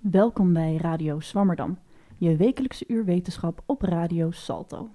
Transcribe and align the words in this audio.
Welkom 0.00 0.52
bij 0.52 0.76
Radio 0.76 1.20
Swammerdam, 1.20 1.78
je 2.16 2.36
wekelijkse 2.36 2.84
uur 2.88 3.04
wetenschap 3.04 3.62
op 3.66 3.82
Radio 3.82 4.30
Salto. 4.30 4.90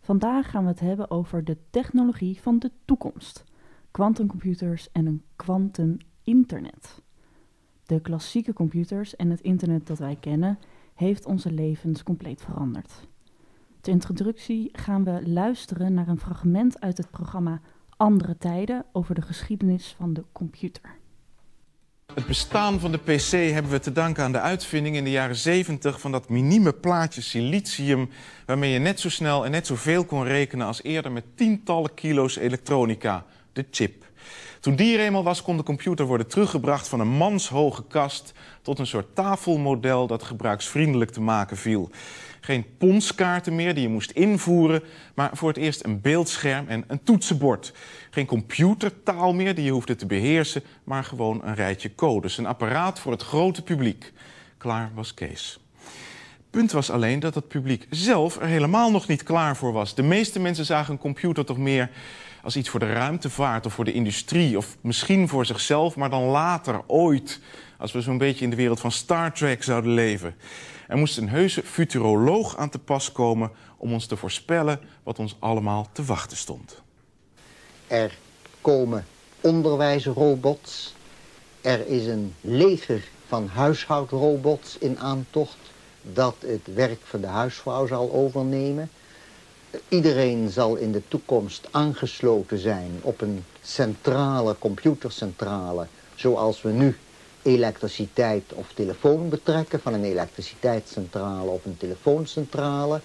Vandaag 0.00 0.50
gaan 0.50 0.62
we 0.62 0.68
het 0.68 0.80
hebben 0.80 1.10
over 1.10 1.44
de 1.44 1.56
technologie 1.70 2.40
van 2.40 2.58
de 2.58 2.70
toekomst, 2.84 3.44
quantumcomputers 3.90 4.92
en 4.92 5.06
een 5.06 5.22
quantum 5.36 5.96
internet. 6.22 7.02
De 7.84 8.00
klassieke 8.00 8.52
computers 8.52 9.16
en 9.16 9.30
het 9.30 9.40
internet 9.40 9.86
dat 9.86 9.98
wij 9.98 10.16
kennen 10.20 10.58
heeft 10.94 11.26
onze 11.26 11.52
levens 11.52 12.02
compleet 12.02 12.42
veranderd. 12.42 13.08
Ter 13.80 13.92
introductie 13.92 14.68
gaan 14.72 15.04
we 15.04 15.28
luisteren 15.28 15.94
naar 15.94 16.08
een 16.08 16.20
fragment 16.20 16.80
uit 16.80 16.96
het 16.96 17.10
programma 17.10 17.60
Andere 17.96 18.38
Tijden 18.38 18.84
over 18.92 19.14
de 19.14 19.22
geschiedenis 19.22 19.94
van 19.98 20.12
de 20.12 20.24
computer. 20.32 21.04
Het 22.16 22.26
bestaan 22.26 22.80
van 22.80 22.92
de 22.92 22.98
PC 22.98 23.30
hebben 23.30 23.70
we 23.70 23.78
te 23.78 23.92
danken 23.92 24.24
aan 24.24 24.32
de 24.32 24.40
uitvinding 24.40 24.96
in 24.96 25.04
de 25.04 25.10
jaren 25.10 25.36
70 25.36 26.00
van 26.00 26.12
dat 26.12 26.28
minieme 26.28 26.72
plaatje 26.72 27.20
silicium, 27.20 28.10
waarmee 28.46 28.72
je 28.72 28.78
net 28.78 29.00
zo 29.00 29.10
snel 29.10 29.44
en 29.44 29.50
net 29.50 29.66
zoveel 29.66 30.04
kon 30.04 30.24
rekenen 30.24 30.66
als 30.66 30.82
eerder 30.82 31.12
met 31.12 31.24
tientallen 31.34 31.94
kilo's 31.94 32.36
elektronica, 32.36 33.24
de 33.52 33.66
chip. 33.70 34.04
Toen 34.60 34.76
die 34.76 34.98
er 34.98 35.04
eenmaal 35.04 35.22
was, 35.22 35.42
kon 35.42 35.56
de 35.56 35.62
computer 35.62 36.06
worden 36.06 36.26
teruggebracht 36.26 36.88
van 36.88 37.00
een 37.00 37.08
manshoge 37.08 37.84
kast 37.88 38.32
tot 38.62 38.78
een 38.78 38.86
soort 38.86 39.14
tafelmodel 39.14 40.06
dat 40.06 40.22
gebruiksvriendelijk 40.22 41.10
te 41.10 41.20
maken 41.20 41.56
viel. 41.56 41.90
Geen 42.46 42.66
ponskaarten 42.78 43.54
meer 43.54 43.74
die 43.74 43.82
je 43.82 43.88
moest 43.88 44.10
invoeren, 44.10 44.82
maar 45.14 45.30
voor 45.32 45.48
het 45.48 45.56
eerst 45.56 45.84
een 45.84 46.00
beeldscherm 46.00 46.68
en 46.68 46.84
een 46.86 47.02
toetsenbord. 47.02 47.72
Geen 48.10 48.26
computertaal 48.26 49.34
meer 49.34 49.54
die 49.54 49.64
je 49.64 49.70
hoefde 49.70 49.96
te 49.96 50.06
beheersen, 50.06 50.62
maar 50.84 51.04
gewoon 51.04 51.40
een 51.44 51.54
rijtje 51.54 51.94
codes. 51.94 52.38
Een 52.38 52.46
apparaat 52.46 52.98
voor 52.98 53.12
het 53.12 53.22
grote 53.22 53.62
publiek. 53.62 54.12
Klaar 54.58 54.90
was 54.94 55.14
Kees. 55.14 55.58
Punt 56.50 56.72
was 56.72 56.90
alleen 56.90 57.20
dat 57.20 57.34
het 57.34 57.48
publiek 57.48 57.86
zelf 57.90 58.40
er 58.40 58.46
helemaal 58.46 58.90
nog 58.90 59.08
niet 59.08 59.22
klaar 59.22 59.56
voor 59.56 59.72
was. 59.72 59.94
De 59.94 60.02
meeste 60.02 60.40
mensen 60.40 60.64
zagen 60.64 60.92
een 60.92 60.98
computer 60.98 61.44
toch 61.44 61.58
meer 61.58 61.90
als 62.46 62.56
iets 62.56 62.68
voor 62.68 62.80
de 62.80 62.92
ruimtevaart 62.92 63.66
of 63.66 63.72
voor 63.72 63.84
de 63.84 63.92
industrie, 63.92 64.56
of 64.56 64.76
misschien 64.80 65.28
voor 65.28 65.46
zichzelf, 65.46 65.96
maar 65.96 66.10
dan 66.10 66.22
later, 66.22 66.80
ooit, 66.86 67.40
als 67.78 67.92
we 67.92 68.00
zo'n 68.00 68.18
beetje 68.18 68.44
in 68.44 68.50
de 68.50 68.56
wereld 68.56 68.80
van 68.80 68.92
Star 68.92 69.32
Trek 69.32 69.62
zouden 69.62 69.90
leven. 69.90 70.34
Er 70.88 70.96
moest 70.96 71.16
een 71.16 71.28
heuse 71.28 71.62
futuroloog 71.62 72.56
aan 72.56 72.68
te 72.68 72.78
pas 72.78 73.12
komen 73.12 73.50
om 73.76 73.92
ons 73.92 74.06
te 74.06 74.16
voorspellen 74.16 74.80
wat 75.02 75.18
ons 75.18 75.36
allemaal 75.38 75.88
te 75.92 76.04
wachten 76.04 76.36
stond. 76.36 76.82
Er 77.86 78.18
komen 78.60 79.06
onderwijsrobots. 79.40 80.94
Er 81.60 81.86
is 81.86 82.06
een 82.06 82.34
leger 82.40 83.08
van 83.26 83.48
huishoudrobots 83.48 84.78
in 84.78 84.98
aantocht 84.98 85.58
dat 86.02 86.36
het 86.40 86.74
werk 86.74 87.00
van 87.02 87.20
de 87.20 87.26
huisvrouw 87.26 87.86
zal 87.86 88.12
overnemen. 88.12 88.90
Iedereen 89.88 90.48
zal 90.48 90.76
in 90.76 90.92
de 90.92 91.02
toekomst 91.08 91.68
aangesloten 91.70 92.58
zijn 92.58 92.90
op 93.00 93.20
een 93.20 93.44
centrale 93.62 94.56
computercentrale... 94.58 95.86
zoals 96.14 96.62
we 96.62 96.70
nu 96.70 96.96
elektriciteit 97.42 98.52
of 98.52 98.72
telefoon 98.72 99.28
betrekken... 99.28 99.80
van 99.80 99.94
een 99.94 100.04
elektriciteitscentrale 100.04 101.50
op 101.50 101.64
een 101.64 101.76
telefooncentrale. 101.76 103.00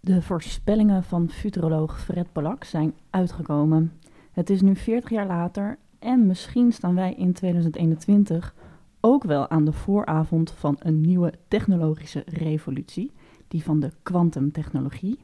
De 0.00 0.22
voorspellingen 0.22 1.04
van 1.04 1.30
futuroloog 1.30 2.00
Fred 2.00 2.32
Polak 2.32 2.64
zijn 2.64 2.94
uitgekomen. 3.10 3.92
Het 4.32 4.50
is 4.50 4.60
nu 4.60 4.76
40 4.76 5.10
jaar 5.10 5.26
later 5.26 5.78
en 5.98 6.26
misschien 6.26 6.72
staan 6.72 6.94
wij 6.94 7.14
in 7.14 7.32
2021 7.32 8.54
ook 9.00 9.24
wel 9.24 9.48
aan 9.48 9.64
de 9.64 9.72
vooravond 9.72 10.50
van 10.50 10.76
een 10.78 11.00
nieuwe 11.00 11.32
technologische 11.48 12.22
revolutie 12.26 13.12
die 13.48 13.62
van 13.62 13.80
de 13.80 13.92
kwantumtechnologie. 14.02 15.18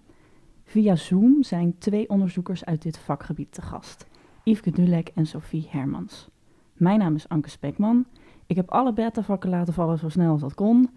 Via 0.64 0.96
Zoom 0.96 1.42
zijn 1.42 1.78
twee 1.78 2.08
onderzoekers 2.08 2.64
uit 2.64 2.82
dit 2.82 2.98
vakgebied 2.98 3.52
te 3.52 3.62
gast, 3.62 4.06
Yveske 4.42 4.70
Dulek 4.70 5.10
en 5.14 5.26
Sophie 5.26 5.66
Hermans. 5.70 6.28
Mijn 6.74 6.98
naam 6.98 7.14
is 7.14 7.28
Anke 7.28 7.50
Spekman. 7.50 8.06
Ik 8.46 8.56
heb 8.56 8.70
alle 8.70 8.92
beta-vakken 8.92 9.50
laten 9.50 9.74
vallen 9.74 9.98
zo 9.98 10.08
snel 10.08 10.30
als 10.30 10.40
dat 10.40 10.54
kon. 10.54 10.90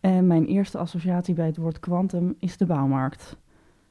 En 0.00 0.26
mijn 0.26 0.44
eerste 0.44 0.78
associatie 0.78 1.34
bij 1.34 1.46
het 1.46 1.56
woord 1.56 1.80
kwantum 1.80 2.34
is 2.38 2.56
de 2.56 2.66
bouwmarkt. 2.66 3.36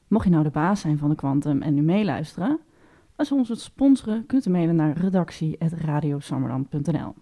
Mocht 0.08 0.24
je 0.24 0.30
nou 0.30 0.44
de 0.44 0.50
baas 0.50 0.80
zijn 0.80 0.98
van 0.98 1.08
de 1.08 1.14
kwantum 1.14 1.62
en 1.62 1.74
nu 1.74 1.82
meeluisteren, 1.82 2.60
als 3.16 3.28
we 3.28 3.34
ons 3.34 3.48
het 3.48 3.60
sponsoren, 3.60 4.26
kunt 4.26 4.46
u 4.46 4.50
mailen 4.50 4.76
naar 4.76 4.96
redactie.radiosammerland.nl. 4.96 7.14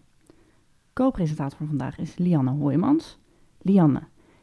Co-presentator 0.92 1.58
van 1.58 1.66
vandaag 1.66 1.98
is 1.98 2.18
Lianne 2.18 2.50
Hoijmans. 2.50 3.18
Lianne, 3.58 4.02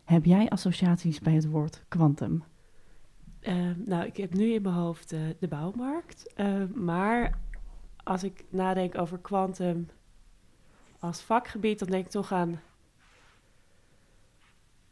heb 0.09 0.25
jij 0.25 0.49
associaties 0.49 1.19
bij 1.19 1.33
het 1.33 1.49
woord 1.49 1.83
kwantum? 1.87 2.43
Uh, 3.41 3.69
nou, 3.85 4.05
ik 4.05 4.17
heb 4.17 4.33
nu 4.33 4.53
in 4.53 4.61
mijn 4.61 4.75
hoofd 4.75 5.13
uh, 5.13 5.19
de 5.39 5.47
bouwmarkt. 5.47 6.33
Uh, 6.37 6.63
maar 6.73 7.39
als 8.03 8.23
ik 8.23 8.43
nadenk 8.49 8.97
over 8.97 9.17
kwantum 9.17 9.87
als 10.99 11.21
vakgebied, 11.21 11.79
dan 11.79 11.87
denk 11.87 12.05
ik 12.05 12.11
toch 12.11 12.31
aan, 12.31 12.61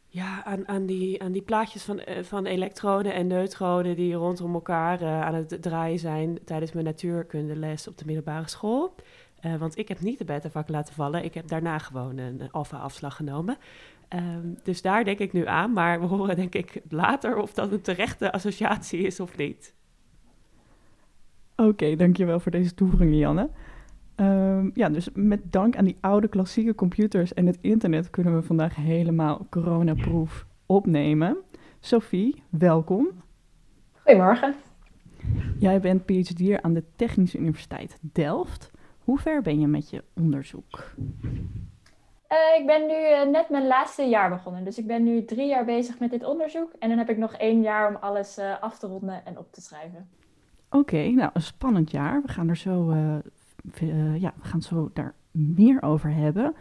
ja, 0.06 0.44
aan, 0.44 0.68
aan, 0.68 0.86
die, 0.86 1.22
aan 1.22 1.32
die 1.32 1.42
plaatjes 1.42 1.82
van, 1.82 2.00
van 2.22 2.46
elektronen 2.46 3.14
en 3.14 3.26
neutronen 3.26 3.96
die 3.96 4.14
rondom 4.14 4.54
elkaar 4.54 5.04
aan 5.04 5.34
het 5.34 5.62
draaien 5.62 5.98
zijn 5.98 6.38
tijdens 6.44 6.72
mijn 6.72 6.84
natuurkundeles 6.84 7.88
op 7.88 7.98
de 7.98 8.04
middelbare 8.04 8.48
school. 8.48 8.94
want 9.58 9.78
ik 9.78 9.88
heb 9.88 10.00
niet 10.00 10.18
de 10.18 10.24
beta-vak 10.24 10.68
laten 10.68 10.94
vallen. 10.94 11.24
Ik 11.24 11.34
heb 11.34 11.48
daarna 11.48 11.78
gewoon 11.78 12.18
een 12.18 12.50
alfa-afslag 12.50 13.16
genomen. 13.16 13.58
Um, 14.14 14.58
dus 14.62 14.82
daar 14.82 15.04
denk 15.04 15.18
ik 15.18 15.32
nu 15.32 15.46
aan, 15.46 15.72
maar 15.72 16.00
we 16.00 16.06
horen 16.06 16.36
denk 16.36 16.54
ik 16.54 16.80
later 16.88 17.36
of 17.36 17.52
dat 17.54 17.72
een 17.72 17.80
terechte 17.80 18.32
associatie 18.32 19.00
is 19.00 19.20
of 19.20 19.36
niet. 19.36 19.74
Oké, 21.56 21.68
okay, 21.68 21.96
dankjewel 21.96 22.40
voor 22.40 22.52
deze 22.52 22.74
toevoeging, 22.74 23.14
Janne. 23.14 23.50
Um, 24.16 24.70
ja, 24.74 24.88
dus 24.88 25.08
met 25.14 25.52
dank 25.52 25.76
aan 25.76 25.84
die 25.84 25.96
oude 26.00 26.28
klassieke 26.28 26.74
computers 26.74 27.34
en 27.34 27.46
het 27.46 27.58
internet 27.60 28.10
kunnen 28.10 28.34
we 28.34 28.42
vandaag 28.42 28.74
helemaal 28.74 29.46
coronaproof 29.50 30.46
opnemen. 30.66 31.36
Sophie, 31.80 32.42
welkom. 32.48 33.08
Goedemorgen. 33.92 34.54
Jij 35.58 35.80
bent 35.80 36.04
PhD 36.04 36.62
aan 36.62 36.74
de 36.74 36.84
Technische 36.96 37.38
Universiteit 37.38 37.98
Delft. 38.00 38.70
Hoe 38.98 39.18
ver 39.18 39.42
ben 39.42 39.60
je 39.60 39.66
met 39.66 39.90
je 39.90 40.04
onderzoek? 40.14 40.94
Uh, 42.32 42.60
ik 42.60 42.66
ben 42.66 42.86
nu 42.86 42.94
uh, 42.94 43.32
net 43.32 43.48
mijn 43.48 43.66
laatste 43.66 44.02
jaar 44.02 44.30
begonnen. 44.30 44.64
Dus 44.64 44.78
ik 44.78 44.86
ben 44.86 45.04
nu 45.04 45.24
drie 45.24 45.46
jaar 45.46 45.64
bezig 45.64 45.98
met 45.98 46.10
dit 46.10 46.24
onderzoek. 46.24 46.72
En 46.78 46.88
dan 46.88 46.98
heb 46.98 47.10
ik 47.10 47.16
nog 47.16 47.32
één 47.32 47.62
jaar 47.62 47.88
om 47.88 47.96
alles 47.96 48.38
uh, 48.38 48.62
af 48.62 48.78
te 48.78 48.86
ronden 48.86 49.24
en 49.24 49.38
op 49.38 49.52
te 49.52 49.60
schrijven. 49.60 50.08
Oké, 50.66 50.76
okay, 50.76 51.10
nou 51.10 51.30
een 51.32 51.42
spannend 51.42 51.90
jaar. 51.90 52.22
We 52.22 52.28
gaan 52.28 52.48
er 52.48 52.56
zo, 52.56 52.94
ja, 54.18 54.32
we 54.42 54.48
gaan 54.48 54.62
zo 54.62 54.90
daar 54.92 55.14
meer 55.30 55.82
over 55.82 56.12
hebben. 56.12 56.54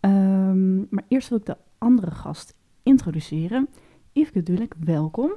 Um, 0.00 0.86
maar 0.90 1.04
eerst 1.08 1.28
wil 1.28 1.38
ik 1.38 1.44
de 1.44 1.56
andere 1.78 2.10
gast 2.10 2.54
introduceren. 2.82 3.68
Yveske 4.12 4.42
Dulek, 4.42 4.74
welkom. 4.84 5.32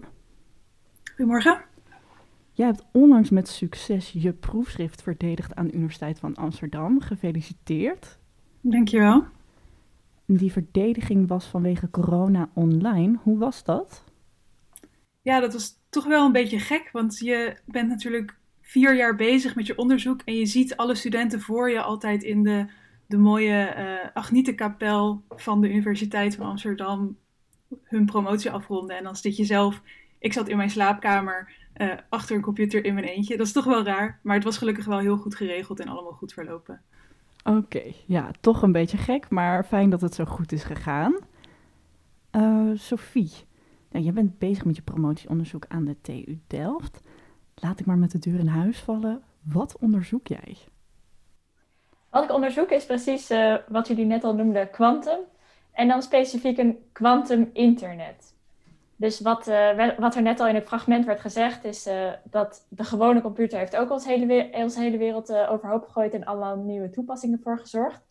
Goedemorgen. 1.16 1.62
Jij 2.52 2.66
hebt 2.66 2.86
onlangs 2.92 3.30
met 3.30 3.48
succes 3.48 4.12
je 4.12 4.34
proefschrift 4.34 5.02
verdedigd 5.02 5.56
aan 5.56 5.68
de 5.68 5.74
Universiteit 5.74 6.20
van 6.20 6.36
Amsterdam. 6.36 7.02
Gefeliciteerd. 7.02 8.20
Dankjewel. 8.62 9.24
Die 10.32 10.52
verdediging 10.52 11.28
was 11.28 11.46
vanwege 11.46 11.90
corona 11.90 12.50
online. 12.54 13.20
Hoe 13.22 13.38
was 13.38 13.64
dat? 13.64 14.04
Ja, 15.22 15.40
dat 15.40 15.54
was 15.54 15.80
toch 15.90 16.06
wel 16.06 16.26
een 16.26 16.32
beetje 16.32 16.60
gek, 16.60 16.90
want 16.92 17.20
je 17.20 17.58
bent 17.66 17.90
natuurlijk 17.90 18.38
vier 18.62 18.96
jaar 18.96 19.16
bezig 19.16 19.56
met 19.56 19.66
je 19.66 19.78
onderzoek 19.78 20.22
en 20.26 20.36
je 20.36 20.46
ziet 20.46 20.76
alle 20.76 20.96
studenten 20.96 21.42
voor 21.42 21.70
je 21.70 21.82
altijd 21.82 22.24
in 22.24 22.44
de, 22.44 22.66
de 23.06 23.18
mooie 23.18 23.76
uh, 23.78 24.10
Agnietenkapel 24.14 25.24
van 25.30 25.62
de 25.62 25.70
Universiteit 25.70 26.36
van 26.36 26.46
Amsterdam 26.46 27.18
hun 27.84 28.06
promotie 28.06 28.52
afronden. 28.52 28.98
En 28.98 29.04
dan 29.04 29.16
zit 29.16 29.38
je 29.38 29.46
zelf, 29.46 29.82
ik 30.20 30.34
zat 30.34 30.48
in 30.48 30.58
mijn 30.58 30.70
slaapkamer 30.70 31.52
uh, 31.78 31.94
achter 32.10 32.36
een 32.36 32.42
computer 32.42 32.86
in 32.86 32.94
mijn 32.94 33.06
eentje. 33.06 33.38
Dat 33.38 33.46
is 33.46 33.54
toch 33.54 33.66
wel 33.66 33.84
raar, 33.84 34.20
maar 34.24 34.36
het 34.36 34.44
was 34.44 34.58
gelukkig 34.58 34.86
wel 34.86 35.00
heel 35.00 35.18
goed 35.18 35.36
geregeld 35.36 35.80
en 35.80 35.88
allemaal 35.88 36.12
goed 36.12 36.34
verlopen. 36.34 36.82
Oké, 37.58 37.84
ja, 38.06 38.32
toch 38.40 38.62
een 38.62 38.72
beetje 38.72 38.98
gek, 38.98 39.30
maar 39.30 39.64
fijn 39.64 39.90
dat 39.90 40.02
het 40.02 40.14
zo 40.14 40.26
goed 40.26 40.52
is 40.52 40.64
gegaan. 40.64 41.16
Uh, 42.32 42.72
Sophie, 42.74 43.32
je 43.92 44.12
bent 44.12 44.40
bezig 44.40 44.66
met 44.66 44.76
je 44.76 44.82
promotieonderzoek 44.82 45.66
aan 45.68 45.86
de 45.86 46.02
TU 46.02 46.40
Delft. 46.48 47.02
Laat 47.56 47.80
ik 47.80 47.86
maar 47.86 47.98
met 47.98 48.12
de 48.12 48.20
deur 48.20 48.40
in 48.40 48.48
huis 48.48 48.80
vallen. 48.80 49.24
Wat 49.42 49.78
onderzoek 49.80 50.28
jij? 50.28 50.58
Wat 52.10 52.24
ik 52.24 52.32
onderzoek 52.32 52.70
is 52.70 52.86
precies 52.86 53.32
uh, 53.32 53.56
wat 53.68 53.88
jullie 53.88 54.06
net 54.06 54.24
al 54.24 54.36
noemden, 54.36 54.70
quantum. 54.70 55.20
En 55.72 55.88
dan 55.88 56.02
specifiek 56.02 56.58
een 56.58 56.78
quantum 56.92 57.50
internet. 57.54 58.29
Dus 59.00 59.20
wat, 59.20 59.48
uh, 59.48 59.98
wat 59.98 60.16
er 60.16 60.22
net 60.22 60.40
al 60.40 60.48
in 60.48 60.56
het 60.56 60.68
fragment 60.68 61.06
werd 61.06 61.20
gezegd, 61.20 61.64
is 61.64 61.88
uh, 61.88 62.12
dat 62.24 62.66
de 62.70 62.84
gewone 62.84 63.22
computer 63.22 63.60
heeft 63.60 63.76
ook 63.76 63.92
ons 63.92 64.06
hele, 64.06 64.50
onze 64.54 64.80
hele 64.80 64.98
wereld 64.98 65.30
uh, 65.30 65.52
overhoop 65.52 65.84
gegooid 65.84 66.14
en 66.14 66.26
allemaal 66.26 66.58
nieuwe 66.58 66.90
toepassingen 66.90 67.40
voor 67.44 67.60
gezorgd. 67.60 68.06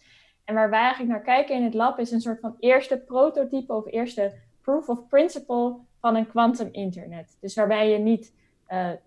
En 0.44 0.54
waar 0.54 0.70
wij 0.70 0.80
eigenlijk 0.80 1.10
naar 1.10 1.22
kijken 1.22 1.56
in 1.56 1.64
het 1.64 1.74
lab 1.74 1.98
is 1.98 2.10
een 2.10 2.20
soort 2.20 2.40
van 2.40 2.56
eerste 2.58 2.98
prototype 2.98 3.72
of 3.72 3.86
eerste 3.86 4.34
proof 4.60 4.88
of 4.88 5.06
principle 5.08 5.76
van 6.00 6.16
een 6.16 6.28
quantum 6.28 6.68
internet. 6.72 7.36
Dus 7.40 7.54
waarbij 7.54 7.90
je 7.90 7.98
niet 7.98 8.32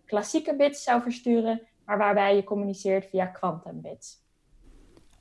klassieke 0.06 0.56
bits 0.56 0.84
zou 0.84 1.01
versturen, 1.01 1.62
maar 1.86 1.98
waarbij 1.98 2.36
je 2.36 2.44
communiceert 2.44 3.06
via 3.06 3.25
quantum 3.25 3.81
bits. 3.81 4.24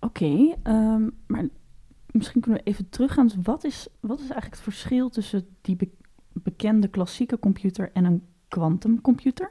Oké, 0.01 0.57
um, 0.63 1.21
maar 1.27 1.49
misschien 2.11 2.41
kunnen 2.41 2.61
we 2.65 2.71
even 2.71 2.89
teruggaan. 2.89 3.27
Dus 3.27 3.37
wat 3.43 3.65
is, 3.65 3.89
wat 4.01 4.19
is 4.19 4.31
eigenlijk 4.31 4.55
het 4.55 4.75
verschil 4.75 5.09
tussen 5.09 5.57
die 5.61 5.77
bekende 6.43 6.89
klassieke 6.89 7.39
computer 7.39 7.91
en 7.93 8.05
een 8.05 8.27
quantumcomputer? 8.49 9.51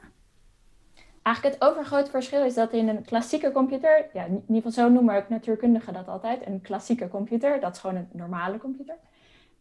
Eigenlijk 1.22 1.56
het 1.56 1.70
overgrote 1.70 2.10
verschil 2.10 2.44
is 2.44 2.54
dat 2.54 2.72
in 2.72 2.88
een 2.88 3.04
klassieke 3.04 3.52
computer, 3.52 4.06
ja, 4.12 4.24
in 4.24 4.32
ieder 4.32 4.54
geval 4.54 4.70
zo 4.70 4.88
noemen 4.88 5.16
ook 5.16 5.28
natuurkundigen 5.28 5.92
dat 5.92 6.08
altijd, 6.08 6.46
een 6.46 6.60
klassieke 6.60 7.08
computer, 7.08 7.60
dat 7.60 7.74
is 7.74 7.80
gewoon 7.80 7.96
een 7.96 8.08
normale 8.12 8.58
computer. 8.58 8.96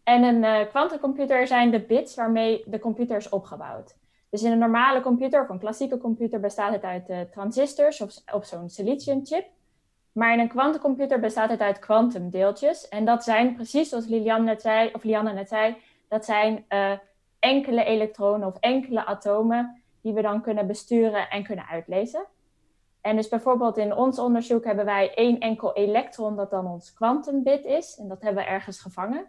En 0.03 0.23
een 0.23 0.67
quantumcomputer 0.67 1.41
uh, 1.41 1.47
zijn 1.47 1.71
de 1.71 1.79
bits 1.79 2.15
waarmee 2.15 2.63
de 2.65 2.79
computer 2.79 3.17
is 3.17 3.29
opgebouwd. 3.29 3.95
Dus 4.29 4.43
in 4.43 4.51
een 4.51 4.57
normale 4.57 5.01
computer 5.01 5.41
of 5.41 5.49
een 5.49 5.59
klassieke 5.59 5.97
computer 5.97 6.39
bestaat 6.39 6.73
het 6.73 6.83
uit 6.83 7.09
uh, 7.09 7.19
transistors 7.21 8.01
of, 8.33 8.45
zo'n 8.45 8.69
siliciumchip. 8.69 9.45
Maar 10.11 10.33
in 10.33 10.39
een 10.39 10.47
kwantumcomputer 10.47 11.19
bestaat 11.19 11.49
het 11.49 11.59
uit 11.59 11.79
kwantumdeeltjes. 11.79 12.87
En 12.87 13.05
dat 13.05 13.23
zijn 13.23 13.55
precies 13.55 13.89
zoals 13.89 14.07
Liliane 14.07 14.43
net 14.43 14.61
zei, 14.61 14.89
of 14.93 15.03
Lianne 15.03 15.33
net 15.33 15.49
zei, 15.49 15.77
dat 16.07 16.25
zijn 16.25 16.65
uh, 16.69 16.91
enkele 17.39 17.83
elektronen 17.83 18.47
of 18.47 18.57
enkele 18.59 19.05
atomen 19.05 19.81
die 20.01 20.13
we 20.13 20.21
dan 20.21 20.41
kunnen 20.41 20.67
besturen 20.67 21.29
en 21.29 21.43
kunnen 21.43 21.67
uitlezen. 21.67 22.25
En 23.01 23.15
dus 23.15 23.27
bijvoorbeeld 23.27 23.77
in 23.77 23.95
ons 23.95 24.19
onderzoek 24.19 24.65
hebben 24.65 24.85
wij 24.85 25.13
één 25.13 25.39
enkel 25.39 25.73
elektron 25.73 26.35
dat 26.35 26.49
dan 26.49 26.67
ons 26.67 26.93
kwantumbit 26.93 27.65
is. 27.65 27.97
En 27.97 28.07
dat 28.07 28.21
hebben 28.21 28.43
we 28.43 28.49
ergens 28.49 28.81
gevangen. 28.81 29.27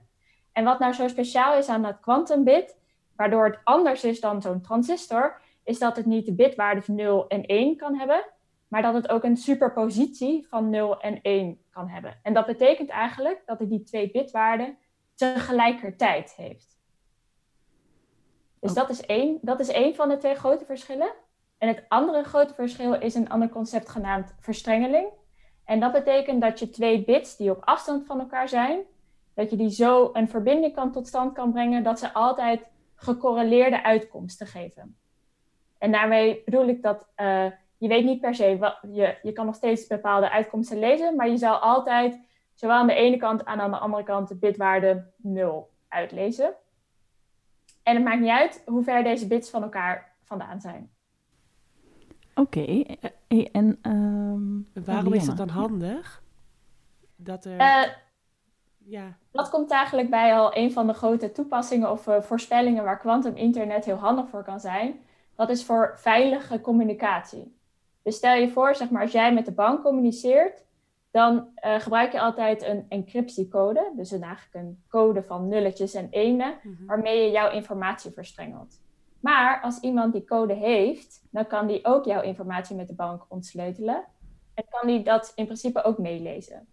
En 0.53 0.65
wat 0.65 0.79
nou 0.79 0.93
zo 0.93 1.09
speciaal 1.09 1.57
is 1.57 1.69
aan 1.69 1.83
dat 1.83 2.01
kwantumbit, 2.01 2.79
waardoor 3.17 3.45
het 3.45 3.59
anders 3.65 4.05
is 4.05 4.21
dan 4.21 4.43
zo'n 4.43 4.61
transistor, 4.61 5.41
is 5.65 5.79
dat 5.79 5.97
het 5.97 6.07
niet 6.07 6.27
de 6.27 6.35
bitwaardes 6.35 6.87
0 6.87 7.29
en 7.29 7.47
1 7.47 7.77
kan 7.77 7.95
hebben, 7.95 8.25
maar 8.69 8.83
dat 8.83 8.95
het 8.95 9.09
ook 9.09 9.25
een 9.25 9.37
superpositie 9.37 10.47
van 10.49 10.71
0 10.71 11.01
en 11.01 11.19
1 11.23 11.59
kan 11.71 11.89
hebben. 11.89 12.19
En 12.23 12.35
dat 12.35 12.47
betekent 12.47 12.89
eigenlijk 12.89 13.43
dat 13.47 13.59
het 13.59 13.71
die 13.71 13.83
twee 13.83 14.11
bitwaarden 14.11 14.79
tegelijkertijd 15.15 16.35
heeft. 16.35 16.80
Dus 18.61 18.73
dat, 18.73 18.91
is 18.91 19.01
één, 19.01 19.39
dat 19.43 19.61
is 19.61 19.69
één 19.69 19.95
van 19.95 20.09
de 20.09 20.17
twee 20.17 20.35
grote 20.35 20.65
verschillen. 20.65 21.13
En 21.59 21.69
het 21.69 21.85
andere 21.89 22.23
grote 22.23 22.55
verschil 22.55 22.95
is 22.95 23.15
een 23.15 23.29
ander 23.29 23.49
concept 23.49 23.89
genaamd 23.89 24.35
verstrengeling. 24.41 25.09
En 25.65 25.81
dat 25.81 25.93
betekent 25.93 26.41
dat 26.41 26.59
je 26.59 26.71
twee 26.71 27.05
bits 27.05 27.37
die 27.37 27.51
op 27.51 27.65
afstand 27.65 28.07
van 28.07 28.21
elkaar 28.21 28.49
zijn, 28.49 28.81
dat 29.35 29.51
je 29.51 29.57
die 29.57 29.71
zo 29.71 30.11
een 30.13 30.29
verbinding 30.29 30.75
kan 30.75 30.93
tot 30.93 31.07
stand 31.07 31.33
kan 31.33 31.53
brengen 31.53 31.83
dat 31.83 31.99
ze 31.99 32.13
altijd 32.13 32.67
gecorreleerde 32.95 33.83
uitkomsten 33.83 34.47
geven. 34.47 34.97
En 35.79 35.93
daarmee 35.93 36.43
bedoel 36.45 36.69
ik 36.69 36.83
dat 36.83 37.07
uh, 37.17 37.47
je 37.79 37.89
weet 37.89 38.05
niet 38.05 38.21
per 38.21 38.35
se, 38.35 38.57
wat, 38.59 38.79
je, 38.93 39.19
je 39.23 39.33
kan 39.33 39.47
nog 39.47 39.55
steeds 39.55 39.87
bepaalde 39.87 40.31
uitkomsten 40.31 40.79
lezen, 40.79 41.17
maar 41.17 41.29
je 41.29 41.37
zal 41.37 41.57
altijd 41.57 42.21
zowel 42.55 42.77
aan 42.77 42.87
de 42.87 42.95
ene 42.95 43.17
kant 43.17 43.43
en 43.43 43.61
aan 43.61 43.71
de 43.71 43.79
andere 43.79 44.03
kant 44.03 44.29
de 44.29 44.37
bitwaarde 44.37 45.13
0 45.17 45.71
uitlezen. 45.89 46.55
En 47.83 47.95
het 47.95 48.05
maakt 48.05 48.21
niet 48.21 48.31
uit 48.31 48.63
hoe 48.67 48.83
ver 48.83 49.03
deze 49.03 49.27
bits 49.27 49.51
van 49.51 49.63
elkaar 49.63 50.13
vandaan 50.23 50.61
zijn. 50.61 50.91
Oké, 52.35 52.59
okay. 52.59 52.99
en 53.53 53.79
um, 53.83 54.69
waarom 54.85 55.13
is 55.13 55.27
het 55.27 55.37
dan 55.37 55.49
handig? 55.49 56.23
Dat 57.17 57.45
er. 57.45 57.61
Uh, 57.61 57.93
ja. 58.79 59.17
Dat 59.33 59.51
komt 59.51 59.71
eigenlijk 59.71 60.11
bij 60.11 60.35
al 60.35 60.57
een 60.57 60.73
van 60.73 60.87
de 60.87 60.93
grote 60.93 61.33
toepassingen 61.33 61.91
of 61.91 62.07
uh, 62.07 62.21
voorspellingen 62.21 62.85
waar 62.85 62.99
quantum 62.99 63.37
internet 63.37 63.85
heel 63.85 63.97
handig 63.97 64.29
voor 64.29 64.43
kan 64.43 64.61
zijn. 64.61 65.01
Dat 65.35 65.51
is 65.51 65.65
voor 65.65 65.93
veilige 65.97 66.61
communicatie. 66.61 67.59
Dus 68.03 68.17
stel 68.17 68.35
je 68.35 68.49
voor, 68.49 68.75
zeg 68.75 68.91
maar, 68.91 69.03
als 69.03 69.13
jij 69.13 69.35
met 69.35 69.45
de 69.45 69.53
bank 69.53 69.83
communiceert, 69.83 70.65
dan 71.11 71.49
uh, 71.65 71.81
gebruik 71.81 72.13
je 72.13 72.21
altijd 72.21 72.63
een 72.63 72.87
encryptiecode. 72.89 73.93
Dus 73.97 74.11
een, 74.11 74.23
eigenlijk 74.23 74.55
een 74.55 74.83
code 74.89 75.23
van 75.23 75.49
nulletjes 75.49 75.95
en 75.95 76.09
enen, 76.11 76.55
mm-hmm. 76.63 76.87
waarmee 76.87 77.23
je 77.23 77.31
jouw 77.31 77.51
informatie 77.51 78.11
verstrengelt. 78.11 78.81
Maar 79.21 79.61
als 79.61 79.81
iemand 79.81 80.13
die 80.13 80.25
code 80.25 80.55
heeft, 80.55 81.27
dan 81.31 81.47
kan 81.47 81.67
die 81.67 81.85
ook 81.85 82.05
jouw 82.05 82.23
informatie 82.23 82.77
met 82.77 82.89
de 82.89 82.95
bank 82.95 83.25
ontsleutelen. 83.29 84.05
En 84.55 84.65
kan 84.69 84.89
die 84.89 85.03
dat 85.03 85.33
in 85.35 85.45
principe 85.45 85.83
ook 85.83 85.99
meelezen. 85.99 86.67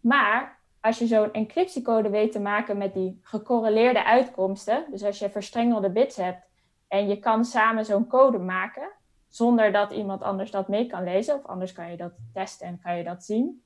Maar 0.00 0.60
als 0.80 0.98
je 0.98 1.06
zo'n 1.06 1.32
encryptiecode 1.32 2.10
weet 2.10 2.32
te 2.32 2.40
maken 2.40 2.78
met 2.78 2.94
die 2.94 3.18
gecorreleerde 3.22 4.04
uitkomsten, 4.04 4.84
dus 4.90 5.04
als 5.04 5.18
je 5.18 5.30
verstrengelde 5.30 5.90
bits 5.90 6.16
hebt 6.16 6.46
en 6.88 7.08
je 7.08 7.18
kan 7.18 7.44
samen 7.44 7.84
zo'n 7.84 8.06
code 8.06 8.38
maken, 8.38 8.90
zonder 9.28 9.72
dat 9.72 9.92
iemand 9.92 10.22
anders 10.22 10.50
dat 10.50 10.68
mee 10.68 10.86
kan 10.86 11.04
lezen, 11.04 11.34
of 11.34 11.44
anders 11.44 11.72
kan 11.72 11.90
je 11.90 11.96
dat 11.96 12.12
testen 12.32 12.66
en 12.66 12.78
kan 12.78 12.96
je 12.96 13.04
dat 13.04 13.24
zien, 13.24 13.63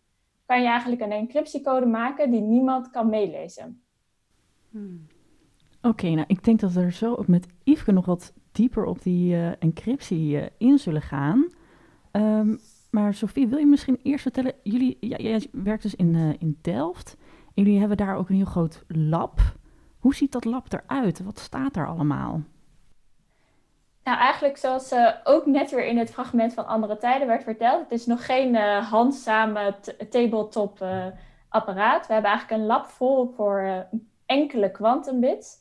kan 0.49 0.63
je 0.63 0.69
eigenlijk 0.69 1.01
een 1.01 1.13
encryptiecode 1.13 1.87
maken 1.87 2.31
die 2.31 2.41
niemand 2.41 2.91
kan 2.91 3.09
meelezen. 3.09 3.83
Hmm. 4.71 5.07
Oké, 5.83 6.09
nou 6.09 6.25
ik 6.27 6.45
denk 6.45 6.61
dat 6.61 6.73
we 6.73 6.81
er 6.81 6.93
zo 6.93 7.15
ook 7.15 7.27
met 7.27 7.47
Yveske 7.65 7.93
nog 7.93 8.07
wat 8.07 8.33
dieper 8.53 8.85
op 8.85 9.03
die 9.03 9.35
uh, 9.35 9.51
encryptie 9.59 10.37
uh, 10.37 10.47
in 10.59 10.79
zullen 10.79 11.03
gaan. 11.03 11.49
Um, 12.13 12.59
maar 12.91 13.15
Sophie, 13.15 13.49
wil 13.49 13.59
je 13.59 13.67
misschien 13.67 13.99
eerst 14.03 14.23
vertellen, 14.23 14.53
jullie, 14.63 14.97
jij 15.01 15.47
werkt 15.53 15.83
dus 15.83 15.95
in, 15.95 16.15
uh, 16.15 16.33
in 16.39 16.59
Delft. 16.63 17.17
En 17.55 17.63
jullie 17.63 17.79
hebben 17.79 17.97
daar 17.97 18.17
ook 18.17 18.29
een 18.29 18.37
heel 18.37 18.45
groot 18.45 18.85
lab. 18.87 19.41
Hoe 19.99 20.15
ziet 20.15 20.33
dat 20.33 20.45
lab 20.45 20.73
eruit? 20.73 21.23
Wat 21.23 21.39
staat 21.39 21.77
er 21.77 21.87
allemaal? 21.87 22.43
Nou, 24.09 24.21
eigenlijk 24.21 24.57
zoals 24.57 24.93
uh, 24.93 25.11
ook 25.25 25.47
net 25.47 25.71
weer 25.71 25.85
in 25.85 25.99
het 25.99 26.11
fragment 26.11 26.55
van 26.55 26.67
Andere 26.67 26.97
Tijden 26.97 27.27
werd 27.27 27.43
verteld. 27.43 27.81
Het 27.81 27.91
is 27.91 28.07
nog 28.07 28.27
geen 28.27 28.55
uh, 28.55 28.91
handzame 28.91 29.75
tabletop 30.11 30.81
uh, 30.83 31.07
apparaat. 31.49 32.07
We 32.07 32.13
hebben 32.13 32.31
eigenlijk 32.31 32.61
een 32.61 32.67
lab 32.67 32.87
vol 32.87 33.27
voor 33.27 33.87
enkele 34.27 34.71
quantumbits. 34.71 35.57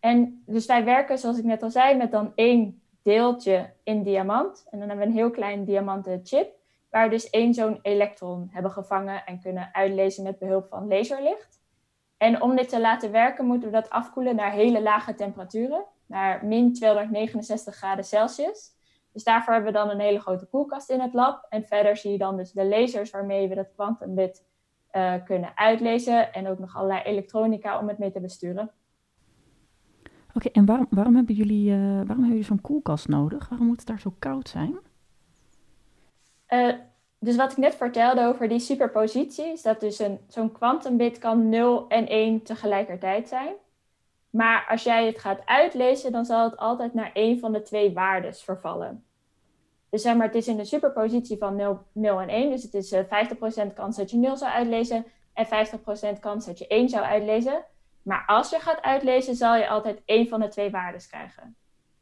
En 0.00 0.42
dus 0.46 0.66
wij 0.66 0.84
werken, 0.84 1.18
zoals 1.18 1.38
ik 1.38 1.44
net 1.44 1.62
al 1.62 1.70
zei, 1.70 1.96
met 1.96 2.10
dan 2.10 2.32
één 2.34 2.82
deeltje 3.02 3.72
in 3.82 4.02
diamant. 4.02 4.66
En 4.70 4.78
dan 4.78 4.88
hebben 4.88 5.06
we 5.06 5.12
een 5.12 5.18
heel 5.18 5.30
klein 5.30 5.64
diamanten 5.64 6.20
chip. 6.24 6.54
Waar 6.90 7.04
we 7.04 7.10
dus 7.10 7.30
één 7.30 7.54
zo'n 7.54 7.78
elektron 7.82 8.48
hebben 8.52 8.70
gevangen 8.70 9.24
en 9.26 9.40
kunnen 9.40 9.68
uitlezen 9.72 10.22
met 10.22 10.38
behulp 10.38 10.68
van 10.68 10.88
laserlicht. 10.88 11.60
En 12.16 12.42
om 12.42 12.56
dit 12.56 12.68
te 12.68 12.80
laten 12.80 13.10
werken 13.10 13.46
moeten 13.46 13.68
we 13.68 13.74
dat 13.74 13.90
afkoelen 13.90 14.36
naar 14.36 14.52
hele 14.52 14.82
lage 14.82 15.14
temperaturen 15.14 15.84
naar 16.06 16.44
min 16.44 16.72
269 16.72 17.74
graden 17.74 18.04
Celsius. 18.04 18.70
Dus 19.12 19.24
daarvoor 19.24 19.52
hebben 19.52 19.72
we 19.72 19.78
dan 19.78 19.90
een 19.90 20.00
hele 20.00 20.20
grote 20.20 20.46
koelkast 20.46 20.90
in 20.90 21.00
het 21.00 21.12
lab. 21.12 21.46
En 21.48 21.64
verder 21.64 21.96
zie 21.96 22.12
je 22.12 22.18
dan 22.18 22.36
dus 22.36 22.52
de 22.52 22.64
lasers 22.64 23.10
waarmee 23.10 23.48
we 23.48 23.54
dat 23.54 23.72
kwantumbit 23.74 24.44
uh, 24.92 25.14
kunnen 25.24 25.52
uitlezen. 25.54 26.32
En 26.32 26.48
ook 26.48 26.58
nog 26.58 26.76
allerlei 26.76 27.02
elektronica 27.02 27.78
om 27.78 27.88
het 27.88 27.98
mee 27.98 28.10
te 28.10 28.20
besturen. 28.20 28.70
Oké, 30.34 30.48
en 30.48 30.64
waarom, 30.64 30.86
waarom 30.90 31.14
hebben 31.16 31.34
jullie, 31.34 31.70
uh, 31.70 31.76
waarom 31.78 32.06
hebben 32.06 32.28
jullie 32.28 32.44
zo'n 32.44 32.60
koelkast 32.60 33.08
nodig? 33.08 33.48
Waarom 33.48 33.66
moet 33.66 33.78
het 33.78 33.86
daar 33.86 34.00
zo 34.00 34.14
koud 34.18 34.48
zijn? 34.48 34.78
Uh, 36.48 36.74
dus 37.18 37.36
wat 37.36 37.52
ik 37.52 37.58
net 37.58 37.74
vertelde 37.74 38.26
over 38.26 38.48
die 38.48 38.58
superpositie, 38.58 39.52
is 39.52 39.62
dat 39.62 39.80
dus 39.80 40.02
zo'n 40.28 40.52
kwantumbit 40.52 41.18
kan 41.18 41.48
0 41.48 41.88
en 41.88 42.06
1 42.06 42.42
tegelijkertijd 42.42 43.28
zijn. 43.28 43.54
Maar 44.32 44.66
als 44.68 44.82
jij 44.82 45.06
het 45.06 45.18
gaat 45.18 45.46
uitlezen, 45.46 46.12
dan 46.12 46.24
zal 46.24 46.44
het 46.44 46.56
altijd 46.56 46.94
naar 46.94 47.10
één 47.12 47.38
van 47.38 47.52
de 47.52 47.62
twee 47.62 47.92
waardes 47.92 48.42
vervallen. 48.42 49.04
Dus 49.90 50.02
zeg 50.02 50.16
maar, 50.16 50.26
het 50.26 50.34
is 50.34 50.48
in 50.48 50.56
de 50.56 50.64
superpositie 50.64 51.38
van 51.38 51.56
0, 51.56 51.86
0 51.92 52.20
en 52.20 52.28
1. 52.28 52.50
Dus 52.50 52.62
het 52.62 52.74
is 52.74 52.92
uh, 52.92 53.12
eh, 53.12 53.28
50% 53.70 53.72
kans 53.74 53.96
dat 53.96 54.10
je 54.10 54.16
0 54.16 54.36
zou 54.36 54.52
uitlezen 54.52 55.04
en 55.32 55.46
50% 56.16 56.20
kans 56.20 56.46
dat 56.46 56.58
je 56.58 56.66
1 56.66 56.88
zou 56.88 57.04
uitlezen. 57.04 57.64
Maar 58.02 58.24
als 58.26 58.50
je 58.50 58.60
gaat 58.60 58.82
uitlezen, 58.82 59.34
zal 59.34 59.56
je 59.56 59.68
altijd 59.68 60.02
één 60.04 60.28
van 60.28 60.40
de 60.40 60.48
twee 60.48 60.70
waardes 60.70 61.06
krijgen. 61.06 61.56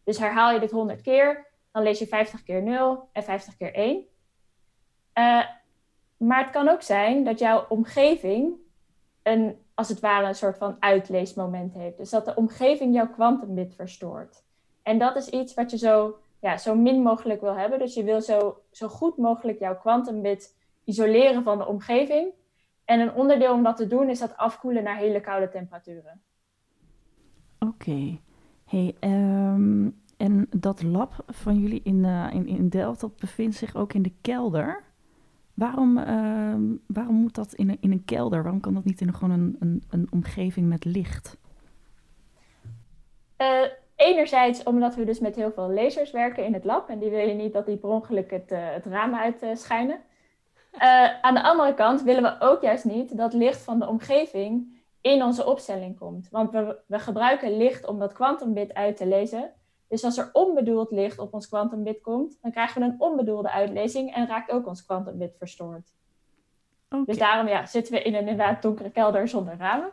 Dus 0.05 0.19
herhaal 0.19 0.53
je 0.53 0.61
dit 0.61 0.71
100 0.71 1.01
keer, 1.01 1.47
dan 1.73 1.83
lees 1.83 1.99
je 1.99 2.07
50 2.07 2.43
keer 2.43 2.63
0 2.63 3.09
en 3.13 3.23
50 3.23 3.57
keer 3.57 3.75
1. 3.75 3.97
Uh, 3.99 5.45
maar 6.17 6.43
het 6.43 6.51
kan 6.51 6.69
ook 6.69 6.83
zijn 6.83 7.25
dat 7.25 7.39
jouw 7.39 7.67
omgeving 7.69 8.55
een 9.23 9.59
als 9.81 9.89
het 9.89 10.01
ware 10.01 10.27
een 10.27 10.35
soort 10.35 10.57
van 10.57 10.77
uitleesmoment 10.79 11.75
heeft. 11.75 11.97
Dus 11.97 12.11
dat 12.11 12.25
de 12.25 12.35
omgeving 12.35 12.95
jouw 12.95 13.09
kwantumbit 13.09 13.75
verstoort. 13.75 14.45
En 14.83 14.99
dat 14.99 15.17
is 15.17 15.29
iets 15.29 15.55
wat 15.55 15.71
je 15.71 15.79
zo, 15.79 16.19
ja, 16.41 16.57
zo 16.57 16.75
min 16.75 17.03
mogelijk 17.03 17.41
wil 17.41 17.57
hebben. 17.57 17.79
Dus 17.79 17.95
je 17.95 18.05
wil 18.05 18.21
zo, 18.21 18.63
zo 18.71 18.89
goed 18.89 19.17
mogelijk 19.17 19.59
jouw 19.59 19.77
kwantumbit 19.77 20.57
isoleren 20.85 21.43
van 21.43 21.59
de 21.59 21.67
omgeving. 21.67 22.29
En 22.85 23.01
een 23.01 23.15
onderdeel 23.15 23.53
om 23.53 23.63
dat 23.63 23.77
te 23.77 23.87
doen 23.87 24.09
is 24.09 24.19
dat 24.19 24.37
afkoelen 24.37 24.83
naar 24.83 24.97
hele 24.97 25.21
koude 25.21 25.49
temperaturen. 25.49 26.21
Oké. 27.59 28.19
Hey, 28.65 28.97
ehm, 29.01 29.89
en 30.17 30.47
dat 30.57 30.83
lab 30.83 31.25
van 31.27 31.59
jullie 31.59 31.81
in, 31.83 32.05
uh, 32.05 32.29
in, 32.33 32.47
in 32.47 32.69
Delft, 32.69 33.17
bevindt 33.17 33.57
zich 33.57 33.75
ook 33.75 33.93
in 33.93 34.03
de 34.03 34.13
kelder. 34.21 34.85
Waarom, 35.61 35.99
ehm, 35.99 36.63
waarom 36.87 37.15
moet 37.15 37.35
dat 37.35 37.53
in 37.53 37.69
een, 37.69 37.79
in 37.81 37.93
een 37.93 38.05
kelder? 38.05 38.43
Waarom 38.43 38.61
kan 38.61 38.75
dat 38.75 38.85
niet 38.85 39.01
in 39.01 39.15
gewoon 39.15 39.31
een, 39.31 39.57
een, 39.59 39.83
een 39.91 40.07
omgeving 40.11 40.69
met 40.69 40.85
licht? 40.85 41.37
Uh, 43.39 43.63
enerzijds 43.97 44.63
omdat 44.63 44.95
we 44.95 45.05
dus 45.05 45.19
met 45.19 45.37
heel 45.37 45.53
veel 45.53 45.71
lasers 45.71 46.11
werken 46.11 46.45
in 46.45 46.55
het 46.55 46.65
lab. 46.65 46.89
En 46.89 46.99
die 46.99 47.11
wil 47.11 47.29
je 47.29 47.35
niet 47.35 47.53
dat 47.53 47.67
die 47.67 47.77
per 47.77 47.89
ongeluk 47.89 48.31
het, 48.31 48.53
uh, 48.53 48.59
het 48.61 48.87
raam 48.87 49.15
uitschijnen. 49.15 50.01
aan 51.23 51.35
de 51.35 51.43
andere 51.43 51.75
kant 51.75 52.03
willen 52.03 52.23
we 52.23 52.37
ook 52.39 52.63
juist 52.63 52.85
niet 52.85 53.17
dat 53.17 53.33
licht 53.33 53.63
van 53.63 53.79
de 53.79 53.89
omgeving 53.89 54.83
in 55.01 55.23
onze 55.23 55.47
opstelling 55.47 55.99
komt. 55.99 56.29
Want 56.31 56.51
we, 56.51 56.77
we 56.87 56.99
gebruiken 56.99 57.57
licht 57.57 57.87
om 57.87 57.99
dat 57.99 58.13
kwantumbit 58.13 58.75
uit 58.75 58.97
te 58.97 59.07
lezen. 59.07 59.53
Dus 59.91 60.05
als 60.05 60.19
er 60.19 60.31
onbedoeld 60.33 60.91
licht 60.91 61.19
op 61.19 61.35
ons 61.35 61.49
kwantumbit 61.49 62.01
komt, 62.01 62.39
dan 62.43 62.51
krijgen 62.51 62.81
we 62.81 62.87
een 62.87 63.01
onbedoelde 63.01 63.51
uitlezing 63.51 64.15
en 64.15 64.27
raakt 64.27 64.51
ook 64.51 64.67
ons 64.67 64.85
kwantumbit 64.85 65.35
verstoord. 65.39 65.93
Okay. 66.89 67.05
Dus 67.05 67.19
daarom 67.19 67.49
ja, 67.49 67.67
zitten 67.67 67.93
we 67.93 68.03
in 68.03 68.15
een 68.15 68.21
inderdaad 68.21 68.63
donkere 68.63 68.91
kelder 68.91 69.29
zonder 69.29 69.57
ramen. 69.57 69.91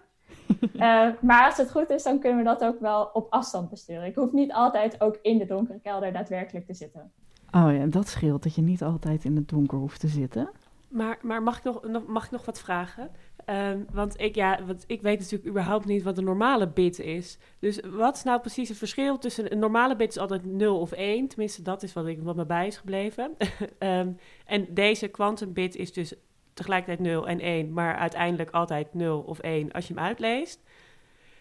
uh, 0.74 1.08
maar 1.30 1.46
als 1.46 1.58
het 1.58 1.72
goed 1.72 1.90
is, 1.90 2.04
dan 2.04 2.20
kunnen 2.20 2.38
we 2.38 2.44
dat 2.44 2.64
ook 2.64 2.80
wel 2.80 3.10
op 3.14 3.28
afstand 3.30 3.70
besturen. 3.70 4.06
Ik 4.06 4.16
hoef 4.16 4.32
niet 4.32 4.54
altijd 4.54 5.02
ook 5.02 5.20
in 5.22 5.38
de 5.38 5.46
donkere 5.46 5.80
kelder 5.80 6.14
daadwerkelijk 6.14 6.66
te 6.66 6.74
zitten. 6.74 7.12
Oh 7.52 7.74
ja, 7.74 7.86
dat 7.86 8.08
scheelt 8.08 8.44
dat 8.44 8.56
je 8.56 8.62
niet 8.62 8.84
altijd 8.84 9.26
in 9.26 9.36
het 9.36 9.50
donker 9.50 9.78
hoeft 9.78 10.00
te 10.00 10.08
zitten. 10.08 10.50
Maar, 10.88 11.18
maar 11.22 11.44
mag, 11.44 11.58
ik 11.58 11.64
nog, 11.64 12.08
mag 12.08 12.26
ik 12.26 12.32
nog 12.32 12.46
wat 12.46 12.60
vragen? 12.60 13.10
Um, 13.50 13.86
want, 13.92 14.20
ik, 14.20 14.36
ja, 14.36 14.60
want 14.66 14.84
ik 14.88 15.02
weet 15.02 15.20
natuurlijk 15.20 15.50
überhaupt 15.50 15.86
niet 15.86 16.04
wat 16.04 16.18
een 16.18 16.24
normale 16.24 16.68
bit 16.68 17.00
is. 17.00 17.38
Dus 17.60 17.80
wat 17.80 18.16
is 18.16 18.24
nou 18.24 18.40
precies 18.40 18.70
het 18.70 18.78
verschil 18.78 19.18
tussen... 19.18 19.52
Een 19.52 19.60
normale 19.60 19.96
bit 19.96 20.10
is 20.10 20.18
altijd 20.18 20.46
0 20.46 20.80
of 20.80 20.92
1. 20.92 21.28
Tenminste, 21.28 21.62
dat 21.62 21.84
is 21.84 21.94
wat, 21.94 22.08
ik, 22.08 22.20
wat 22.22 22.36
me 22.36 22.46
bij 22.46 22.68
is 22.68 22.78
gebleven. 22.78 23.36
um, 23.80 24.20
en 24.46 24.68
deze 24.70 25.08
quantum 25.08 25.54
bit 25.54 25.76
is 25.76 25.94
dus 25.94 26.14
tegelijkertijd 26.54 27.08
0 27.08 27.28
en 27.28 27.40
1... 27.40 27.74
maar 27.74 27.96
uiteindelijk 27.96 28.52
altijd 28.52 28.94
0 28.94 29.20
of 29.20 29.40
1 29.40 29.72
als 29.72 29.88
je 29.88 29.94
hem 29.94 30.04
uitleest. 30.04 30.60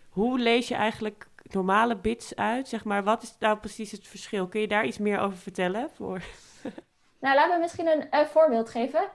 Hoe 0.09 0.39
lees 0.39 0.69
je 0.69 0.75
eigenlijk 0.75 1.29
normale 1.43 1.97
bits 1.97 2.37
uit? 2.37 2.69
Zeg 2.69 2.85
maar, 2.85 3.05
wat 3.05 3.23
is 3.23 3.37
nou 3.39 3.59
precies 3.59 3.91
het 3.91 4.09
verschil? 4.09 4.47
Kun 4.47 4.61
je 4.61 4.69
daar 4.69 4.87
iets 4.87 4.99
meer 4.99 5.19
over 5.19 5.39
vertellen? 5.39 5.91
Voor... 5.95 6.21
nou, 7.21 7.35
laten 7.35 7.55
we 7.55 7.61
misschien 7.61 7.87
een 8.11 8.27
voorbeeld 8.27 8.71
geven. 8.71 9.09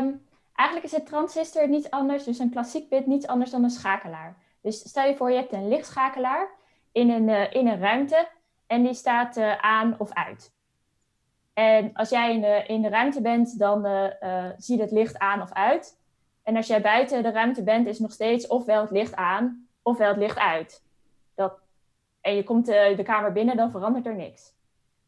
Um, 0.00 0.26
Eigenlijk 0.58 0.92
is 0.92 0.98
een 0.98 1.04
transistor 1.04 1.68
niets 1.68 1.90
anders, 1.90 2.24
dus 2.24 2.38
een 2.38 2.50
klassiek 2.50 2.88
bit 2.88 3.06
niets 3.06 3.26
anders 3.26 3.50
dan 3.50 3.64
een 3.64 3.70
schakelaar. 3.70 4.36
Dus 4.60 4.88
stel 4.88 5.06
je 5.06 5.16
voor, 5.16 5.30
je 5.30 5.36
hebt 5.36 5.52
een 5.52 5.68
lichtschakelaar 5.68 6.48
in 6.92 7.10
een, 7.10 7.28
uh, 7.28 7.54
in 7.54 7.66
een 7.66 7.80
ruimte 7.80 8.28
en 8.66 8.82
die 8.82 8.94
staat 8.94 9.36
uh, 9.36 9.58
aan 9.58 9.94
of 9.98 10.12
uit. 10.12 10.52
En 11.54 11.92
als 11.94 12.08
jij 12.08 12.34
in 12.34 12.40
de, 12.40 12.64
in 12.66 12.82
de 12.82 12.88
ruimte 12.88 13.20
bent, 13.20 13.58
dan 13.58 13.86
uh, 13.86 14.44
ziet 14.56 14.80
het 14.80 14.90
licht 14.90 15.18
aan 15.18 15.42
of 15.42 15.52
uit. 15.52 16.00
En 16.42 16.56
als 16.56 16.66
jij 16.66 16.80
buiten 16.80 17.22
de 17.22 17.30
ruimte 17.30 17.62
bent, 17.62 17.86
is 17.86 17.98
nog 17.98 18.12
steeds 18.12 18.46
ofwel 18.46 18.80
het 18.80 18.90
licht 18.90 19.14
aan 19.14 19.68
ofwel 19.82 20.08
het 20.08 20.16
licht 20.16 20.38
uit. 20.38 20.82
Dat, 21.34 21.60
en 22.20 22.34
je 22.34 22.44
komt 22.44 22.66
de, 22.66 22.92
de 22.96 23.02
kamer 23.02 23.32
binnen, 23.32 23.56
dan 23.56 23.70
verandert 23.70 24.06
er 24.06 24.14
niks. 24.14 24.54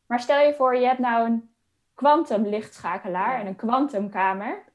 Maar 0.07 0.21
stel 0.21 0.41
je 0.41 0.55
voor, 0.55 0.77
je 0.77 0.87
hebt 0.87 0.99
nou 0.99 1.27
een 1.27 1.55
kwantumlichtschakelaar 1.95 3.41
en 3.41 3.47
een 3.47 3.57
kwantumkamer 3.57 4.69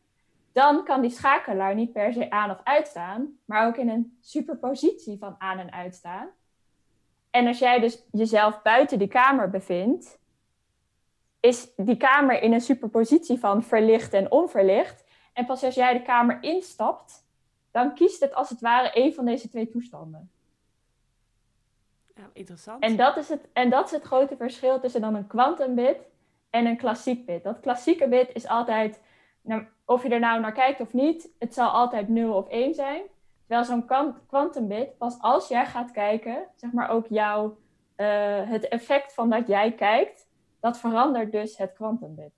dan 0.56 0.84
kan 0.84 1.02
die 1.02 1.10
schakelaar 1.10 1.76
niet 1.76 1.92
per 1.92 2.14
se 2.14 2.30
aan 2.30 2.52
of 2.52 2.60
uitstaan, 2.64 3.38
maar 3.46 3.68
ook 3.68 3.78
in 3.78 3.90
een 3.90 4.18
superpositie 4.22 5.18
van 5.18 5.36
aan 5.38 5.60
en 5.60 5.72
uitstaan. 5.72 6.28
En 7.30 7.48
als 7.48 7.60
jij 7.60 7.80
dus 7.80 8.04
jezelf 8.12 8.62
buiten 8.62 9.00
die 9.00 9.08
kamer 9.08 9.50
bevindt, 9.50 10.20
is 11.40 11.76
die 11.76 11.98
kamer 11.98 12.42
in 12.42 12.54
een 12.54 12.62
superpositie 12.62 13.40
van 13.40 13.64
verlicht 13.64 14.14
en 14.14 14.32
onverlicht. 14.32 15.04
En 15.34 15.46
pas 15.46 15.64
als 15.64 15.76
jij 15.76 15.94
de 15.94 16.02
kamer 16.02 16.44
instapt, 16.44 17.28
dan 17.72 17.94
kiest 17.94 18.22
het 18.22 18.34
als 18.34 18.50
het 18.50 18.60
ware 18.60 18.92
een 18.94 19.14
van 19.14 19.26
deze 19.26 19.50
twee 19.50 19.70
toestanden. 19.70 20.32
Ja, 22.16 22.30
interessant. 22.34 22.84
En 22.84 22.96
dat, 22.96 23.18
is 23.18 23.30
het, 23.30 23.48
en 23.54 23.70
dat 23.70 23.86
is 23.86 23.92
het 23.92 24.04
grote 24.04 24.36
verschil 24.36 24.80
tussen 24.80 25.02
dan 25.02 25.16
een 25.16 25.28
quantumbit 25.28 25.98
en 26.50 26.66
een 26.66 26.78
klassiek 26.78 27.26
bit. 27.26 27.44
Dat 27.44 27.60
klassieke 27.60 28.08
bit 28.08 28.30
is 28.34 28.48
altijd 28.48 29.02
nou, 29.42 29.66
of 29.86 30.04
je 30.04 30.10
er 30.10 30.20
nou 30.20 30.39
naar 30.39 30.51
kijkt 30.51 30.80
of 30.80 30.94
niet, 30.94 31.30
het 31.39 31.54
zal 31.54 31.70
altijd 31.70 32.08
0 32.08 32.34
of 32.34 32.48
1 32.48 32.74
zijn. 32.74 33.04
Terwijl 33.48 33.65
zo'n 33.65 33.86
quantumbit, 34.27 34.98
pas 34.98 35.15
als 35.20 35.48
jij 35.48 35.65
gaat 35.65 35.92
kijken, 35.92 36.48
zeg 36.56 36.72
maar 36.72 36.89
ook 36.89 37.08
jouw, 37.08 37.58
uh, 37.98 38.50
het 38.50 38.68
effect 38.68 39.13
van 39.13 39.30
dat 39.30 39.48
jij 39.48 39.72
kijkt, 39.72 40.27
dat 40.60 40.80
verandert 40.80 41.32
dus 41.32 41.58
het 41.58 41.74
quantumbit. 41.74 42.34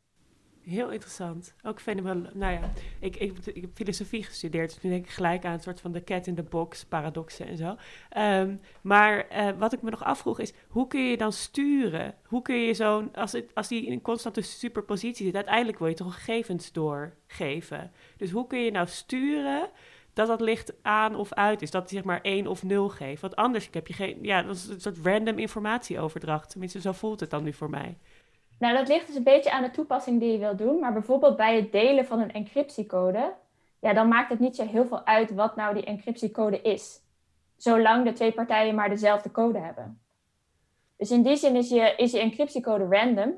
Heel 0.68 0.92
interessant. 0.92 1.54
Ook 1.64 1.82
fenomenaal. 1.82 2.32
Nou 2.34 2.54
ja, 2.54 2.72
ik, 3.00 3.16
ik, 3.16 3.34
heb 3.54 3.70
filosofie 3.74 4.24
gestudeerd, 4.24 4.74
dus 4.74 4.84
nu 4.84 4.90
denk 4.90 5.06
ik 5.06 5.12
gelijk 5.12 5.46
aan 5.46 5.54
een 5.54 5.60
soort 5.60 5.82
van 5.82 5.92
de 5.92 6.04
cat 6.04 6.28
in 6.28 6.36
the 6.36 6.44
box 6.44 6.86
paradoxen 6.86 7.48
en 7.48 7.58
zo. 7.58 7.76
Um, 8.18 8.60
maar 8.82 9.28
uh, 9.32 9.50
wat 9.58 9.74
ik 9.74 9.82
me 9.82 9.90
nog 9.90 10.04
afvroeg 10.04 10.40
is, 10.40 10.54
hoe 10.68 10.88
kun 10.88 11.02
je 11.02 11.18
dan 11.18 11.34
sturen? 11.34 12.16
Hoe 12.24 12.42
kun 12.42 12.56
je 12.56 12.74
zo'n, 12.74 13.16
als, 13.16 13.32
het, 13.32 13.52
als 13.54 13.68
die 13.68 13.86
in 13.86 13.92
een 13.92 14.02
constante 14.02 14.42
superpositie 14.42 15.26
zit, 15.26 15.36
uiteindelijk 15.36 15.80
wil 15.80 15.88
je 15.88 15.94
toch 15.94 16.16
gegevens 16.16 16.72
doorgeven. 16.72 17.92
Dus 18.18 18.32
hoe 18.32 18.48
kun 18.48 18.60
je 18.60 18.72
nou 18.72 18.88
sturen 18.88 19.70
dat 20.18 20.28
dat 20.28 20.42
licht 20.42 20.74
aan 20.82 21.16
of 21.16 21.34
uit 21.34 21.62
is. 21.62 21.72
Dat 21.72 21.90
hij 21.90 21.92
zeg 21.92 22.04
maar 22.04 22.22
1 22.22 22.48
of 22.48 22.64
0 22.64 22.90
geeft. 22.90 23.22
Want 23.22 23.36
anders 23.36 23.70
heb 23.72 23.88
je 23.88 23.94
geen. 23.94 24.18
Ja, 24.22 24.42
dat 24.42 24.56
is 24.56 24.68
een 24.68 24.82
soort 24.82 24.98
random 25.04 25.38
informatieoverdracht. 25.38 26.50
Tenminste, 26.50 26.82
zo 26.82 26.92
voelt 26.92 27.20
het 27.20 27.30
dan 27.30 27.44
nu 27.44 27.54
voor 27.54 27.70
mij. 27.70 27.98
Nou, 28.58 28.78
dat 28.78 28.88
ligt 28.88 29.08
dus 29.08 29.16
een 29.16 29.24
beetje 29.24 29.52
aan 29.52 29.64
de 29.64 29.72
toepassing 29.72 30.20
die 30.20 30.32
je 30.32 30.38
wil 30.38 30.56
doen. 30.56 30.80
Maar 30.80 30.94
bijvoorbeeld 30.94 31.38
bij 31.38 31.56
het 31.56 31.72
delen 31.72 32.06
van 32.06 32.20
een 32.20 32.34
encryptiecode, 32.34 33.34
ja, 33.80 33.94
dan 33.94 34.08
maakt 34.08 34.30
het 34.30 34.40
niet 34.40 34.56
zo 34.56 34.66
heel 34.66 34.86
veel 34.86 35.06
uit 35.06 35.34
wat 35.34 35.56
nou 35.56 35.74
die 35.74 35.84
encryptiecode 35.84 36.62
is. 36.62 37.02
Zolang 37.56 38.06
de 38.06 38.14
twee 38.14 38.32
partijen 38.32 38.76
maar 38.76 38.90
dezelfde 38.90 39.32
code 39.32 39.60
hebben. 39.60 40.00
Dus 40.98 41.12
in 41.12 41.22
die 41.24 41.36
zin 41.36 41.56
is 41.56 41.70
je, 41.70 41.94
is 41.98 42.12
je 42.12 42.20
encryptiecode 42.20 42.88
random. 42.90 43.34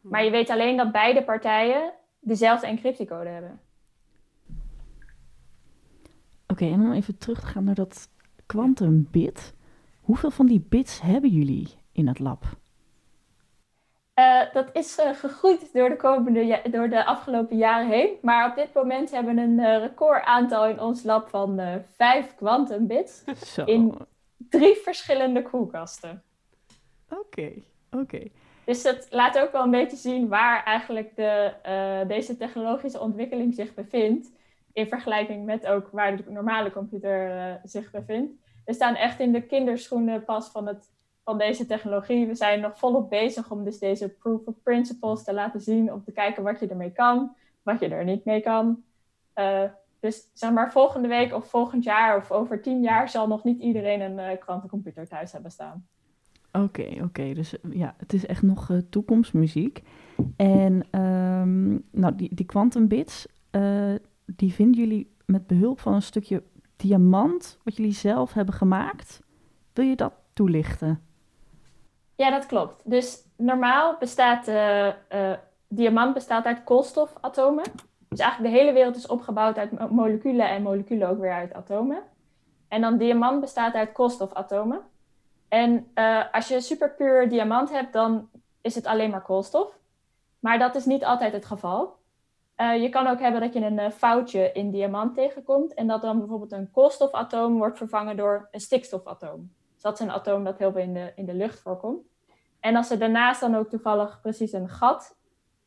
Maar 0.00 0.24
je 0.24 0.30
weet 0.30 0.50
alleen 0.50 0.76
dat 0.76 0.92
beide 0.92 1.24
partijen 1.24 1.92
dezelfde 2.18 2.66
encryptiecode 2.66 3.28
hebben. 3.28 3.60
Oké, 6.46 6.64
en 6.64 6.80
om 6.80 6.92
even 6.92 7.18
terug 7.18 7.40
te 7.40 7.46
gaan 7.46 7.64
naar 7.64 7.74
dat 7.74 8.08
quantum 8.46 9.08
bit. 9.10 9.54
Hoeveel 10.00 10.30
van 10.30 10.46
die 10.46 10.66
bits 10.68 11.00
hebben 11.00 11.30
jullie 11.30 11.68
in 11.92 12.06
het 12.06 12.18
lab? 12.18 12.60
Uh, 14.18 14.52
dat 14.52 14.68
is 14.72 14.98
uh, 14.98 15.14
gegroeid 15.14 15.72
door 15.72 15.88
de, 15.88 15.96
komende, 15.96 16.62
door 16.70 16.88
de 16.88 17.04
afgelopen 17.04 17.56
jaren 17.56 17.88
heen. 17.88 18.18
Maar 18.22 18.50
op 18.50 18.56
dit 18.56 18.74
moment 18.74 19.10
hebben 19.10 19.34
we 19.34 19.40
een 19.40 19.58
uh, 19.58 19.78
record 19.78 20.24
aantal 20.24 20.66
in 20.66 20.80
ons 20.80 21.02
lab 21.02 21.28
van 21.28 21.60
vijf 21.96 22.34
quantum 22.34 22.86
bits. 22.86 23.24
In 23.64 23.94
drie 24.36 24.74
verschillende 24.74 25.42
koelkasten. 25.42 26.22
Oké, 27.08 27.20
okay, 27.20 27.62
oké. 27.90 28.02
Okay. 28.02 28.32
Dus 28.64 28.82
dat 28.82 29.06
laat 29.10 29.38
ook 29.38 29.52
wel 29.52 29.62
een 29.62 29.70
beetje 29.70 29.96
zien 29.96 30.28
waar 30.28 30.64
eigenlijk 30.64 31.16
de, 31.16 31.52
deze 32.08 32.36
technologische 32.36 33.00
ontwikkeling 33.00 33.54
zich 33.54 33.74
bevindt. 33.74 34.30
In 34.72 34.88
vergelijking 34.88 35.44
met 35.44 35.66
ook 35.66 35.88
waar 35.92 36.16
de 36.16 36.24
normale 36.28 36.72
computer 36.72 37.60
zich 37.64 37.90
bevindt. 37.90 38.32
We 38.64 38.72
staan 38.72 38.94
echt 38.94 39.20
in 39.20 39.32
de 39.32 39.42
kinderschoenen 39.42 40.24
pas 40.24 40.48
van 40.48 40.66
het 40.66 40.90
van 41.24 41.38
deze 41.38 41.66
technologie. 41.66 42.26
We 42.26 42.34
zijn 42.34 42.60
nog 42.60 42.78
volop 42.78 43.10
bezig 43.10 43.50
om 43.50 43.64
dus 43.64 43.78
deze 43.78 44.08
proof 44.08 44.40
of 44.44 44.54
principles 44.62 45.24
te 45.24 45.34
laten 45.34 45.60
zien, 45.60 45.92
om 45.92 46.04
te 46.04 46.12
kijken 46.12 46.42
wat 46.42 46.60
je 46.60 46.68
ermee 46.68 46.92
kan, 46.92 47.34
wat 47.62 47.80
je 47.80 47.88
er 47.88 48.04
niet 48.04 48.24
mee 48.24 48.40
kan. 48.40 48.82
Uh, 49.34 49.62
dus 50.00 50.30
zeg 50.32 50.52
maar 50.52 50.72
volgende 50.72 51.08
week 51.08 51.34
of 51.34 51.46
volgend 51.46 51.84
jaar 51.84 52.16
of 52.16 52.30
over 52.30 52.62
tien 52.62 52.82
jaar 52.82 53.08
zal 53.08 53.28
nog 53.28 53.44
niet 53.44 53.60
iedereen 53.60 54.00
een 54.00 54.32
uh, 54.32 54.40
kwantumcomputer 54.40 55.08
thuis 55.08 55.32
hebben 55.32 55.50
staan. 55.50 55.86
Oké, 56.52 56.86
oké. 57.02 57.34
Dus 57.34 57.54
ja, 57.70 57.94
het 57.96 58.12
is 58.12 58.26
echt 58.26 58.42
nog 58.42 58.70
toekomstmuziek. 58.90 59.82
En 60.36 61.00
um, 61.00 61.84
nou, 61.90 62.14
die, 62.14 62.34
die 62.34 62.46
quantum 62.46 62.88
bits, 62.88 63.26
die 64.24 64.52
vinden 64.52 64.80
jullie 64.80 65.10
met 65.26 65.46
behulp 65.46 65.80
van 65.80 65.94
een 65.94 66.02
stukje 66.02 66.42
diamant, 66.76 67.58
wat 67.64 67.76
jullie 67.76 67.92
zelf 67.92 68.32
hebben 68.32 68.54
gemaakt. 68.54 69.20
Wil 69.72 69.84
je 69.84 69.96
dat 69.96 70.12
toelichten? 70.32 71.00
Ja, 72.16 72.30
dat 72.30 72.46
klopt. 72.46 72.90
Dus 72.90 73.24
normaal 73.36 73.96
bestaat 73.98 74.48
uh, 74.48 74.86
uh, 74.86 74.92
diamant 75.68 76.14
bestaat 76.14 76.44
uit 76.44 76.64
koolstofatomen. 76.64 77.64
Dus 78.08 78.18
eigenlijk 78.18 78.52
de 78.54 78.60
hele 78.60 78.72
wereld 78.72 78.96
is 78.96 79.06
opgebouwd 79.06 79.58
uit 79.58 79.90
moleculen 79.90 80.48
en 80.48 80.62
moleculen 80.62 81.08
ook 81.08 81.18
weer 81.18 81.32
uit 81.32 81.54
atomen. 81.54 82.02
En 82.68 82.80
dan 82.80 82.96
diamant 82.96 83.40
bestaat 83.40 83.74
uit 83.74 83.92
koolstofatomen. 83.92 84.80
En 85.48 85.90
uh, 85.94 86.24
als 86.32 86.48
je 86.48 86.60
superpuur 86.60 87.28
diamant 87.28 87.70
hebt, 87.70 87.92
dan 87.92 88.28
is 88.60 88.74
het 88.74 88.86
alleen 88.86 89.10
maar 89.10 89.22
koolstof. 89.22 89.78
Maar 90.38 90.58
dat 90.58 90.74
is 90.74 90.84
niet 90.84 91.04
altijd 91.04 91.32
het 91.32 91.44
geval. 91.44 91.96
je 92.56 92.88
kan 92.90 93.06
ook 93.06 93.20
hebben 93.20 93.40
dat 93.40 93.52
je 93.52 93.64
een 93.64 93.92
foutje 93.92 94.52
in 94.52 94.70
diamant 94.70 95.14
tegenkomt 95.14 95.74
en 95.74 95.86
dat 95.86 96.02
dan 96.02 96.18
bijvoorbeeld 96.18 96.52
een 96.52 96.70
koolstofatoom 96.70 97.58
wordt 97.58 97.76
vervangen 97.76 98.16
door 98.16 98.48
een 98.50 98.60
stikstofatoom 98.60 99.50
Dat 99.82 100.00
is 100.00 100.00
een 100.00 100.12
atoom 100.12 100.44
dat 100.44 100.58
heel 100.58 100.72
veel 100.72 100.82
in 100.82 100.94
de, 100.94 101.12
in 101.14 101.26
de 101.26 101.34
lucht 101.34 101.60
voorkomt. 101.60 102.06
En 102.60 102.76
als 102.76 102.90
er 102.90 102.98
daarnaast 102.98 103.40
dan 103.40 103.54
ook 103.54 103.68
toevallig 103.68 104.20
precies 104.20 104.52
een 104.52 104.68
gat 104.68 105.16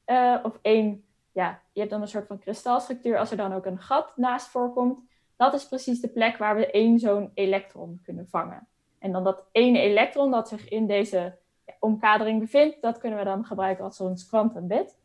uh, 0.06 0.36
of 0.44 0.60
één, 0.62 1.06
ja, 1.32 1.62
je 1.72 1.80
hebt 1.80 1.92
dan 1.92 2.02
een 2.02 2.08
soort 2.08 2.28
van 2.28 2.40
kristalstructuur, 2.40 3.18
als 3.18 3.32
er 3.32 3.38
dan 3.38 3.54
ook 3.54 3.66
een 3.66 3.80
gat 3.80 4.18
naast 4.18 4.48
voorkomt, 4.48 5.00
dat 5.36 5.54
is 5.54 5.68
precies 5.68 6.02
de 6.02 6.08
plek 6.08 6.38
waar 6.38 6.56
we 6.56 6.72
één 6.72 7.00
zo'n 7.00 7.32
elektron 7.34 8.00
kunnen 8.04 8.28
vangen. 8.28 8.68
En 9.00 9.12
dan 9.12 9.24
dat 9.24 9.44
ene 9.52 9.80
elektron 9.80 10.32
dat 10.32 10.48
zich 10.48 10.70
in 10.70 10.88
deze 10.88 11.38
omkadering 11.80 12.40
bevindt, 12.40 12.82
dat 12.82 12.98
kunnen 12.98 13.20
we 13.20 13.26
dan 13.26 13.46
gebruiken 13.46 13.84
als 13.84 14.02
ons 14.02 14.28
kwantumbit. 14.28 14.98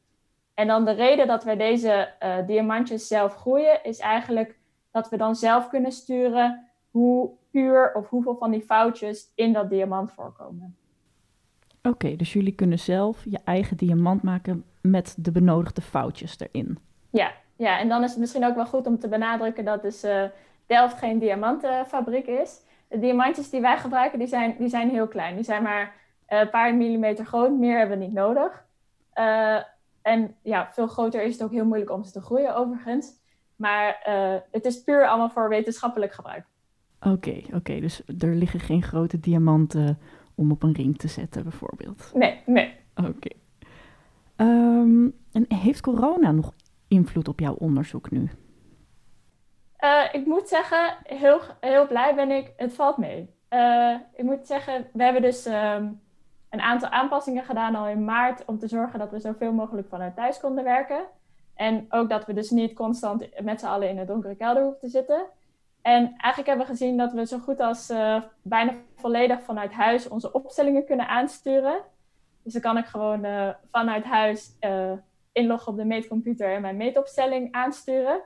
En 0.55 0.67
dan 0.67 0.85
de 0.85 0.90
reden 0.90 1.26
dat 1.26 1.45
wij 1.45 1.57
deze 1.57 2.12
uh, 2.23 2.47
diamantjes 2.47 3.07
zelf 3.07 3.35
groeien, 3.35 3.85
is 3.85 3.99
eigenlijk 3.99 4.59
dat 4.90 5.09
we 5.09 5.17
dan 5.17 5.35
zelf 5.37 5.69
kunnen 5.69 5.93
sturen 5.93 6.70
hoe 6.90 7.30
puur 7.50 7.94
of 7.94 8.09
hoeveel 8.09 8.37
van 8.37 8.50
die 8.50 8.62
foutjes 8.62 9.32
in 9.35 9.52
dat 9.52 9.70
diamant 9.70 10.12
voorkomen. 10.12 10.76
Oké, 11.82 12.16
dus 12.16 12.32
jullie 12.32 12.54
kunnen 12.54 12.78
zelf 12.78 13.25
je 13.25 13.38
eigen 13.44 13.76
diamant 13.76 14.23
maken 14.23 14.64
met 14.80 15.14
de 15.18 15.32
benodigde 15.32 15.80
foutjes 15.80 16.38
erin. 16.38 16.78
Ja, 17.11 17.32
ja, 17.56 17.78
en 17.78 17.88
dan 17.88 18.02
is 18.02 18.11
het 18.11 18.18
misschien 18.18 18.44
ook 18.44 18.54
wel 18.54 18.66
goed 18.66 18.87
om 18.87 18.99
te 18.99 19.09
benadrukken 19.09 19.64
dat 19.64 19.82
dus 19.82 20.04
uh, 20.04 20.25
Delft 20.66 20.99
geen 20.99 21.18
diamantenfabriek 21.18 22.26
is. 22.26 22.61
De 22.88 22.99
diamantjes 22.99 23.50
die 23.50 23.61
wij 23.61 23.78
gebruiken, 23.78 24.18
die 24.18 24.28
zijn, 24.28 24.54
die 24.59 24.68
zijn 24.68 24.90
heel 24.90 25.09
klein. 25.09 25.35
Die 25.35 25.44
zijn 25.44 25.62
maar 25.62 25.94
een 26.26 26.50
paar 26.50 26.75
millimeter 26.75 27.25
groot, 27.25 27.50
meer 27.50 27.78
hebben 27.78 27.99
we 27.99 28.04
niet 28.04 28.14
nodig. 28.14 28.64
Uh, 29.14 29.62
en 30.02 30.35
ja, 30.42 30.68
veel 30.73 30.87
groter 30.87 31.23
is 31.23 31.32
het 31.32 31.42
ook 31.42 31.52
heel 31.52 31.64
moeilijk 31.64 31.90
om 31.90 32.04
ze 32.04 32.12
te 32.12 32.20
groeien 32.20 32.56
overigens. 32.56 33.18
Maar 33.56 34.00
het 34.50 34.64
is 34.64 34.82
puur 34.82 35.09
allemaal 35.09 35.30
voor 35.30 35.49
wetenschappelijk 35.49 36.12
gebruik. 36.12 36.47
Oké, 37.00 37.40
oké. 37.54 37.80
Dus 37.80 38.02
er 38.19 38.35
liggen 38.35 38.61
geen 38.61 38.83
grote 38.83 39.21
diamanten 39.21 39.99
om 40.35 40.50
op 40.50 40.62
een 40.62 40.75
ring 40.75 40.99
te 40.99 41.09
zetten, 41.09 41.42
bijvoorbeeld? 41.42 42.11
Nee, 42.14 42.42
nee. 42.47 42.75
Oké. 42.95 43.28
Um, 44.37 45.14
en 45.33 45.45
heeft 45.49 45.80
corona 45.80 46.30
nog 46.30 46.52
invloed 46.88 47.28
op 47.28 47.40
jouw 47.40 47.54
onderzoek 47.54 48.11
nu? 48.11 48.30
Uh, 49.80 50.04
ik 50.12 50.26
moet 50.26 50.49
zeggen, 50.49 50.97
heel, 51.02 51.40
heel 51.61 51.87
blij 51.87 52.14
ben 52.14 52.30
ik. 52.30 52.52
Het 52.57 52.75
valt 52.75 52.97
mee. 52.97 53.30
Uh, 53.50 53.95
ik 54.14 54.25
moet 54.25 54.47
zeggen, 54.47 54.87
we 54.92 55.02
hebben 55.02 55.23
dus 55.23 55.47
um, 55.47 56.00
een 56.50 56.61
aantal 56.61 56.88
aanpassingen 56.88 57.45
gedaan 57.45 57.75
al 57.75 57.88
in 57.88 58.04
maart 58.04 58.45
om 58.45 58.59
te 58.59 58.69
zorgen 58.69 58.99
dat 58.99 59.11
we 59.11 59.21
zoveel 59.21 59.52
mogelijk 59.52 59.88
vanuit 59.88 60.14
thuis 60.14 60.40
konden 60.40 60.64
werken. 60.64 61.04
En 61.54 61.87
ook 61.88 62.09
dat 62.09 62.26
we 62.26 62.33
dus 62.33 62.50
niet 62.50 62.73
constant 62.73 63.42
met 63.42 63.61
z'n 63.61 63.66
allen 63.66 63.88
in 63.88 63.99
een 63.99 64.07
donkere 64.07 64.35
kelder 64.35 64.62
hoeven 64.62 64.80
te 64.80 64.88
zitten. 64.88 65.26
En 65.82 66.02
eigenlijk 66.02 66.46
hebben 66.46 66.66
we 66.66 66.72
gezien 66.72 66.96
dat 66.96 67.12
we 67.12 67.26
zo 67.26 67.38
goed 67.38 67.60
als 67.60 67.90
uh, 67.90 68.22
bijna 68.42 68.72
volledig 68.94 69.42
vanuit 69.42 69.72
huis 69.72 70.08
onze 70.08 70.32
opstellingen 70.32 70.87
kunnen 70.87 71.08
aansturen. 71.08 71.82
Dus 72.42 72.52
dan 72.52 72.62
kan 72.62 72.76
ik 72.76 72.87
gewoon 72.87 73.25
uh, 73.25 73.49
vanuit 73.70 74.04
huis 74.04 74.56
uh, 74.60 74.92
inloggen 75.32 75.72
op 75.72 75.78
de 75.78 75.84
meetcomputer 75.84 76.54
en 76.54 76.60
mijn 76.60 76.76
meetopstelling 76.76 77.52
aansturen. 77.52 78.20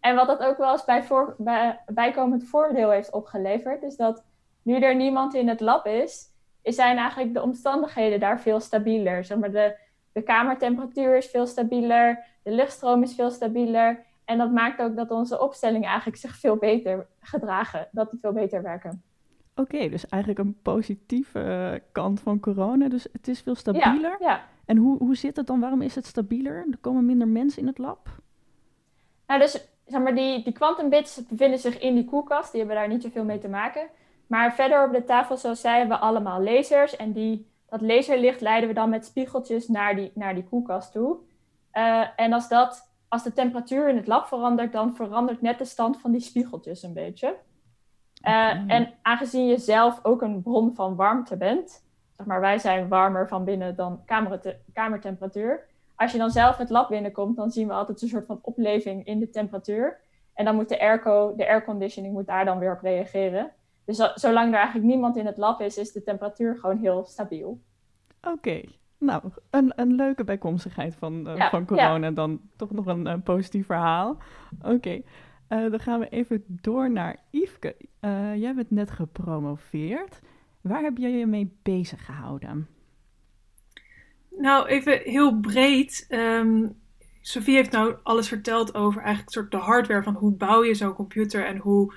En 0.00 0.14
wat 0.14 0.26
dat 0.26 0.40
ook 0.40 0.58
wel 0.58 0.72
eens 0.72 1.34
bij, 1.36 1.80
bijkomend 1.86 2.44
voordeel 2.44 2.90
heeft 2.90 3.12
opgeleverd, 3.12 3.82
is 3.82 3.96
dat 3.96 4.24
nu 4.62 4.80
er 4.80 4.96
niemand 4.96 5.34
in 5.34 5.48
het 5.48 5.60
lab 5.60 5.86
is, 5.86 6.32
zijn 6.62 6.96
eigenlijk 6.96 7.34
de 7.34 7.42
omstandigheden 7.42 8.20
daar 8.20 8.40
veel 8.40 8.60
stabieler. 8.60 9.24
Zeg 9.24 9.38
maar 9.38 9.50
de, 9.50 9.76
de 10.12 10.22
kamertemperatuur 10.22 11.16
is 11.16 11.26
veel 11.26 11.46
stabieler, 11.46 12.24
de 12.42 12.50
luchtstroom 12.50 13.02
is 13.02 13.14
veel 13.14 13.30
stabieler. 13.30 14.06
En 14.28 14.38
dat 14.38 14.52
maakt 14.52 14.80
ook 14.80 14.96
dat 14.96 15.10
onze 15.10 15.40
opstellingen 15.40 15.88
eigenlijk 15.88 16.16
zich 16.16 16.36
veel 16.36 16.56
beter 16.56 17.06
gedragen, 17.20 17.88
dat 17.92 18.10
die 18.10 18.20
veel 18.20 18.32
beter 18.32 18.62
werken. 18.62 19.02
Oké, 19.54 19.88
dus 19.88 20.08
eigenlijk 20.08 20.42
een 20.42 20.56
positieve 20.62 21.38
uh, 21.38 21.80
kant 21.92 22.20
van 22.20 22.40
corona. 22.40 22.88
Dus 22.88 23.06
het 23.12 23.28
is 23.28 23.40
veel 23.40 23.54
stabieler. 23.54 24.16
Ja, 24.20 24.26
ja. 24.26 24.44
En 24.64 24.76
hoe, 24.76 24.98
hoe 24.98 25.16
zit 25.16 25.36
het 25.36 25.46
dan? 25.46 25.60
Waarom 25.60 25.82
is 25.82 25.94
het 25.94 26.06
stabieler? 26.06 26.66
Er 26.70 26.78
komen 26.80 27.06
minder 27.06 27.28
mensen 27.28 27.60
in 27.60 27.66
het 27.66 27.78
lab? 27.78 28.08
Nou, 29.26 29.40
dus 29.40 29.68
zeg 29.86 30.02
maar, 30.02 30.14
die, 30.14 30.44
die 30.44 30.52
quantum 30.52 30.88
bits 30.88 31.26
bevinden 31.26 31.58
zich 31.58 31.78
in 31.78 31.94
die 31.94 32.04
koelkast. 32.04 32.52
Die 32.52 32.60
hebben 32.60 32.78
daar 32.78 32.88
niet 32.88 33.02
zoveel 33.02 33.24
mee 33.24 33.38
te 33.38 33.48
maken. 33.48 33.88
Maar 34.26 34.54
verder 34.54 34.86
op 34.86 34.92
de 34.92 35.04
tafel, 35.04 35.36
zoals 35.36 35.60
zij, 35.60 35.78
hebben 35.78 35.98
we 35.98 36.04
allemaal 36.04 36.42
lasers. 36.42 36.96
En 36.96 37.12
die, 37.12 37.50
dat 37.68 37.80
laserlicht 37.80 38.40
leiden 38.40 38.68
we 38.68 38.74
dan 38.74 38.90
met 38.90 39.04
spiegeltjes 39.04 39.68
naar 39.68 39.96
die, 39.96 40.10
naar 40.14 40.34
die 40.34 40.44
koelkast 40.44 40.92
toe. 40.92 41.16
Uh, 41.72 42.06
en 42.16 42.32
als, 42.32 42.48
dat, 42.48 42.87
als 43.08 43.22
de 43.22 43.32
temperatuur 43.32 43.88
in 43.88 43.96
het 43.96 44.06
lab 44.06 44.26
verandert, 44.26 44.72
dan 44.72 44.96
verandert 44.96 45.40
net 45.40 45.58
de 45.58 45.64
stand 45.64 46.00
van 46.00 46.10
die 46.10 46.20
spiegeltjes 46.20 46.82
een 46.82 46.92
beetje. 46.92 47.36
Uh, 48.26 48.70
en 48.72 48.94
aangezien 49.02 49.46
je 49.46 49.58
zelf 49.58 50.00
ook 50.02 50.22
een 50.22 50.42
bron 50.42 50.74
van 50.74 50.96
warmte 50.96 51.36
bent, 51.36 51.84
zeg 52.16 52.26
maar 52.26 52.40
wij 52.40 52.58
zijn 52.58 52.88
warmer 52.88 53.28
van 53.28 53.44
binnen 53.44 53.76
dan 53.76 54.04
kamertemperatuur. 54.72 55.66
Als 55.94 56.12
je 56.12 56.18
dan 56.18 56.30
zelf 56.30 56.56
het 56.56 56.70
lab 56.70 56.88
binnenkomt, 56.88 57.36
dan 57.36 57.50
zien 57.50 57.66
we 57.66 57.72
altijd 57.72 58.02
een 58.02 58.08
soort 58.08 58.26
van 58.26 58.38
opleving 58.42 59.06
in 59.06 59.18
de 59.18 59.30
temperatuur. 59.30 60.00
En 60.34 60.44
dan 60.44 60.54
moet 60.54 60.68
de 60.68 60.80
airco, 60.80 61.34
de 61.36 61.48
airconditioning 61.48 62.14
moet 62.14 62.26
daar 62.26 62.44
dan 62.44 62.58
weer 62.58 62.72
op 62.72 62.82
reageren. 62.82 63.52
Dus 63.84 64.12
zolang 64.14 64.48
er 64.48 64.58
eigenlijk 64.58 64.86
niemand 64.86 65.16
in 65.16 65.26
het 65.26 65.36
lab 65.36 65.60
is, 65.60 65.76
is 65.76 65.92
de 65.92 66.02
temperatuur 66.02 66.56
gewoon 66.58 66.78
heel 66.78 67.04
stabiel. 67.04 67.60
Oké, 68.20 68.32
okay. 68.32 68.68
Nou, 68.98 69.22
een, 69.50 69.72
een 69.76 69.94
leuke 69.94 70.24
bijkomstigheid 70.24 70.94
van, 70.94 71.28
uh, 71.28 71.36
ja, 71.36 71.50
van 71.50 71.66
corona. 71.66 72.06
Ja. 72.06 72.10
Dan 72.10 72.40
toch 72.56 72.70
nog 72.70 72.86
een, 72.86 73.06
een 73.06 73.22
positief 73.22 73.66
verhaal. 73.66 74.18
Oké, 74.62 74.74
okay. 74.74 75.04
uh, 75.48 75.70
dan 75.70 75.80
gaan 75.80 76.00
we 76.00 76.08
even 76.08 76.44
door 76.46 76.90
naar 76.90 77.16
Yveske. 77.30 77.76
Uh, 78.00 78.36
jij 78.36 78.54
bent 78.54 78.70
net 78.70 78.90
gepromoveerd. 78.90 80.20
Waar 80.60 80.82
heb 80.82 80.96
je 80.96 81.08
je 81.08 81.26
mee 81.26 81.56
bezig 81.62 82.04
gehouden? 82.04 82.68
Nou, 84.30 84.66
even 84.66 85.00
heel 85.04 85.40
breed. 85.40 86.06
Um, 86.08 86.76
Sophie 87.20 87.54
heeft 87.54 87.72
nou 87.72 87.96
alles 88.02 88.28
verteld 88.28 88.74
over 88.74 89.00
eigenlijk 89.00 89.32
soort 89.32 89.50
de 89.50 89.56
hardware 89.56 90.02
van 90.02 90.14
hoe 90.14 90.32
bouw 90.32 90.64
je 90.64 90.74
zo'n 90.74 90.94
computer 90.94 91.46
en 91.46 91.56
hoe 91.56 91.94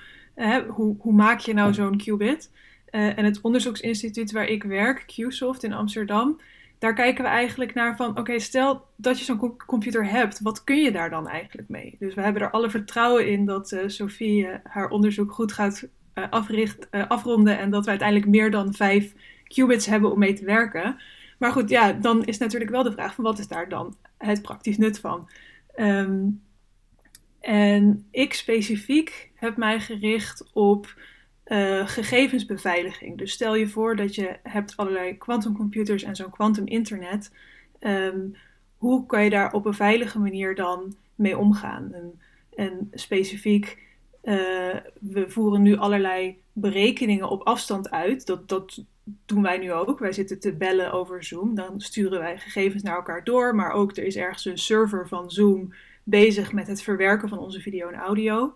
hoe, 0.68 0.96
hoe 0.98 1.12
maak 1.12 1.38
je 1.38 1.54
nou 1.54 1.74
zo'n 1.74 1.96
qubit? 1.96 2.50
Uh, 2.90 3.18
en 3.18 3.24
het 3.24 3.40
onderzoeksinstituut 3.40 4.32
waar 4.32 4.46
ik 4.46 4.62
werk, 4.62 5.04
QSoft 5.06 5.62
in 5.62 5.72
Amsterdam, 5.72 6.40
daar 6.82 6.94
kijken 6.94 7.24
we 7.24 7.30
eigenlijk 7.30 7.74
naar 7.74 7.96
van, 7.96 8.18
oké, 8.18 8.38
stel 8.38 8.86
dat 8.96 9.18
je 9.18 9.24
zo'n 9.24 9.56
computer 9.66 10.06
hebt, 10.06 10.40
wat 10.40 10.64
kun 10.64 10.82
je 10.82 10.92
daar 10.92 11.10
dan 11.10 11.28
eigenlijk 11.28 11.68
mee? 11.68 11.96
Dus 11.98 12.14
we 12.14 12.20
hebben 12.20 12.42
er 12.42 12.50
alle 12.50 12.70
vertrouwen 12.70 13.28
in 13.28 13.44
dat 13.44 13.72
uh, 13.72 13.80
Sophie 13.86 14.46
uh, 14.46 14.54
haar 14.64 14.88
onderzoek 14.88 15.32
goed 15.32 15.52
gaat 15.52 15.88
africht, 16.30 16.90
afronden 16.90 17.58
en 17.58 17.70
dat 17.70 17.84
we 17.84 17.90
uiteindelijk 17.90 18.28
meer 18.28 18.50
dan 18.50 18.74
vijf 18.74 19.14
qubits 19.44 19.86
hebben 19.86 20.12
om 20.12 20.18
mee 20.18 20.32
te 20.32 20.44
werken. 20.44 20.96
Maar 21.38 21.52
goed, 21.52 21.68
ja, 21.68 21.92
dan 21.92 22.24
is 22.24 22.38
natuurlijk 22.38 22.70
wel 22.70 22.82
de 22.82 22.92
vraag 22.92 23.14
van 23.14 23.24
wat 23.24 23.38
is 23.38 23.48
daar 23.48 23.68
dan 23.68 23.96
het 24.18 24.42
praktisch 24.42 24.78
nut 24.78 24.98
van? 24.98 25.28
Um, 25.76 26.42
en 27.40 28.06
ik 28.10 28.32
specifiek 28.32 29.30
heb 29.34 29.56
mij 29.56 29.80
gericht 29.80 30.50
op 30.52 30.94
uh, 31.52 31.88
gegevensbeveiliging. 31.88 33.18
Dus 33.18 33.32
stel 33.32 33.54
je 33.54 33.68
voor 33.68 33.96
dat 33.96 34.14
je 34.14 34.36
hebt 34.42 34.76
allerlei 34.76 35.18
quantumcomputers 35.18 36.02
en 36.02 36.16
zo'n 36.16 36.30
quantum 36.30 36.66
internet. 36.66 37.32
Um, 37.80 38.36
hoe 38.76 39.06
kan 39.06 39.24
je 39.24 39.30
daar 39.30 39.52
op 39.52 39.66
een 39.66 39.74
veilige 39.74 40.18
manier 40.18 40.54
dan 40.54 40.96
mee 41.14 41.38
omgaan? 41.38 41.92
En, 41.92 42.20
en 42.54 42.88
specifiek, 42.92 43.78
uh, 44.22 44.34
we 45.00 45.24
voeren 45.28 45.62
nu 45.62 45.76
allerlei 45.76 46.42
berekeningen 46.52 47.28
op 47.28 47.42
afstand 47.42 47.90
uit. 47.90 48.26
Dat, 48.26 48.48
dat 48.48 48.84
doen 49.26 49.42
wij 49.42 49.58
nu 49.58 49.72
ook. 49.72 49.98
Wij 49.98 50.12
zitten 50.12 50.40
te 50.40 50.52
bellen 50.52 50.92
over 50.92 51.24
Zoom. 51.24 51.54
Dan 51.54 51.80
sturen 51.80 52.18
wij 52.18 52.38
gegevens 52.38 52.82
naar 52.82 52.96
elkaar 52.96 53.24
door. 53.24 53.54
Maar 53.54 53.72
ook 53.72 53.96
er 53.96 54.04
is 54.04 54.16
ergens 54.16 54.44
een 54.44 54.58
server 54.58 55.08
van 55.08 55.30
Zoom 55.30 55.74
bezig 56.04 56.52
met 56.52 56.66
het 56.66 56.82
verwerken 56.82 57.28
van 57.28 57.38
onze 57.38 57.60
video 57.60 57.88
en 57.88 57.98
audio. 57.98 58.54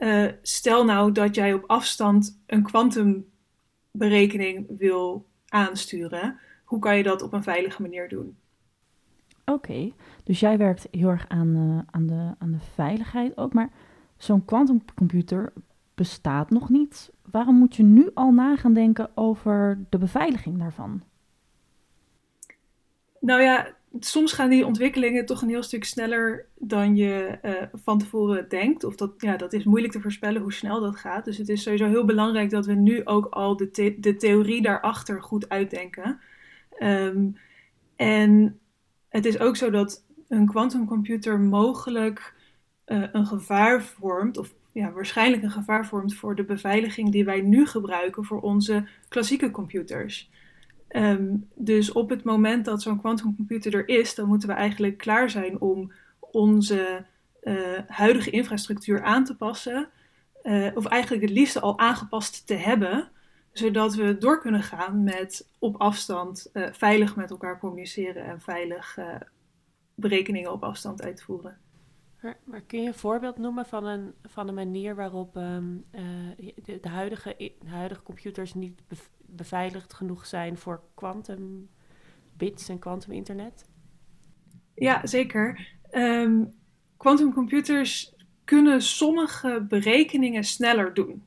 Uh, 0.00 0.26
stel 0.42 0.84
nou 0.84 1.12
dat 1.12 1.34
jij 1.34 1.52
op 1.52 1.64
afstand 1.66 2.42
een 2.46 2.62
kwantumberekening 2.62 4.66
wil 4.78 5.26
aansturen. 5.48 6.38
Hoe 6.64 6.78
kan 6.78 6.96
je 6.96 7.02
dat 7.02 7.22
op 7.22 7.32
een 7.32 7.42
veilige 7.42 7.82
manier 7.82 8.08
doen? 8.08 8.36
Oké, 9.44 9.52
okay, 9.52 9.94
dus 10.24 10.40
jij 10.40 10.58
werkt 10.58 10.88
heel 10.90 11.08
erg 11.08 11.28
aan, 11.28 11.56
uh, 11.56 11.78
aan, 11.90 12.06
de, 12.06 12.34
aan 12.38 12.50
de 12.50 12.60
veiligheid 12.74 13.36
ook. 13.36 13.52
Maar 13.52 13.70
zo'n 14.16 14.44
kwantumcomputer 14.44 15.52
bestaat 15.94 16.50
nog 16.50 16.68
niet. 16.68 17.10
Waarom 17.30 17.54
moet 17.54 17.76
je 17.76 17.82
nu 17.82 18.10
al 18.14 18.32
na 18.32 18.56
gaan 18.56 18.72
denken 18.72 19.10
over 19.14 19.78
de 19.88 19.98
beveiliging 19.98 20.58
daarvan? 20.58 21.02
Nou 23.20 23.42
ja, 23.42 23.74
soms 23.98 24.32
gaan 24.32 24.50
die 24.50 24.66
ontwikkelingen 24.66 25.26
toch 25.26 25.42
een 25.42 25.48
heel 25.48 25.62
stuk 25.62 25.84
sneller 25.84 26.46
dan 26.54 26.96
je 26.96 27.38
uh, 27.44 27.52
van 27.72 27.98
tevoren 27.98 28.48
denkt. 28.48 28.84
Of 28.84 28.94
dat, 28.94 29.12
ja, 29.18 29.36
dat 29.36 29.52
is 29.52 29.64
moeilijk 29.64 29.92
te 29.92 30.00
voorspellen 30.00 30.42
hoe 30.42 30.52
snel 30.52 30.80
dat 30.80 30.96
gaat. 30.96 31.24
Dus 31.24 31.38
het 31.38 31.48
is 31.48 31.62
sowieso 31.62 31.86
heel 31.86 32.04
belangrijk 32.04 32.50
dat 32.50 32.66
we 32.66 32.74
nu 32.74 33.04
ook 33.04 33.26
al 33.26 33.56
de, 33.56 33.96
de 33.98 34.16
theorie 34.16 34.62
daarachter 34.62 35.22
goed 35.22 35.48
uitdenken. 35.48 36.20
Um, 36.82 37.36
en 37.96 38.58
het 39.08 39.24
is 39.24 39.38
ook 39.38 39.56
zo 39.56 39.70
dat 39.70 40.04
een 40.28 40.46
quantumcomputer 40.46 41.40
mogelijk 41.40 42.34
uh, 42.86 43.04
een 43.12 43.26
gevaar 43.26 43.82
vormt, 43.82 44.38
of 44.38 44.54
ja, 44.72 44.92
waarschijnlijk 44.92 45.42
een 45.42 45.50
gevaar 45.50 45.86
vormt 45.86 46.14
voor 46.14 46.34
de 46.34 46.44
beveiliging 46.44 47.12
die 47.12 47.24
wij 47.24 47.40
nu 47.40 47.66
gebruiken 47.66 48.24
voor 48.24 48.40
onze 48.40 48.88
klassieke 49.08 49.50
computers. 49.50 50.30
Ehm, 50.90 51.36
dus 51.54 51.92
op 51.92 52.10
het 52.10 52.24
moment 52.24 52.64
dat 52.64 52.82
zo'n 52.82 53.00
quantumcomputer 53.00 53.74
er 53.74 53.88
is, 53.88 54.14
dan 54.14 54.28
moeten 54.28 54.48
we 54.48 54.54
eigenlijk 54.54 54.98
klaar 54.98 55.30
zijn 55.30 55.60
om 55.60 55.92
onze 56.20 57.04
uh, 57.42 57.78
huidige 57.86 58.30
infrastructuur 58.30 59.02
aan 59.02 59.24
te 59.24 59.36
passen. 59.36 59.88
Uh, 60.42 60.70
of 60.74 60.84
eigenlijk 60.86 61.22
het 61.22 61.32
liefste 61.32 61.60
al 61.60 61.78
aangepast 61.78 62.46
te 62.46 62.54
hebben, 62.54 63.10
zodat 63.52 63.94
we 63.94 64.18
door 64.18 64.40
kunnen 64.40 64.62
gaan 64.62 65.04
met 65.04 65.48
op 65.58 65.76
afstand 65.76 66.50
uh, 66.52 66.72
veilig 66.72 67.16
met 67.16 67.30
elkaar 67.30 67.58
communiceren 67.58 68.24
en 68.24 68.40
veilig 68.40 68.98
berekeningen 69.94 70.52
op 70.52 70.62
afstand 70.62 71.02
uitvoeren. 71.02 71.58
Maar, 72.22 72.38
maar, 72.44 72.60
kun 72.60 72.82
je 72.82 72.86
een 72.86 72.94
voorbeeld 72.94 73.38
noemen 73.38 73.66
van 73.66 73.84
een, 73.84 74.14
van 74.22 74.48
een 74.48 74.54
manier 74.54 74.94
waarop 74.94 75.36
um, 75.36 75.84
de, 76.64 76.78
de, 76.80 76.88
huidige, 76.88 77.52
huidige 77.66 78.02
computers 78.02 78.54
niet 78.54 78.82
beveiligd 79.36 79.94
genoeg 79.94 80.26
zijn 80.26 80.58
voor 80.58 80.80
quantum 80.94 81.68
bits 82.36 82.68
en 82.68 82.78
quantum 82.78 83.12
internet? 83.12 83.68
Ja, 84.74 85.06
zeker. 85.06 85.68
Um, 85.92 86.52
quantumcomputers 86.96 88.14
kunnen 88.44 88.82
sommige 88.82 89.66
berekeningen 89.68 90.44
sneller 90.44 90.94
doen. 90.94 91.22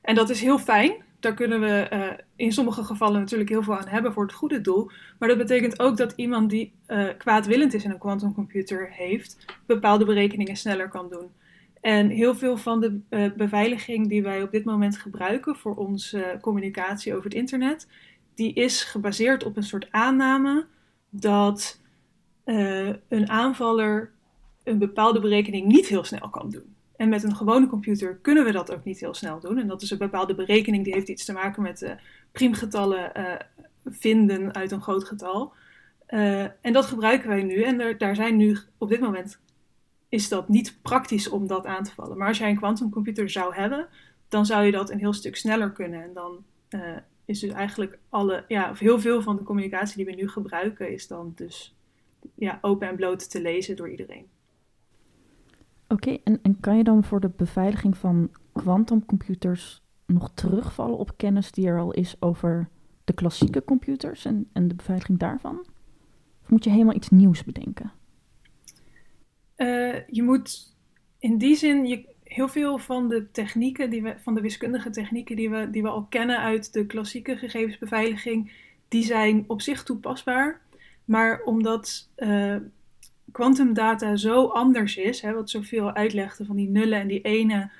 En 0.00 0.14
dat 0.14 0.30
is 0.30 0.40
heel 0.40 0.58
fijn. 0.58 1.04
Daar 1.20 1.34
kunnen 1.34 1.60
we 1.60 1.88
uh, 1.92 2.12
in 2.36 2.52
sommige 2.52 2.84
gevallen 2.84 3.20
natuurlijk 3.20 3.50
heel 3.50 3.62
veel 3.62 3.78
aan 3.78 3.88
hebben 3.88 4.12
voor 4.12 4.22
het 4.22 4.32
goede 4.32 4.60
doel. 4.60 4.90
Maar 5.18 5.28
dat 5.28 5.38
betekent 5.38 5.80
ook 5.80 5.96
dat 5.96 6.12
iemand 6.16 6.50
die 6.50 6.72
uh, 6.88 7.08
kwaadwillend 7.18 7.74
is 7.74 7.84
in 7.84 7.90
een 7.90 7.98
quantumcomputer 7.98 8.90
heeft, 8.90 9.44
bepaalde 9.66 10.04
berekeningen 10.04 10.56
sneller 10.56 10.88
kan 10.88 11.08
doen. 11.08 11.30
En 11.86 12.08
heel 12.08 12.34
veel 12.34 12.56
van 12.56 12.80
de 12.80 13.00
uh, 13.10 13.32
beveiliging 13.36 14.08
die 14.08 14.22
wij 14.22 14.42
op 14.42 14.50
dit 14.50 14.64
moment 14.64 14.98
gebruiken 14.98 15.56
voor 15.56 15.74
onze 15.74 16.38
communicatie 16.40 17.12
over 17.12 17.24
het 17.24 17.34
internet, 17.34 17.88
die 18.34 18.52
is 18.52 18.82
gebaseerd 18.82 19.44
op 19.44 19.56
een 19.56 19.62
soort 19.62 19.86
aanname 19.90 20.66
dat 21.10 21.80
een 23.08 23.30
aanvaller 23.30 24.12
een 24.64 24.78
bepaalde 24.78 25.20
berekening 25.20 25.66
niet 25.66 25.86
heel 25.86 26.04
snel 26.04 26.28
kan 26.30 26.50
doen. 26.50 26.74
En 26.96 27.08
met 27.08 27.22
een 27.22 27.36
gewone 27.36 27.66
computer 27.66 28.18
kunnen 28.22 28.44
we 28.44 28.52
dat 28.52 28.72
ook 28.72 28.84
niet 28.84 29.00
heel 29.00 29.14
snel 29.14 29.40
doen. 29.40 29.58
En 29.58 29.66
dat 29.66 29.82
is 29.82 29.90
een 29.90 29.98
bepaalde 29.98 30.34
berekening 30.34 30.84
die 30.84 30.94
heeft 30.94 31.08
iets 31.08 31.24
te 31.24 31.32
maken 31.32 31.62
met 31.62 31.82
uh, 31.82 31.90
priemgetallen 32.32 33.12
uh, 33.16 33.32
vinden 33.84 34.54
uit 34.54 34.70
een 34.70 34.82
groot 34.82 35.04
getal. 35.04 35.52
En 36.60 36.72
dat 36.72 36.86
gebruiken 36.86 37.28
wij 37.28 37.42
nu. 37.42 37.62
En 37.62 37.80
er, 37.80 37.98
daar 37.98 38.14
zijn 38.14 38.36
nu 38.36 38.58
op 38.78 38.88
dit 38.88 39.00
moment 39.00 39.38
is 40.08 40.28
dat 40.28 40.48
niet 40.48 40.78
praktisch 40.82 41.28
om 41.28 41.46
dat 41.46 41.66
aan 41.66 41.84
te 41.84 41.94
vallen. 41.94 42.18
Maar 42.18 42.28
als 42.28 42.38
jij 42.38 42.50
een 42.50 42.56
quantumcomputer 42.56 43.30
zou 43.30 43.54
hebben, 43.54 43.88
dan 44.28 44.46
zou 44.46 44.64
je 44.64 44.72
dat 44.72 44.90
een 44.90 44.98
heel 44.98 45.12
stuk 45.12 45.36
sneller 45.36 45.72
kunnen. 45.72 46.02
En 46.02 46.12
dan 46.12 46.44
is 47.24 47.40
dus 47.40 47.50
eigenlijk 47.50 47.98
alle, 48.08 48.44
ja, 48.48 48.70
of 48.70 48.78
heel 48.78 49.00
veel 49.00 49.22
van 49.22 49.36
de 49.36 49.42
communicatie 49.42 49.96
die 49.96 50.14
we 50.14 50.20
nu 50.20 50.28
gebruiken, 50.28 50.92
is 50.92 51.06
dan 51.06 51.32
dus 51.34 51.76
ja, 52.34 52.58
open 52.60 52.88
en 52.88 52.96
bloot 52.96 53.30
te 53.30 53.40
lezen 53.40 53.76
door 53.76 53.90
iedereen. 53.90 54.26
Oké, 55.88 56.18
en, 56.24 56.38
en 56.42 56.60
kan 56.60 56.76
je 56.76 56.84
dan 56.84 57.04
voor 57.04 57.20
de 57.20 57.30
beveiliging 57.36 57.96
van 57.96 58.30
quantumcomputers 58.52 59.82
nog 60.06 60.30
terugvallen 60.34 60.98
op 60.98 61.16
kennis 61.16 61.52
die 61.52 61.66
er 61.66 61.80
al 61.80 61.92
is 61.92 62.16
over 62.20 62.68
de 63.04 63.12
klassieke 63.12 63.64
computers 63.64 64.24
en, 64.24 64.48
en 64.52 64.68
de 64.68 64.74
beveiliging 64.74 65.18
daarvan? 65.18 65.58
Of 66.42 66.50
moet 66.50 66.64
je 66.64 66.70
helemaal 66.70 66.94
iets 66.94 67.08
nieuws 67.08 67.44
bedenken? 67.44 67.92
Uh, 69.56 70.06
je 70.06 70.22
moet 70.22 70.74
in 71.18 71.38
die 71.38 71.56
zin 71.56 71.86
je, 71.86 72.04
heel 72.24 72.48
veel 72.48 72.78
van 72.78 73.08
de 73.08 73.30
technieken, 73.30 73.90
die 73.90 74.02
we, 74.02 74.14
van 74.22 74.34
de 74.34 74.40
wiskundige 74.40 74.90
technieken 74.90 75.36
die 75.36 75.50
we, 75.50 75.70
die 75.70 75.82
we 75.82 75.88
al 75.88 76.06
kennen 76.08 76.38
uit 76.38 76.72
de 76.72 76.86
klassieke 76.86 77.36
gegevensbeveiliging, 77.36 78.52
die 78.88 79.04
zijn 79.04 79.44
op 79.46 79.60
zich 79.60 79.82
toepasbaar. 79.82 80.60
Maar 81.04 81.42
omdat 81.42 82.08
uh, 82.16 82.56
quantumdata 83.32 84.16
zo 84.16 84.46
anders 84.46 84.96
is, 84.96 85.20
hè, 85.20 85.32
wat 85.32 85.50
zoveel 85.50 85.92
uitlegde 85.92 86.44
van 86.44 86.56
die 86.56 86.68
nullen 86.68 87.00
en 87.00 87.06
die 87.06 87.20
ene, 87.20 87.70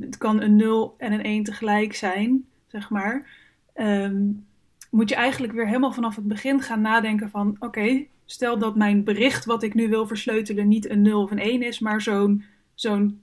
het 0.00 0.18
kan 0.18 0.40
een 0.40 0.56
0 0.56 0.94
en 0.98 1.12
een 1.12 1.22
1 1.22 1.44
tegelijk 1.44 1.94
zijn, 1.94 2.44
zeg 2.66 2.90
maar. 2.90 3.26
Um, 3.74 4.46
moet 4.90 5.08
je 5.08 5.14
eigenlijk 5.14 5.52
weer 5.52 5.66
helemaal 5.66 5.92
vanaf 5.92 6.16
het 6.16 6.28
begin 6.28 6.60
gaan 6.60 6.80
nadenken 6.80 7.30
van, 7.30 7.56
oké, 7.58 8.06
stel 8.24 8.58
dat 8.58 8.76
mijn 8.76 9.04
bericht 9.04 9.44
wat 9.44 9.62
ik 9.62 9.74
nu 9.74 9.88
wil 9.88 10.06
versleutelen 10.06 10.68
niet 10.68 10.90
een 10.90 11.02
0 11.02 11.22
of 11.22 11.30
een 11.30 11.38
1 11.38 11.62
is, 11.62 11.78
maar 11.78 12.00
zo'n 12.00 12.44
zo'n 12.74 13.20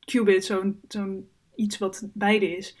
qubit, 0.00 0.44
zo'n 0.44 0.80
zo'n 0.88 1.28
iets 1.54 1.78
wat 1.78 2.08
beide 2.12 2.56
is. 2.56 2.76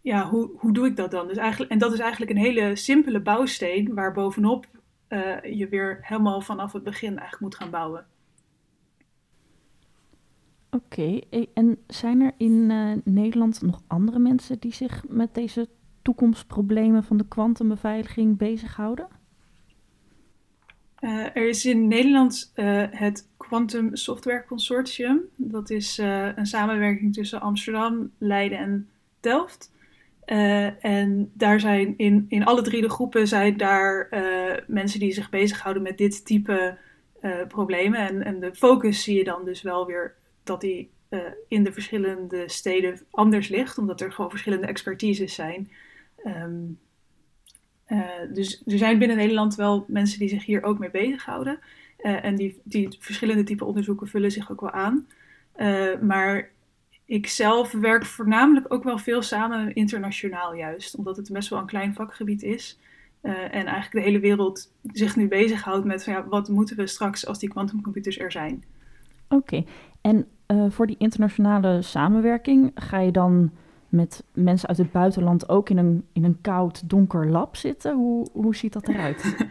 Ja, 0.00 0.28
hoe, 0.28 0.50
hoe 0.56 0.72
doe 0.72 0.86
ik 0.86 0.96
dat 0.96 1.10
dan? 1.10 1.26
Dus 1.28 1.36
eigenlijk, 1.36 1.70
en 1.70 1.78
dat 1.78 1.92
is 1.92 1.98
eigenlijk 1.98 2.30
een 2.30 2.36
hele 2.36 2.76
simpele 2.76 3.20
bouwsteen 3.20 3.94
waar 3.94 4.12
bovenop 4.12 4.66
uh, 5.08 5.42
je 5.42 5.68
weer 5.68 5.98
helemaal 6.02 6.40
vanaf 6.40 6.72
het 6.72 6.82
begin 6.82 7.08
eigenlijk 7.08 7.40
moet 7.40 7.54
gaan 7.54 7.70
bouwen. 7.70 8.06
Oké, 10.70 11.20
okay. 11.30 11.48
en 11.54 11.78
zijn 11.86 12.20
er 12.20 12.32
in 12.36 12.70
uh, 12.70 12.92
Nederland 13.04 13.62
nog 13.62 13.82
andere 13.86 14.18
mensen 14.18 14.58
die 14.58 14.72
zich 14.72 15.04
met 15.08 15.34
deze 15.34 15.68
toekomstproblemen 16.02 17.04
van 17.04 17.16
de 17.16 17.28
kwantumbeveiliging 17.28 18.38
bezighouden? 18.38 19.08
Uh, 21.00 21.36
er 21.36 21.48
is 21.48 21.64
in 21.64 21.88
Nederland 21.88 22.52
het 22.90 23.28
Quantum 23.36 23.96
Software 23.96 24.44
Consortium. 24.46 25.20
Dat 25.36 25.70
is 25.70 25.98
een 26.36 26.46
samenwerking 26.46 27.14
tussen 27.14 27.40
Amsterdam, 27.40 28.10
Leiden 28.18 28.58
en 28.58 28.88
Delft. 29.20 29.72
En 30.80 31.30
daar 31.34 31.60
zijn 31.60 31.94
in, 31.96 32.26
in 32.28 32.44
alle 32.44 32.62
drie 32.62 32.82
de 32.82 32.90
groepen 32.90 33.28
zijn 33.28 33.56
daar 33.56 34.08
mensen 34.66 35.00
die 35.00 35.12
zich 35.12 35.30
bezighouden 35.30 35.82
met 35.82 35.98
dit 35.98 36.24
type 36.24 36.78
problemen. 37.48 38.08
En, 38.08 38.24
en 38.24 38.40
de 38.40 38.54
focus 38.54 39.02
zie 39.02 39.16
je 39.16 39.24
dan 39.24 39.44
dus 39.44 39.62
wel 39.62 39.86
weer 39.86 40.14
dat 40.42 40.60
die 40.60 40.90
in 41.48 41.64
de 41.64 41.72
verschillende 41.72 42.42
steden 42.46 43.00
anders 43.10 43.48
ligt, 43.48 43.78
omdat 43.78 44.00
er 44.00 44.12
gewoon 44.12 44.30
verschillende 44.30 44.66
expertises 44.66 45.34
zijn. 45.34 45.70
Um, 46.24 46.78
dus 48.32 48.62
er 48.66 48.78
zijn 48.78 48.98
binnen 48.98 49.16
Nederland 49.16 49.54
wel 49.54 49.84
mensen 49.88 50.18
die 50.18 50.28
zich 50.28 50.44
hier 50.44 50.62
ook 50.62 50.78
mee 50.78 50.90
bezighouden. 50.90 51.58
en 51.96 52.36
die, 52.36 52.60
die 52.64 52.96
verschillende 52.98 53.42
type 53.42 53.64
onderzoeken 53.64 54.08
vullen 54.08 54.32
zich 54.32 54.50
ook 54.50 54.60
wel 54.60 54.70
aan. 54.70 55.06
maar 56.00 56.50
ik 57.04 57.26
zelf 57.26 57.72
werk 57.72 58.04
voornamelijk 58.04 58.72
ook 58.72 58.84
wel 58.84 58.98
veel 58.98 59.22
samen 59.22 59.74
internationaal 59.74 60.54
juist, 60.54 60.96
omdat 60.96 61.16
het 61.16 61.32
best 61.32 61.48
wel 61.48 61.58
een 61.58 61.66
klein 61.66 61.94
vakgebied 61.94 62.42
is. 62.42 62.78
En 63.22 63.50
eigenlijk 63.66 63.92
de 63.92 64.00
hele 64.00 64.20
wereld 64.20 64.72
zich 64.92 65.16
nu 65.16 65.28
bezighoudt 65.28 65.84
met 65.84 66.04
van, 66.04 66.12
ja, 66.12 66.26
wat 66.26 66.48
moeten 66.48 66.76
we 66.76 66.86
straks 66.86 67.26
als 67.26 67.38
die 67.38 67.48
quantumcomputers 67.48 68.18
er 68.18 68.32
zijn. 68.32 68.64
Oké, 69.28 69.64
en 70.00 70.26
voor 70.68 70.86
die 70.86 70.96
internationale 70.98 71.82
samenwerking 71.82 72.70
ga 72.74 72.98
je 73.00 73.10
dan 73.10 73.50
met 73.88 74.24
mensen 74.32 74.68
uit 74.68 74.78
het 74.78 74.92
buitenland 74.92 75.48
ook 75.48 75.70
in 75.70 75.78
een, 75.78 76.06
in 76.12 76.24
een 76.24 76.40
koud, 76.40 76.88
donker 76.88 77.30
lab 77.30 77.56
zitten? 77.56 77.94
Hoe, 77.94 78.26
hoe 78.32 78.56
ziet 78.56 78.72
dat 78.72 78.88
eruit? 78.88 79.36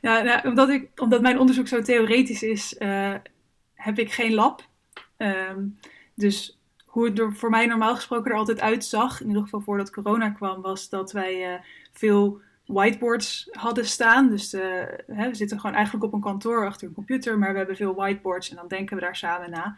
ja, 0.00 0.22
nou, 0.22 0.48
omdat, 0.48 0.68
ik, 0.68 0.90
omdat 1.00 1.20
mijn 1.20 1.38
onderzoek 1.38 1.68
zo 1.68 1.82
theoretisch 1.82 2.42
is, 2.42 2.76
uh, 2.78 3.14
heb 3.74 3.98
ik 3.98 4.12
geen 4.12 4.34
lab. 4.34 4.68
Um, 5.16 5.78
dus 6.14 6.60
hoe 6.84 7.04
het 7.04 7.18
er 7.18 7.32
voor 7.32 7.50
mij 7.50 7.66
normaal 7.66 7.94
gesproken 7.94 8.30
er 8.30 8.36
altijd 8.36 8.60
uitzag, 8.60 9.20
in 9.20 9.26
ieder 9.26 9.42
geval 9.42 9.60
voordat 9.60 9.90
corona 9.90 10.30
kwam, 10.30 10.62
was 10.62 10.88
dat 10.88 11.12
wij 11.12 11.52
uh, 11.52 11.60
veel 11.92 12.40
whiteboards 12.66 13.48
hadden 13.50 13.86
staan. 13.86 14.30
Dus 14.30 14.54
uh, 14.54 14.62
hè, 15.06 15.28
we 15.28 15.34
zitten 15.34 15.60
gewoon 15.60 15.76
eigenlijk 15.76 16.04
op 16.04 16.12
een 16.12 16.20
kantoor 16.20 16.66
achter 16.66 16.88
een 16.88 16.94
computer, 16.94 17.38
maar 17.38 17.52
we 17.52 17.58
hebben 17.58 17.76
veel 17.76 17.94
whiteboards 17.94 18.50
en 18.50 18.56
dan 18.56 18.68
denken 18.68 18.96
we 18.96 19.02
daar 19.02 19.16
samen 19.16 19.50
na. 19.50 19.76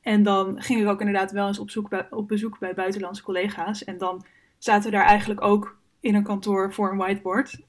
En 0.00 0.22
dan 0.22 0.62
ging 0.62 0.80
ik 0.80 0.88
ook 0.88 1.00
inderdaad 1.00 1.32
wel 1.32 1.46
eens 1.46 1.58
op, 1.58 1.70
zoek 1.70 1.88
op 2.10 2.28
bezoek 2.28 2.58
bij 2.58 2.74
buitenlandse 2.74 3.22
collega's. 3.22 3.84
En 3.84 3.98
dan 3.98 4.24
zaten 4.58 4.90
we 4.90 4.96
daar 4.96 5.06
eigenlijk 5.06 5.42
ook 5.42 5.78
in 6.00 6.14
een 6.14 6.22
kantoor 6.22 6.72
voor 6.72 6.90
een 6.90 6.98
whiteboard. 6.98 7.60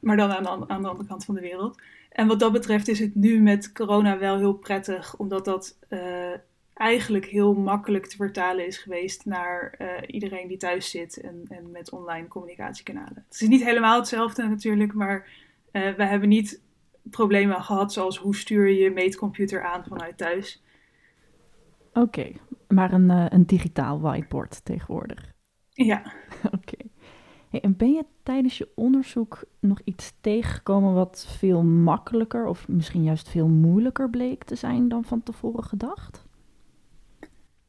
maar 0.00 0.16
dan 0.16 0.30
aan, 0.32 0.70
aan 0.70 0.82
de 0.82 0.88
andere 0.88 1.08
kant 1.08 1.24
van 1.24 1.34
de 1.34 1.40
wereld. 1.40 1.80
En 2.10 2.26
wat 2.26 2.40
dat 2.40 2.52
betreft 2.52 2.88
is 2.88 2.98
het 2.98 3.14
nu 3.14 3.40
met 3.40 3.72
corona 3.72 4.18
wel 4.18 4.36
heel 4.36 4.54
prettig, 4.54 5.16
omdat 5.16 5.44
dat 5.44 5.76
eigenlijk 6.78 7.26
heel 7.26 7.54
makkelijk 7.54 8.06
te 8.06 8.16
vertalen 8.16 8.66
is 8.66 8.78
geweest 8.78 9.24
naar 9.24 9.74
uh, 9.78 9.88
iedereen 10.06 10.48
die 10.48 10.56
thuis 10.56 10.90
zit 10.90 11.20
en, 11.20 11.44
en 11.48 11.70
met 11.70 11.90
online 11.90 12.28
communicatiekanalen. 12.28 13.24
Het 13.28 13.40
is 13.40 13.48
niet 13.48 13.64
helemaal 13.64 13.98
hetzelfde 13.98 14.48
natuurlijk, 14.48 14.94
maar 14.94 15.28
uh, 15.72 15.94
we 15.94 16.04
hebben 16.04 16.28
niet 16.28 16.60
problemen 17.02 17.62
gehad 17.62 17.92
zoals 17.92 18.18
hoe 18.18 18.36
stuur 18.36 18.68
je 18.68 18.78
je 18.78 18.90
meetcomputer 18.90 19.64
aan 19.64 19.84
vanuit 19.88 20.18
thuis. 20.18 20.62
Oké, 21.88 22.00
okay, 22.00 22.36
maar 22.68 22.92
een, 22.92 23.10
uh, 23.10 23.26
een 23.28 23.46
digitaal 23.46 24.00
whiteboard 24.00 24.64
tegenwoordig. 24.64 25.32
Ja. 25.70 25.98
Oké. 26.44 26.56
Okay. 26.56 26.90
Hey, 27.48 27.60
en 27.60 27.76
ben 27.76 27.92
je 27.92 28.04
tijdens 28.22 28.58
je 28.58 28.68
onderzoek 28.74 29.44
nog 29.60 29.80
iets 29.84 30.12
tegengekomen 30.20 30.94
wat 30.94 31.26
veel 31.38 31.62
makkelijker 31.62 32.46
of 32.46 32.68
misschien 32.68 33.02
juist 33.02 33.28
veel 33.28 33.48
moeilijker 33.48 34.10
bleek 34.10 34.44
te 34.44 34.54
zijn 34.54 34.88
dan 34.88 35.04
van 35.04 35.22
tevoren 35.22 35.64
gedacht? 35.64 36.26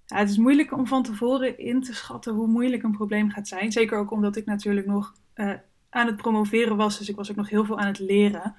Ja, 0.05 0.17
het 0.17 0.29
is 0.29 0.37
moeilijk 0.37 0.77
om 0.77 0.87
van 0.87 1.03
tevoren 1.03 1.57
in 1.57 1.81
te 1.81 1.93
schatten 1.93 2.33
hoe 2.33 2.47
moeilijk 2.47 2.83
een 2.83 2.91
probleem 2.91 3.29
gaat 3.29 3.47
zijn. 3.47 3.71
Zeker 3.71 3.97
ook 3.97 4.11
omdat 4.11 4.35
ik 4.35 4.45
natuurlijk 4.45 4.85
nog 4.85 5.13
uh, 5.35 5.53
aan 5.89 6.07
het 6.07 6.15
promoveren 6.15 6.77
was, 6.77 6.97
dus 6.97 7.09
ik 7.09 7.15
was 7.15 7.29
ook 7.29 7.35
nog 7.35 7.49
heel 7.49 7.65
veel 7.65 7.79
aan 7.79 7.87
het 7.87 7.99
leren. 7.99 8.55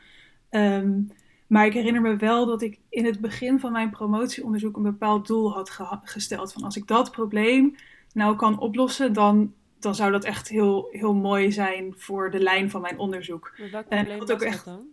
Um, 0.50 1.10
maar 1.50 1.66
ik 1.66 1.72
herinner 1.72 2.02
me 2.02 2.16
wel 2.16 2.46
dat 2.46 2.62
ik 2.62 2.78
in 2.88 3.04
het 3.04 3.20
begin 3.20 3.60
van 3.60 3.72
mijn 3.72 3.90
promotieonderzoek 3.90 4.76
een 4.76 4.82
bepaald 4.82 5.26
doel 5.26 5.52
had 5.52 5.70
gesteld. 6.04 6.52
Van 6.52 6.62
als 6.62 6.76
ik 6.76 6.86
dat 6.86 7.10
probleem 7.10 7.76
nou 8.12 8.36
kan 8.36 8.58
oplossen, 8.58 9.12
dan, 9.12 9.54
dan 9.78 9.94
zou 9.94 10.12
dat 10.12 10.24
echt 10.24 10.48
heel, 10.48 10.88
heel 10.90 11.14
mooi 11.14 11.52
zijn 11.52 11.94
voor 11.96 12.30
de 12.30 12.40
lijn 12.40 12.70
van 12.70 12.80
mijn 12.80 12.98
onderzoek. 12.98 13.54
Maar 13.58 13.70
welk 13.70 13.88
probleem 13.88 14.18
was 14.18 14.30
ook 14.30 14.40
echt... 14.40 14.64
dan? 14.64 14.86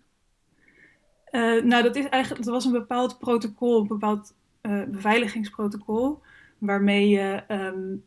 Uh, 1.32 1.64
nou, 1.64 1.84
dat, 1.84 1.96
is 1.96 2.10
eigenlijk, 2.10 2.44
dat 2.44 2.54
was 2.54 2.66
een 2.66 2.72
bepaald 2.72 3.20
protocol, 3.20 3.82
een 3.82 3.88
bepaald 3.88 4.34
uh, 4.62 4.84
beveiligingsprotocol, 4.84 6.22
waarmee 6.58 7.10
je 7.10 7.44
um, 7.48 8.04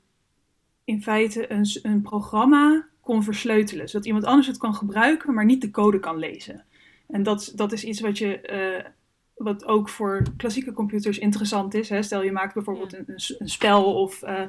in 0.84 1.02
feite 1.02 1.52
een, 1.52 1.66
een 1.82 2.02
programma 2.02 2.86
kon 3.00 3.22
versleutelen. 3.22 3.88
Zodat 3.88 4.06
iemand 4.06 4.24
anders 4.24 4.46
het 4.46 4.58
kan 4.58 4.74
gebruiken, 4.74 5.34
maar 5.34 5.44
niet 5.44 5.60
de 5.60 5.70
code 5.70 6.00
kan 6.00 6.18
lezen. 6.18 6.64
En 7.10 7.22
dat, 7.22 7.52
dat 7.54 7.72
is 7.72 7.84
iets 7.84 8.00
wat, 8.00 8.18
je, 8.18 8.82
uh, 8.84 8.90
wat 9.34 9.64
ook 9.64 9.88
voor 9.88 10.22
klassieke 10.36 10.72
computers 10.72 11.18
interessant 11.18 11.74
is. 11.74 11.88
Hè? 11.88 12.02
Stel 12.02 12.22
je 12.22 12.32
maakt 12.32 12.54
bijvoorbeeld 12.54 12.92
een, 12.92 13.04
een, 13.38 13.48
spel 13.48 13.94
of, 13.94 14.22
uh, 14.22 14.42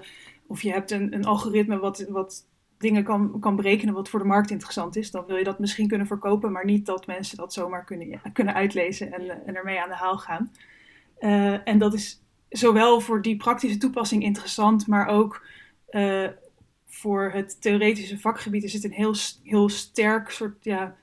of 0.48 0.62
je 0.62 0.72
hebt 0.72 0.92
een, 0.92 1.14
een 1.14 1.26
algoritme 1.26 1.80
wat, 1.80 2.06
wat 2.10 2.48
dingen 2.78 3.04
kan, 3.04 3.40
kan 3.40 3.56
berekenen 3.56 3.94
wat 3.94 4.10
voor 4.10 4.20
de 4.20 4.26
markt 4.26 4.52
interessant 4.52 4.96
is. 4.96 5.12
Dan 5.12 5.26
wil 5.26 5.36
je 5.36 5.44
dat 5.44 5.60
misschien 5.60 5.88
kunnen 5.88 6.08
verkopen, 6.08 6.52
maar 6.52 6.66
niet 6.66 6.86
dat 6.86 7.08
mensen 7.08 7.38
dat 7.38 7.54
zomaar 7.54 7.86
kunnen, 7.86 8.08
ja, 8.08 8.22
kunnen 8.34 8.54
uitlezen 8.54 9.14
en, 9.14 9.46
en 9.46 9.56
ermee 9.56 9.82
aan 9.82 9.90
de 9.90 9.96
haal 9.96 10.18
gaan. 10.18 10.52
Uh, 11.20 11.68
en 11.68 11.78
dat 11.78 11.94
is 11.94 12.22
zowel 12.50 13.00
voor 13.00 13.22
die 13.22 13.38
praktische 13.38 13.78
toepassing 13.78 14.24
interessant, 14.24 14.88
maar 14.88 15.08
ook 15.08 15.46
voor 16.92 17.32
het 17.34 17.62
theoretische 17.62 18.20
vakgebied 18.20 18.64
is 18.64 18.74
het 18.74 18.84
een 18.84 18.92
heel, 18.92 19.16
heel 19.44 19.70
sterk 19.70 20.30
soort 20.30 20.64
ja, 20.64 20.96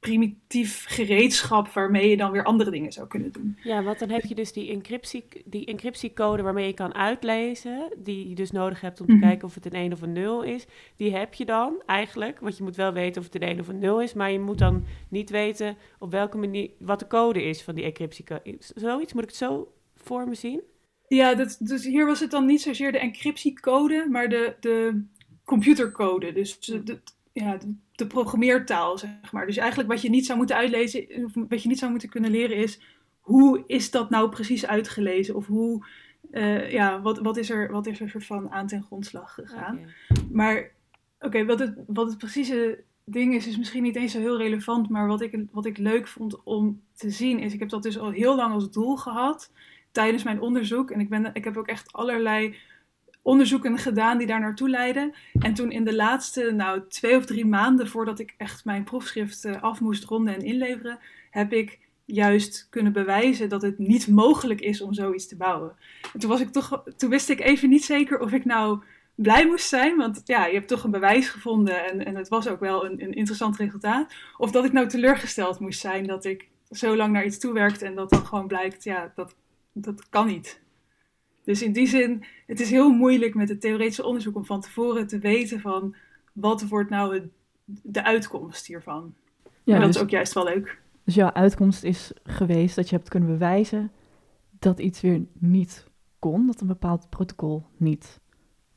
primitief 0.00 0.84
gereedschap 0.88 1.68
waarmee 1.68 2.08
je 2.08 2.16
dan 2.16 2.30
weer 2.30 2.44
andere 2.44 2.70
dingen 2.70 2.92
zou 2.92 3.06
kunnen 3.06 3.32
doen. 3.32 3.58
Ja, 3.62 3.82
want 3.82 3.98
dan 3.98 4.10
heb 4.10 4.24
je 4.24 4.34
dus 4.34 4.52
die, 4.52 4.70
encryptie, 4.70 5.24
die 5.44 5.66
encryptiecode 5.66 6.42
waarmee 6.42 6.66
je 6.66 6.72
kan 6.72 6.94
uitlezen, 6.94 7.92
die 7.98 8.28
je 8.28 8.34
dus 8.34 8.50
nodig 8.50 8.80
hebt 8.80 9.00
om 9.00 9.06
te 9.06 9.12
mhm. 9.12 9.22
kijken 9.22 9.48
of 9.48 9.54
het 9.54 9.66
een 9.66 9.72
1 9.72 9.92
of 9.92 10.02
een 10.02 10.12
0 10.12 10.42
is. 10.42 10.66
Die 10.96 11.16
heb 11.16 11.34
je 11.34 11.44
dan 11.44 11.82
eigenlijk, 11.86 12.40
want 12.40 12.56
je 12.56 12.62
moet 12.62 12.76
wel 12.76 12.92
weten 12.92 13.20
of 13.20 13.26
het 13.32 13.42
een 13.42 13.48
1 13.48 13.60
of 13.60 13.68
een 13.68 13.78
0 13.78 14.02
is, 14.02 14.14
maar 14.14 14.30
je 14.30 14.40
moet 14.40 14.58
dan 14.58 14.84
niet 15.08 15.30
weten 15.30 15.76
op 15.98 16.10
welke 16.10 16.36
manier, 16.36 16.70
wat 16.78 16.98
de 16.98 17.06
code 17.06 17.42
is 17.42 17.62
van 17.62 17.74
die 17.74 17.84
encryptiecode. 17.84 18.56
Zoiets, 18.58 19.12
moet 19.12 19.22
ik 19.22 19.28
het 19.28 19.38
zo 19.38 19.72
voor 19.94 20.28
me 20.28 20.34
zien? 20.34 20.62
Ja, 21.08 21.34
dat, 21.34 21.56
dus 21.60 21.84
hier 21.84 22.06
was 22.06 22.20
het 22.20 22.30
dan 22.30 22.46
niet 22.46 22.62
zozeer 22.62 22.92
de 22.92 22.98
encryptiecode, 22.98 24.06
maar 24.10 24.28
de, 24.28 24.54
de 24.60 25.04
computercode. 25.44 26.32
Dus 26.32 26.60
de, 26.60 27.00
ja, 27.40 27.58
de 27.92 28.06
programmeertaal, 28.06 28.98
zeg 28.98 29.32
maar. 29.32 29.46
Dus 29.46 29.56
eigenlijk 29.56 29.88
wat 29.88 30.02
je 30.02 30.10
niet 30.10 30.26
zou 30.26 30.38
moeten 30.38 30.56
uitlezen, 30.56 31.30
wat 31.48 31.62
je 31.62 31.68
niet 31.68 31.78
zou 31.78 31.90
moeten 31.90 32.08
kunnen 32.08 32.30
leren 32.30 32.56
is, 32.56 32.80
hoe 33.20 33.64
is 33.66 33.90
dat 33.90 34.10
nou 34.10 34.28
precies 34.28 34.66
uitgelezen? 34.66 35.34
Of 35.34 35.46
hoe, 35.46 35.86
uh, 36.30 36.72
ja, 36.72 37.00
wat, 37.00 37.18
wat, 37.18 37.36
is 37.36 37.50
er, 37.50 37.70
wat 37.70 37.86
is 37.86 38.00
er 38.00 38.08
soort 38.08 38.26
van 38.26 38.50
aan 38.50 38.66
ten 38.66 38.82
grondslag 38.82 39.34
gegaan? 39.34 39.80
Maar, 40.32 40.70
oké, 41.20 41.44
wat, 41.44 41.58
het, 41.58 41.74
wat 41.86 42.08
het 42.08 42.18
precieze 42.18 42.84
ding 43.04 43.34
is, 43.34 43.46
is 43.46 43.58
misschien 43.58 43.82
niet 43.82 43.96
eens 43.96 44.12
zo 44.12 44.18
heel 44.18 44.38
relevant, 44.38 44.88
maar 44.88 45.06
wat 45.06 45.20
ik, 45.20 45.44
wat 45.50 45.66
ik 45.66 45.78
leuk 45.78 46.08
vond 46.08 46.42
om 46.44 46.82
te 46.92 47.10
zien 47.10 47.38
is, 47.38 47.52
ik 47.52 47.58
heb 47.58 47.68
dat 47.68 47.82
dus 47.82 47.98
al 47.98 48.10
heel 48.10 48.36
lang 48.36 48.52
als 48.52 48.70
doel 48.70 48.96
gehad 48.96 49.52
tijdens 49.92 50.22
mijn 50.22 50.40
onderzoek. 50.40 50.90
En 50.90 51.00
ik, 51.00 51.08
ben, 51.08 51.30
ik 51.32 51.44
heb 51.44 51.56
ook 51.56 51.66
echt 51.66 51.92
allerlei 51.92 52.56
onderzoeken 53.22 53.78
gedaan 53.78 54.18
die 54.18 54.26
daar 54.26 54.40
naartoe 54.40 54.68
leidden. 54.68 55.14
En 55.38 55.54
toen 55.54 55.70
in 55.70 55.84
de 55.84 55.94
laatste 55.94 56.50
nou, 56.50 56.82
twee 56.88 57.16
of 57.16 57.24
drie 57.24 57.46
maanden 57.46 57.88
voordat 57.88 58.18
ik 58.18 58.34
echt 58.36 58.64
mijn 58.64 58.84
proefschrift 58.84 59.44
uh, 59.44 59.62
af 59.62 59.80
moest 59.80 60.04
ronden 60.04 60.34
en 60.34 60.44
inleveren, 60.44 60.98
heb 61.30 61.52
ik 61.52 61.78
juist 62.04 62.66
kunnen 62.70 62.92
bewijzen 62.92 63.48
dat 63.48 63.62
het 63.62 63.78
niet 63.78 64.08
mogelijk 64.08 64.60
is 64.60 64.80
om 64.80 64.94
zoiets 64.94 65.26
te 65.26 65.36
bouwen. 65.36 65.76
En 66.12 66.20
toen, 66.20 66.30
was 66.30 66.40
ik 66.40 66.48
toch, 66.48 66.82
toen 66.96 67.10
wist 67.10 67.28
ik 67.28 67.40
even 67.40 67.68
niet 67.68 67.84
zeker 67.84 68.18
of 68.18 68.32
ik 68.32 68.44
nou 68.44 68.82
blij 69.14 69.46
moest 69.46 69.68
zijn, 69.68 69.96
want 69.96 70.20
ja, 70.24 70.46
je 70.46 70.54
hebt 70.54 70.68
toch 70.68 70.84
een 70.84 70.90
bewijs 70.90 71.28
gevonden 71.28 71.86
en, 71.90 72.04
en 72.04 72.16
het 72.16 72.28
was 72.28 72.48
ook 72.48 72.60
wel 72.60 72.84
een, 72.84 73.02
een 73.02 73.14
interessant 73.14 73.56
resultaat. 73.56 74.14
Of 74.36 74.50
dat 74.50 74.64
ik 74.64 74.72
nou 74.72 74.88
teleurgesteld 74.88 75.60
moest 75.60 75.80
zijn 75.80 76.06
dat 76.06 76.24
ik 76.24 76.48
zo 76.70 76.96
lang 76.96 77.12
naar 77.12 77.24
iets 77.24 77.38
toewerkte 77.38 77.84
en 77.84 77.94
dat 77.94 78.10
dan 78.10 78.26
gewoon 78.26 78.46
blijkt, 78.46 78.84
ja, 78.84 79.12
dat, 79.14 79.34
dat 79.72 80.08
kan 80.08 80.26
niet. 80.26 80.60
Dus 81.50 81.62
in 81.62 81.72
die 81.72 81.86
zin, 81.86 82.24
het 82.46 82.60
is 82.60 82.70
heel 82.70 82.90
moeilijk 82.90 83.34
met 83.34 83.48
het 83.48 83.60
theoretische 83.60 84.04
onderzoek 84.04 84.36
om 84.36 84.44
van 84.44 84.60
tevoren 84.60 85.06
te 85.06 85.18
weten 85.18 85.60
van 85.60 85.94
wat 86.32 86.68
wordt 86.68 86.90
nou 86.90 87.14
het, 87.14 87.24
de 87.64 88.04
uitkomst 88.04 88.66
hiervan. 88.66 89.14
Ja, 89.64 89.74
en 89.74 89.80
dat 89.80 89.88
is 89.88 89.94
dus- 89.94 90.04
ook 90.04 90.10
juist 90.10 90.32
wel 90.32 90.44
leuk. 90.44 90.80
Dus 91.04 91.14
jouw 91.14 91.32
uitkomst 91.32 91.84
is 91.84 92.12
geweest 92.22 92.76
dat 92.76 92.88
je 92.88 92.96
hebt 92.96 93.08
kunnen 93.08 93.28
bewijzen 93.28 93.92
dat 94.58 94.78
iets 94.78 95.00
weer 95.00 95.22
niet 95.32 95.86
kon, 96.18 96.46
dat 96.46 96.60
een 96.60 96.66
bepaald 96.66 97.08
protocol 97.08 97.66
niet 97.76 98.20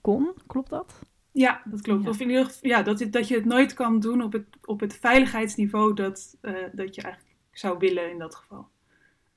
kon. 0.02 0.32
Klopt 0.48 0.70
dat? 0.70 1.00
Ja, 1.32 1.62
dat 1.66 1.82
klopt. 1.82 2.08
Of 2.08 2.20
in 2.20 2.30
ieder 2.30 2.46
geval, 2.46 2.70
ja, 2.70 2.82
dat, 2.82 3.08
dat 3.10 3.28
je 3.28 3.36
het 3.36 3.46
nooit 3.46 3.74
kan 3.74 4.00
doen 4.00 4.22
op 4.22 4.34
het, 4.34 4.46
op 4.66 4.80
het 4.80 4.94
veiligheidsniveau 4.94 5.94
dat, 5.94 6.38
uh, 6.42 6.54
dat 6.72 6.96
je 6.96 7.02
eigenlijk 7.02 7.36
zou 7.52 7.78
willen 7.78 8.12
in 8.12 8.18
dat 8.18 8.36
geval. 8.36 8.68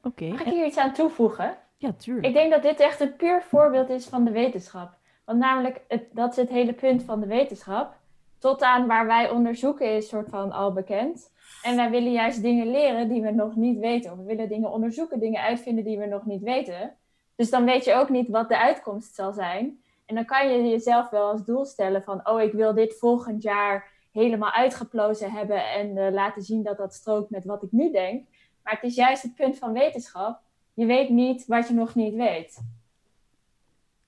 Oké. 0.02 0.28
Mag 0.28 0.40
ik 0.40 0.52
hier 0.52 0.66
iets 0.66 0.78
aan 0.78 0.92
toevoegen? 0.92 1.58
Ja, 1.76 1.92
tuurlijk. 1.92 2.26
Ik 2.26 2.32
denk 2.32 2.50
dat 2.50 2.62
dit 2.62 2.80
echt 2.80 3.00
een 3.00 3.16
puur 3.16 3.42
voorbeeld 3.42 3.88
is 3.88 4.06
van 4.06 4.24
de 4.24 4.30
wetenschap. 4.30 4.94
Want 5.24 5.38
namelijk, 5.38 5.80
dat 6.12 6.30
is 6.30 6.36
het 6.36 6.48
hele 6.48 6.72
punt 6.72 7.02
van 7.02 7.20
de 7.20 7.26
wetenschap. 7.26 7.94
Tot 8.38 8.62
aan 8.62 8.86
waar 8.86 9.06
wij 9.06 9.30
onderzoeken 9.30 9.96
is 9.96 10.08
soort 10.08 10.28
van 10.28 10.52
al 10.52 10.72
bekend. 10.72 11.32
En 11.62 11.76
wij 11.76 11.90
willen 11.90 12.12
juist 12.12 12.42
dingen 12.42 12.70
leren 12.70 13.08
die 13.08 13.22
we 13.22 13.30
nog 13.30 13.56
niet 13.56 13.78
weten. 13.78 14.12
Of 14.12 14.18
we 14.18 14.24
willen 14.24 14.48
dingen 14.48 14.70
onderzoeken, 14.70 15.20
dingen 15.20 15.42
uitvinden 15.42 15.84
die 15.84 15.98
we 15.98 16.06
nog 16.06 16.26
niet 16.26 16.42
weten. 16.42 16.96
Dus 17.34 17.50
dan 17.50 17.64
weet 17.64 17.84
je 17.84 17.94
ook 17.94 18.08
niet 18.08 18.28
wat 18.28 18.48
de 18.48 18.58
uitkomst 18.58 19.14
zal 19.14 19.32
zijn. 19.32 19.80
En 20.06 20.14
dan 20.14 20.24
kan 20.24 20.48
je 20.48 20.68
jezelf 20.68 21.10
wel 21.10 21.30
als 21.30 21.44
doel 21.44 21.64
stellen 21.64 22.02
van... 22.02 22.28
oh, 22.28 22.40
ik 22.42 22.52
wil 22.52 22.74
dit 22.74 22.98
volgend 22.98 23.42
jaar 23.42 23.88
helemaal 24.12 24.52
uitgeplozen 24.52 25.30
hebben... 25.30 25.70
en 25.70 25.96
uh, 25.96 26.12
laten 26.12 26.42
zien 26.42 26.62
dat 26.62 26.76
dat 26.76 26.94
strookt 26.94 27.30
met 27.30 27.44
wat 27.44 27.62
ik 27.62 27.72
nu 27.72 27.92
denk. 27.92 28.26
Maar 28.62 28.74
het 28.74 28.82
is 28.82 28.94
juist 28.94 29.22
het 29.22 29.34
punt 29.34 29.58
van 29.58 29.72
wetenschap 29.72 30.40
je 30.76 30.86
weet 30.86 31.08
niet 31.08 31.46
wat 31.46 31.68
je 31.68 31.74
nog 31.74 31.94
niet 31.94 32.14
weet. 32.14 32.62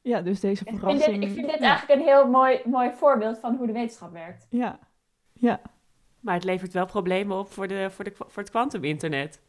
Ja, 0.01 0.21
dus 0.21 0.41
deze 0.41 0.65
verrassing... 0.65 1.03
Ik 1.03 1.03
vind 1.03 1.21
dit, 1.21 1.29
ik 1.29 1.35
vind 1.35 1.51
dit 1.51 1.61
eigenlijk 1.61 2.01
een 2.01 2.07
heel 2.07 2.29
mooi, 2.29 2.61
mooi 2.65 2.91
voorbeeld 2.95 3.39
van 3.39 3.57
hoe 3.57 3.67
de 3.67 3.73
wetenschap 3.73 4.13
werkt. 4.13 4.47
Ja, 4.51 4.79
ja. 5.33 5.61
Maar 6.21 6.35
het 6.35 6.45
levert 6.45 6.73
wel 6.73 6.87
problemen 6.87 7.39
op 7.39 7.53
voor, 7.53 7.69
de, 7.69 7.91
voor, 7.91 8.05
de, 8.05 8.13
voor 8.15 8.43
het 8.43 8.51
kwantuminternet. 8.51 9.41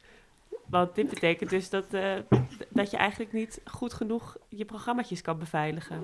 Want 0.65 0.95
dit 0.95 1.09
betekent 1.09 1.49
dus 1.49 1.69
dat, 1.69 1.93
uh, 1.93 2.13
dat 2.69 2.91
je 2.91 2.97
eigenlijk 2.97 3.33
niet 3.33 3.61
goed 3.65 3.93
genoeg 3.93 4.37
je 4.49 4.65
programma's 4.65 5.21
kan 5.21 5.39
beveiligen. 5.39 6.03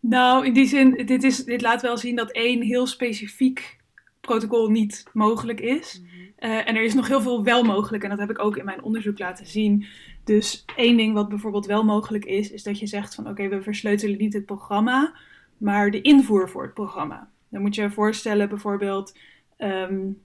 Nou, 0.00 0.46
in 0.46 0.52
die 0.52 0.66
zin, 0.66 1.06
dit, 1.06 1.22
is, 1.22 1.44
dit 1.44 1.60
laat 1.60 1.82
wel 1.82 1.96
zien 1.96 2.16
dat 2.16 2.30
één 2.30 2.62
heel 2.62 2.86
specifiek 2.86 3.82
protocol 4.26 4.68
niet 4.68 5.04
mogelijk 5.12 5.60
is. 5.60 6.00
Mhm. 6.00 6.24
Uh, 6.38 6.68
en 6.68 6.76
er 6.76 6.82
is 6.82 6.94
nog 6.94 7.08
heel 7.08 7.20
veel 7.20 7.44
wel 7.44 7.62
mogelijk 7.62 8.02
en 8.04 8.10
dat 8.10 8.18
heb 8.18 8.30
ik 8.30 8.38
ook 8.38 8.56
in 8.56 8.64
mijn 8.64 8.82
onderzoek 8.82 9.18
laten 9.18 9.46
zien. 9.46 9.86
Dus 10.24 10.64
één 10.76 10.96
ding 10.96 11.14
wat 11.14 11.28
bijvoorbeeld 11.28 11.66
wel 11.66 11.84
mogelijk 11.84 12.24
is, 12.24 12.50
is 12.50 12.62
dat 12.62 12.78
je 12.78 12.86
zegt 12.86 13.14
van 13.14 13.28
oké, 13.28 13.48
we 13.48 13.62
versleutelen 13.62 14.18
niet 14.18 14.32
het 14.32 14.46
programma, 14.46 15.14
maar 15.56 15.90
de 15.90 16.00
invoer 16.00 16.48
voor 16.48 16.62
het 16.62 16.74
programma. 16.74 17.30
Dan 17.48 17.62
moet 17.62 17.74
je 17.74 17.82
je 17.82 17.90
voorstellen 17.90 18.48
bijvoorbeeld, 18.48 19.18
um, 19.58 20.22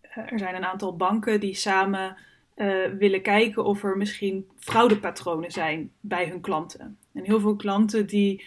er 0.00 0.38
zijn 0.38 0.54
een 0.54 0.64
aantal 0.64 0.96
banken 0.96 1.40
die 1.40 1.54
samen 1.54 2.16
uh, 2.56 2.84
willen 2.98 3.22
kijken 3.22 3.64
of 3.64 3.84
er 3.84 3.96
misschien 3.96 4.46
fraudepatronen 4.56 5.50
zijn 5.50 5.92
bij 6.00 6.28
hun 6.28 6.40
klanten. 6.40 6.98
En 7.12 7.24
heel 7.24 7.40
veel 7.40 7.56
klanten 7.56 8.06
die 8.06 8.44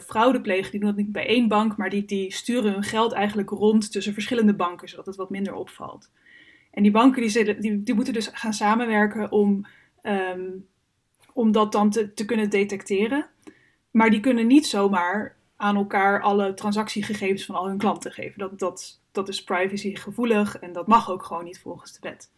fraude 0.00 0.40
plegen. 0.40 0.70
Die 0.70 0.80
doen 0.80 0.88
dat 0.88 0.98
niet 0.98 1.12
bij 1.12 1.26
één 1.26 1.48
bank, 1.48 1.76
maar 1.76 1.90
die, 1.90 2.04
die 2.04 2.32
sturen 2.32 2.72
hun 2.72 2.82
geld 2.82 3.12
eigenlijk 3.12 3.50
rond 3.50 3.92
tussen 3.92 4.12
verschillende 4.12 4.54
banken, 4.54 4.88
zodat 4.88 5.06
het 5.06 5.16
wat 5.16 5.30
minder 5.30 5.54
opvalt. 5.54 6.10
En 6.70 6.82
die 6.82 6.92
banken 6.92 7.22
die, 7.22 7.58
die, 7.58 7.82
die 7.82 7.94
moeten 7.94 8.12
dus 8.12 8.30
gaan 8.32 8.52
samenwerken 8.52 9.30
om, 9.30 9.66
um, 10.02 10.66
om 11.32 11.52
dat 11.52 11.72
dan 11.72 11.90
te, 11.90 12.14
te 12.14 12.24
kunnen 12.24 12.50
detecteren. 12.50 13.26
Maar 13.90 14.10
die 14.10 14.20
kunnen 14.20 14.46
niet 14.46 14.66
zomaar 14.66 15.36
aan 15.56 15.76
elkaar 15.76 16.22
alle 16.22 16.54
transactiegegevens 16.54 17.44
van 17.44 17.54
al 17.54 17.66
hun 17.68 17.78
klanten 17.78 18.12
geven. 18.12 18.38
Dat, 18.38 18.58
dat, 18.58 19.00
dat 19.12 19.28
is 19.28 19.44
privacygevoelig 19.44 20.58
en 20.58 20.72
dat 20.72 20.86
mag 20.86 21.10
ook 21.10 21.22
gewoon 21.22 21.44
niet 21.44 21.60
volgens 21.60 21.92
de 21.92 21.98
wet. 22.00 22.30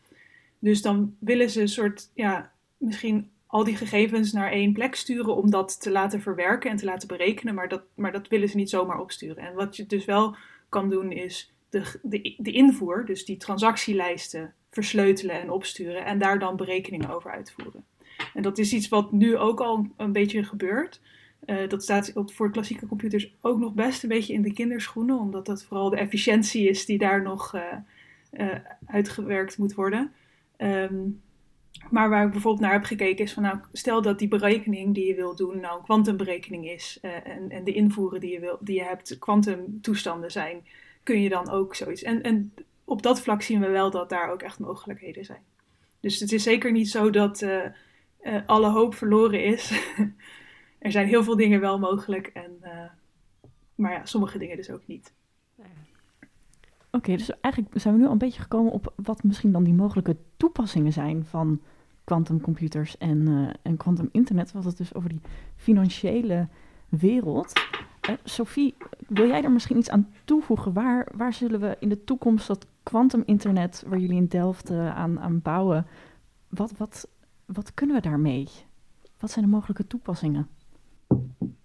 Dus 0.58 0.82
dan 0.82 1.16
willen 1.18 1.50
ze 1.50 1.60
een 1.60 1.68
soort, 1.68 2.10
ja, 2.14 2.52
misschien 2.76 3.30
al 3.54 3.64
die 3.64 3.76
gegevens 3.76 4.32
naar 4.32 4.50
één 4.50 4.72
plek 4.72 4.94
sturen 4.94 5.36
om 5.36 5.50
dat 5.50 5.80
te 5.80 5.90
laten 5.90 6.20
verwerken 6.20 6.70
en 6.70 6.76
te 6.76 6.84
laten 6.84 7.08
berekenen. 7.08 7.54
Maar 7.54 7.68
dat, 7.68 7.82
maar 7.94 8.12
dat 8.12 8.28
willen 8.28 8.48
ze 8.48 8.56
niet 8.56 8.70
zomaar 8.70 9.00
opsturen. 9.00 9.36
En 9.36 9.54
wat 9.54 9.76
je 9.76 9.86
dus 9.86 10.04
wel 10.04 10.36
kan 10.68 10.90
doen 10.90 11.12
is 11.12 11.54
de, 11.68 12.00
de, 12.02 12.34
de 12.38 12.52
invoer, 12.52 13.04
dus 13.04 13.24
die 13.24 13.36
transactielijsten, 13.36 14.54
versleutelen 14.70 15.40
en 15.40 15.50
opsturen 15.50 16.04
en 16.04 16.18
daar 16.18 16.38
dan 16.38 16.56
berekeningen 16.56 17.10
over 17.10 17.30
uitvoeren. 17.30 17.84
En 18.34 18.42
dat 18.42 18.58
is 18.58 18.72
iets 18.72 18.88
wat 18.88 19.12
nu 19.12 19.36
ook 19.36 19.60
al 19.60 19.86
een 19.96 20.12
beetje 20.12 20.44
gebeurt. 20.44 21.00
Uh, 21.46 21.68
dat 21.68 21.82
staat 21.82 22.12
voor 22.14 22.50
klassieke 22.50 22.86
computers 22.86 23.34
ook 23.40 23.58
nog 23.58 23.74
best 23.74 24.02
een 24.02 24.08
beetje 24.08 24.32
in 24.32 24.42
de 24.42 24.52
kinderschoenen, 24.52 25.18
omdat 25.18 25.46
dat 25.46 25.64
vooral 25.64 25.90
de 25.90 25.96
efficiëntie 25.96 26.68
is 26.68 26.86
die 26.86 26.98
daar 26.98 27.22
nog 27.22 27.54
uh, 27.54 27.62
uh, 28.32 28.54
uitgewerkt 28.86 29.58
moet 29.58 29.74
worden. 29.74 30.12
Um, 30.58 31.22
maar 31.90 32.08
waar 32.08 32.24
ik 32.24 32.30
bijvoorbeeld 32.30 32.62
naar 32.62 32.72
heb 32.72 32.84
gekeken 32.84 33.24
is 33.24 33.32
van, 33.32 33.42
nou, 33.42 33.58
stel 33.72 34.02
dat 34.02 34.18
die 34.18 34.28
berekening 34.28 34.94
die 34.94 35.06
je 35.06 35.14
wil 35.14 35.36
doen 35.36 35.60
nou 35.60 35.78
een 35.78 35.84
kwantumberekening 35.84 36.68
is 36.68 36.98
en, 37.02 37.50
en 37.50 37.64
de 37.64 37.72
invoeren 37.72 38.20
die 38.20 38.32
je, 38.32 38.40
wil, 38.40 38.58
die 38.60 38.76
je 38.76 38.84
hebt 38.84 39.18
kwantumtoestanden 39.18 40.30
zijn, 40.30 40.66
kun 41.02 41.22
je 41.22 41.28
dan 41.28 41.50
ook 41.50 41.74
zoiets. 41.74 42.02
En, 42.02 42.22
en 42.22 42.54
op 42.84 43.02
dat 43.02 43.20
vlak 43.20 43.42
zien 43.42 43.60
we 43.60 43.68
wel 43.68 43.90
dat 43.90 44.08
daar 44.08 44.30
ook 44.30 44.42
echt 44.42 44.58
mogelijkheden 44.58 45.24
zijn. 45.24 45.42
Dus 46.00 46.20
het 46.20 46.32
is 46.32 46.42
zeker 46.42 46.72
niet 46.72 46.90
zo 46.90 47.10
dat 47.10 47.46
alle 48.46 48.70
hoop 48.70 48.94
verloren 48.94 49.44
is. 49.44 49.72
er 50.78 50.92
zijn 50.92 51.06
heel 51.06 51.24
veel 51.24 51.36
dingen 51.36 51.60
wel 51.60 51.78
mogelijk. 51.78 52.26
En, 52.26 52.58
maar 53.74 53.92
ja, 53.92 54.06
sommige 54.06 54.38
dingen 54.38 54.56
dus 54.56 54.70
ook 54.70 54.86
niet. 54.86 55.12
Oké, 56.94 57.16
dus 57.16 57.40
eigenlijk 57.40 57.80
zijn 57.80 57.94
we 57.94 58.00
nu 58.00 58.06
al 58.06 58.12
een 58.12 58.18
beetje 58.18 58.42
gekomen 58.42 58.72
op 58.72 58.92
wat 58.96 59.22
misschien 59.22 59.52
dan 59.52 59.64
die 59.64 59.74
mogelijke 59.74 60.16
toepassingen 60.36 60.92
zijn 60.92 61.24
van 61.24 61.60
quantumcomputers 62.04 62.98
en, 62.98 63.28
uh, 63.28 63.48
en 63.62 63.76
quantum 63.76 64.08
internet. 64.12 64.52
Wat 64.52 64.64
het 64.64 64.76
dus 64.76 64.94
over 64.94 65.08
die 65.08 65.20
financiële 65.56 66.48
wereld. 66.88 67.52
Uh, 68.10 68.16
Sophie, 68.24 68.74
wil 69.08 69.26
jij 69.26 69.42
er 69.42 69.50
misschien 69.50 69.76
iets 69.76 69.90
aan 69.90 70.12
toevoegen? 70.24 70.72
Waar, 70.72 71.08
waar 71.14 71.32
zullen 71.32 71.60
we 71.60 71.76
in 71.78 71.88
de 71.88 72.04
toekomst 72.04 72.46
dat 72.46 72.66
quantum 72.82 73.22
internet, 73.26 73.84
waar 73.86 73.98
jullie 73.98 74.16
in 74.16 74.26
Delft 74.26 74.70
uh, 74.70 74.96
aan, 74.96 75.20
aan 75.20 75.40
bouwen, 75.42 75.86
wat, 76.48 76.72
wat, 76.76 77.08
wat 77.44 77.74
kunnen 77.74 77.96
we 77.96 78.02
daarmee? 78.02 78.48
Wat 79.18 79.30
zijn 79.30 79.44
de 79.44 79.50
mogelijke 79.50 79.86
toepassingen? 79.86 80.48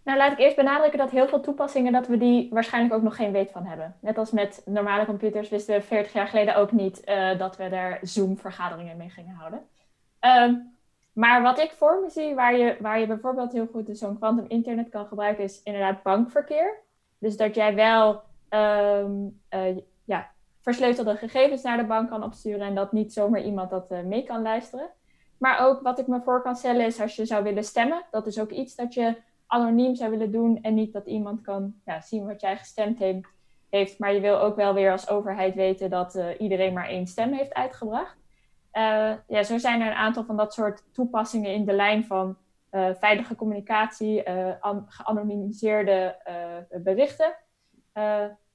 Nou, 0.03 0.17
laat 0.17 0.31
ik 0.31 0.39
eerst 0.39 0.55
benadrukken 0.55 0.99
dat 0.99 1.11
heel 1.11 1.27
veel 1.27 1.41
toepassingen, 1.41 1.91
dat 1.91 2.07
we 2.07 2.17
die 2.17 2.49
waarschijnlijk 2.51 2.93
ook 2.93 3.01
nog 3.01 3.15
geen 3.15 3.31
weet 3.31 3.51
van 3.51 3.65
hebben. 3.65 3.95
Net 3.99 4.17
als 4.17 4.31
met 4.31 4.61
normale 4.65 5.05
computers 5.05 5.49
wisten 5.49 5.75
we 5.75 5.81
40 5.81 6.13
jaar 6.13 6.27
geleden 6.27 6.55
ook 6.55 6.71
niet 6.71 7.05
dat 7.37 7.57
we 7.57 7.69
daar 7.69 7.99
Zoom-vergaderingen 8.01 8.97
mee 8.97 9.09
gingen 9.09 9.35
houden. 9.35 9.61
Um, 10.21 10.77
maar 11.13 11.41
wat 11.41 11.59
ik 11.59 11.71
voor 11.71 11.99
me 12.01 12.09
zie, 12.09 12.35
waar 12.35 12.57
je, 12.57 12.77
waar 12.79 12.99
je 12.99 13.07
bijvoorbeeld 13.07 13.51
heel 13.51 13.67
goed 13.71 13.89
zo'n 13.97 14.17
quantum 14.17 14.45
internet 14.47 14.89
kan 14.89 15.07
gebruiken, 15.07 15.43
is 15.43 15.61
inderdaad 15.63 16.03
bankverkeer. 16.03 16.79
Dus 17.17 17.37
dat 17.37 17.55
jij 17.55 17.75
wel 17.75 18.21
um, 18.49 19.41
uh, 19.49 19.77
ja, 20.05 20.31
versleutelde 20.61 21.15
gegevens 21.15 21.61
naar 21.61 21.77
de 21.77 21.85
bank 21.85 22.09
kan 22.09 22.23
opsturen 22.23 22.61
en 22.61 22.75
dat 22.75 22.91
niet 22.91 23.13
zomaar 23.13 23.41
iemand 23.41 23.69
dat 23.69 23.91
uh, 23.91 24.01
mee 24.01 24.23
kan 24.23 24.41
luisteren. 24.41 24.89
Maar 25.37 25.67
ook 25.67 25.81
wat 25.81 25.99
ik 25.99 26.07
me 26.07 26.21
voor 26.21 26.41
kan 26.41 26.55
stellen 26.55 26.85
is 26.85 27.01
als 27.01 27.15
je 27.15 27.25
zou 27.25 27.43
willen 27.43 27.63
stemmen. 27.63 28.05
Dat 28.11 28.27
is 28.27 28.39
ook 28.39 28.51
iets 28.51 28.75
dat 28.75 28.93
je 28.93 29.15
anoniem 29.47 29.95
zou 29.95 30.09
willen 30.09 30.31
doen 30.31 30.61
en 30.61 30.73
niet 30.73 30.93
dat 30.93 31.05
iemand 31.05 31.41
kan 31.41 31.73
ja, 31.85 32.01
zien 32.01 32.25
wat 32.25 32.41
jij 32.41 32.57
gestemd 32.57 32.99
heeft, 32.99 33.27
heeft. 33.69 33.99
Maar 33.99 34.13
je 34.13 34.19
wil 34.19 34.39
ook 34.39 34.55
wel 34.55 34.73
weer 34.73 34.91
als 34.91 35.09
overheid 35.09 35.55
weten 35.55 35.89
dat 35.89 36.15
uh, 36.15 36.25
iedereen 36.39 36.73
maar 36.73 36.87
één 36.87 37.07
stem 37.07 37.33
heeft 37.33 37.53
uitgebracht. 37.53 38.17
Uh, 38.73 39.13
ja, 39.27 39.43
zo 39.43 39.57
zijn 39.57 39.81
er 39.81 39.87
een 39.87 39.93
aantal 39.93 40.23
van 40.23 40.37
dat 40.37 40.53
soort 40.53 40.83
toepassingen 40.93 41.53
in 41.53 41.65
de 41.65 41.73
lijn 41.73 42.05
van 42.05 42.37
uh, 42.71 42.89
veilige 42.93 43.35
communicatie, 43.35 44.23
geanonimiseerde 44.87 46.15
berichten. 46.83 47.35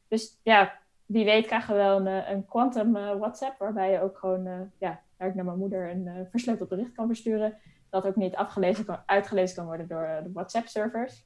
dus 0.08 0.40
ja, 0.42 0.72
wie 1.06 1.24
weet 1.24 1.46
krijgen 1.46 1.74
we 1.74 1.80
wel 1.80 2.06
een, 2.06 2.46
quantum 2.46 2.92
WhatsApp, 2.92 3.58
waarbij 3.58 3.90
je 3.90 4.00
ook 4.00 4.18
gewoon, 4.18 4.70
ja, 4.78 5.00
waar 5.16 5.28
ik 5.28 5.34
naar 5.34 5.44
mijn 5.44 5.58
moeder 5.58 5.90
een 5.90 6.26
versleuteld 6.30 6.68
bericht 6.68 6.92
kan 6.92 7.06
versturen 7.06 7.58
dat 7.94 8.06
ook 8.06 8.16
niet 8.16 8.34
afgelezen 8.34 8.84
kan, 8.84 9.02
uitgelezen 9.06 9.56
kan 9.56 9.66
worden 9.66 9.88
door 9.88 10.02
eh, 10.02 10.22
de 10.22 10.32
WhatsApp-servers. 10.32 11.24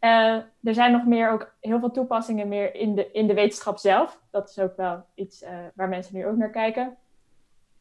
Er 0.00 0.74
zijn 0.74 0.92
nog 0.92 1.06
meer 1.06 1.30
ook 1.30 1.54
heel 1.60 1.78
veel 1.78 1.90
toepassingen 1.90 2.48
meer 2.48 2.74
in 2.74 2.94
de, 2.94 3.10
in 3.10 3.26
de 3.26 3.34
wetenschap 3.34 3.78
zelf. 3.78 4.20
Dat 4.30 4.48
is 4.48 4.58
ook 4.58 4.76
wel 4.76 5.04
iets 5.14 5.44
waar 5.74 5.88
mensen 5.88 6.14
nu 6.14 6.26
ook 6.26 6.36
naar 6.36 6.50
kijken. 6.50 6.96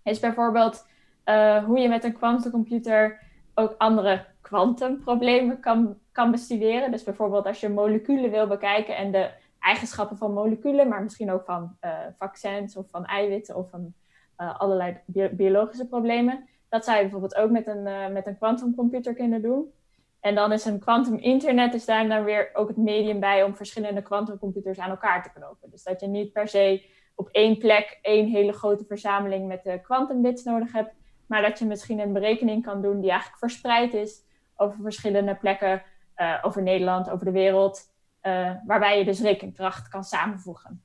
Is 0.09 0.19
bijvoorbeeld 0.19 0.87
uh, 1.25 1.63
hoe 1.63 1.79
je 1.79 1.89
met 1.89 2.03
een 2.03 2.17
quantumcomputer 2.17 3.19
ook 3.55 3.75
andere 3.77 4.25
kwantumproblemen 4.41 5.59
kan, 5.59 5.97
kan 6.11 6.31
bestuderen. 6.31 6.91
Dus 6.91 7.03
bijvoorbeeld 7.03 7.45
als 7.45 7.59
je 7.59 7.69
moleculen 7.69 8.31
wil 8.31 8.47
bekijken 8.47 8.95
en 8.97 9.11
de 9.11 9.29
eigenschappen 9.59 10.17
van 10.17 10.33
moleculen, 10.33 10.87
maar 10.87 11.03
misschien 11.03 11.31
ook 11.31 11.45
van 11.45 11.77
vaccins 12.17 12.75
of 12.75 12.89
van 12.89 13.05
eiwitten 13.05 13.55
of 13.55 13.69
van 13.69 13.93
allerlei 14.35 14.97
biologische 15.31 15.87
problemen 15.87 16.47
dat 16.69 16.85
zou 16.85 16.95
je 16.97 17.03
bijvoorbeeld 17.03 17.35
ook 17.35 17.49
met 17.49 17.67
een, 17.67 17.87
uh, 17.87 18.07
met 18.07 18.27
een 18.27 18.37
quantumcomputer 18.37 19.13
kunnen 19.13 19.41
doen. 19.41 19.71
En 20.19 20.35
dan 20.35 20.51
is 20.51 20.65
een 20.65 20.79
quantum 20.79 21.15
internet 21.15 21.73
is 21.73 21.85
daar 21.85 22.07
dan 22.07 22.23
weer 22.23 22.49
ook 22.53 22.67
het 22.67 22.77
medium 22.77 23.19
bij 23.19 23.43
om 23.43 23.55
verschillende 23.55 24.01
quantumcomputers 24.01 24.79
aan 24.79 24.89
elkaar 24.89 25.23
te 25.23 25.31
knopen. 25.31 25.69
Dus 25.69 25.83
dat 25.83 25.99
je 25.99 26.07
niet 26.07 26.33
per 26.33 26.47
se 26.47 26.85
op 27.19 27.29
één 27.31 27.57
plek 27.57 27.99
één 28.01 28.27
hele 28.27 28.53
grote 28.53 28.85
verzameling 28.85 29.47
met 29.47 29.63
de 29.63 29.81
quantumbits 29.81 30.43
nodig 30.43 30.71
hebt, 30.71 30.93
maar 31.25 31.41
dat 31.41 31.59
je 31.59 31.65
misschien 31.65 31.99
een 31.99 32.13
berekening 32.13 32.63
kan 32.63 32.81
doen 32.81 32.99
die 32.99 33.09
eigenlijk 33.09 33.39
verspreid 33.39 33.93
is 33.93 34.23
over 34.55 34.77
verschillende 34.81 35.35
plekken, 35.35 35.83
uh, 36.17 36.37
over 36.41 36.61
Nederland, 36.61 37.09
over 37.09 37.25
de 37.25 37.31
wereld, 37.31 37.91
uh, 38.23 38.51
waarbij 38.65 38.97
je 38.97 39.05
dus 39.05 39.21
rekenkracht 39.21 39.87
kan 39.87 40.03
samenvoegen. 40.03 40.81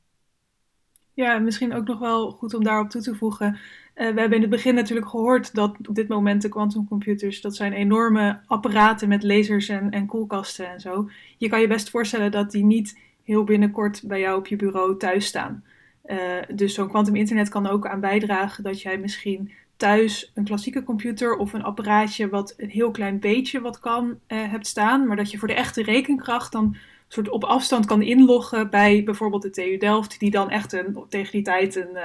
Ja, 1.13 1.39
misschien 1.39 1.75
ook 1.75 1.87
nog 1.87 1.99
wel 1.99 2.31
goed 2.31 2.55
om 2.55 2.65
daarop 2.65 2.91
toe 2.91 3.03
te 3.03 3.15
voegen. 3.15 3.59
We 3.95 4.03
hebben 4.03 4.33
in 4.33 4.41
het 4.41 4.51
begin 4.51 4.75
natuurlijk 4.75 5.09
gehoord 5.09 5.55
dat 5.55 5.77
op 5.89 5.95
dit 5.95 6.09
moment 6.09 6.43
de 6.43 6.49
quantumcomputers, 6.49 7.41
dat 7.41 7.57
zijn 7.57 7.73
enorme 7.73 8.41
apparaten 8.47 9.09
met 9.09 9.23
lasers 9.23 9.69
en, 9.69 9.91
en 9.91 10.07
koelkasten 10.07 10.69
en 10.69 10.81
zo. 10.81 11.09
Je 11.39 11.49
kan 11.49 11.61
je 11.61 11.67
best 11.67 11.91
voorstellen 11.91 12.31
dat 12.31 12.51
die 12.51 12.65
niet 12.65 12.99
heel 13.23 13.45
binnenkort 13.45 14.03
bij 14.07 14.21
jou 14.21 14.39
op 14.39 14.47
je 14.47 14.57
bureau 14.57 14.97
thuis 14.97 15.27
staan. 15.27 15.65
Uh, 16.05 16.43
dus 16.55 16.75
zo'n 16.75 16.89
quantum 16.89 17.17
internet 17.17 17.49
kan 17.49 17.67
ook 17.67 17.87
aan 17.87 18.01
bijdragen 18.01 18.63
dat 18.63 18.83
jij 18.83 18.99
misschien 18.99 19.53
thuis 19.77 20.31
een 20.35 20.45
klassieke 20.45 20.83
computer 20.83 21.37
of 21.37 21.53
een 21.53 21.63
apparaatje 21.63 22.29
wat 22.29 22.55
een 22.57 22.69
heel 22.69 22.91
klein 22.91 23.19
beetje 23.19 23.61
wat 23.61 23.79
kan 23.79 24.05
uh, 24.07 24.17
hebt 24.51 24.67
staan, 24.67 25.07
maar 25.07 25.17
dat 25.17 25.31
je 25.31 25.39
voor 25.39 25.49
de 25.49 25.55
echte 25.55 25.83
rekenkracht 25.83 26.53
dan 26.53 26.77
soort 27.09 27.29
op 27.29 27.45
afstand 27.45 27.87
kan 27.87 28.03
inloggen 28.03 28.71
bij 28.71 29.05
bijvoorbeeld 29.05 29.43
de 29.43 29.51
TU 29.51 29.77
Delft, 29.77 30.21
die 30.21 30.31
dan 30.31 30.51
echt 30.51 30.73
een, 30.73 31.05
tegen 31.09 31.33
die 31.33 31.43
tijd 31.43 31.77
een, 31.77 31.97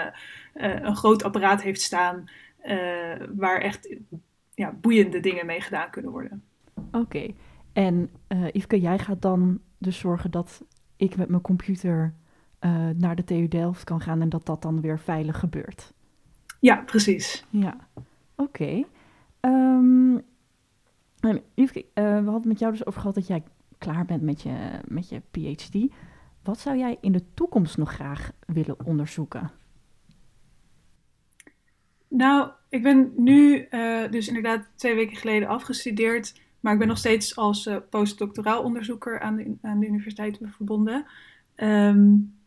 uh, 0.54 0.76
een 0.82 0.96
groot 0.96 1.24
apparaat 1.24 1.62
heeft 1.62 1.82
staan 1.82 2.30
waar 3.36 3.62
echt 3.62 3.96
ja, 4.56 4.72
boeiende 4.82 5.20
dingen 5.20 5.46
mee 5.46 5.62
gedaan 5.62 5.90
kunnen 5.90 6.12
worden. 6.12 6.44
Oké, 6.92 7.34
en 7.74 8.10
Yveske, 8.28 8.80
jij 8.80 9.00
gaat 9.00 9.22
dan 9.22 9.60
dus 9.78 10.00
zorgen 10.00 10.32
dat 10.32 10.64
ik 10.96 11.16
met 11.16 11.30
mijn 11.30 11.42
computer 11.42 12.14
naar 12.96 13.16
de 13.16 13.24
TU 13.24 13.48
Delft 13.48 13.84
kan 13.84 14.02
gaan 14.02 14.22
en 14.22 14.30
dat 14.30 14.46
dat 14.46 14.62
dan 14.62 14.82
weer 14.82 15.00
veilig 15.00 15.40
gebeurt? 15.40 15.94
Ja, 16.60 16.76
precies. 16.76 17.46
Ja, 17.50 17.78
oké. 18.36 18.52
Okay. 18.62 18.86
Um, 19.42 20.22
Yveske, 21.54 21.86
we 21.94 22.02
hadden 22.02 22.34
het 22.34 22.46
met 22.46 22.60
jou 22.60 22.72
dus 22.72 22.86
over 22.86 23.00
gehad 23.00 23.16
dat 23.16 23.28
jij 23.28 23.44
klaar 23.78 24.06
bent 24.06 24.22
met 24.22 24.42
je, 24.42 24.80
met 24.88 25.10
je 25.10 25.22
PhD, 25.32 25.94
wat 26.44 26.60
zou 26.60 26.78
jij 26.78 26.98
in 27.02 27.12
de 27.12 27.34
toekomst 27.34 27.78
nog 27.78 27.92
graag 27.92 28.32
willen 28.46 28.86
onderzoeken? 28.86 29.52
Nou, 32.08 32.52
ik 32.70 32.84
ben 32.84 33.12
nu 33.16 33.68
uh, 33.72 34.10
dus 34.12 34.28
inderdaad 34.28 34.70
twee 34.76 34.96
weken 34.96 35.18
geleden 35.18 35.48
afgestudeerd, 35.48 36.42
maar 36.60 36.74
ik 36.74 36.80
ben 36.80 36.88
nog 36.88 36.98
steeds 36.98 37.36
als 37.36 37.66
uh, 37.66 37.78
postdoctoraal 37.90 38.64
onderzoeker 38.64 39.20
aan 39.20 39.36
de, 39.36 39.58
aan 39.62 39.80
de 39.80 39.88
universiteit 39.88 40.40
verbonden. 40.42 41.06
Um, 41.56 42.38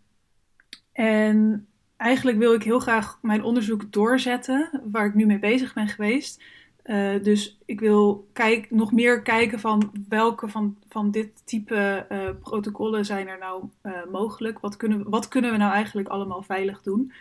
en 0.92 1.66
eigenlijk 1.96 2.38
wil 2.38 2.54
ik 2.54 2.62
heel 2.62 2.80
graag 2.80 3.18
mijn 3.22 3.42
onderzoek 3.42 3.92
doorzetten, 3.92 4.80
waar 4.84 5.06
ik 5.06 5.14
nu 5.14 5.26
mee 5.26 5.38
bezig 5.38 5.74
ben 5.74 5.88
geweest. 5.88 6.42
Uh, 6.84 7.22
dus 7.22 7.58
ik 7.64 7.80
wil 7.80 8.28
kijk, 8.32 8.70
nog 8.70 8.92
meer 8.92 9.22
kijken 9.22 9.60
van 9.60 9.92
welke 10.08 10.48
van, 10.48 10.76
van 10.88 11.10
dit 11.10 11.46
type 11.46 12.06
uh, 12.12 12.30
protocollen 12.40 13.04
zijn 13.04 13.28
er 13.28 13.38
nou 13.38 13.64
uh, 13.82 13.92
mogelijk. 14.10 14.58
Wat 14.58 14.76
kunnen, 14.76 15.10
wat 15.10 15.28
kunnen 15.28 15.50
we 15.50 15.56
nou 15.56 15.72
eigenlijk 15.72 16.08
allemaal 16.08 16.42
veilig 16.42 16.82
doen? 16.82 17.12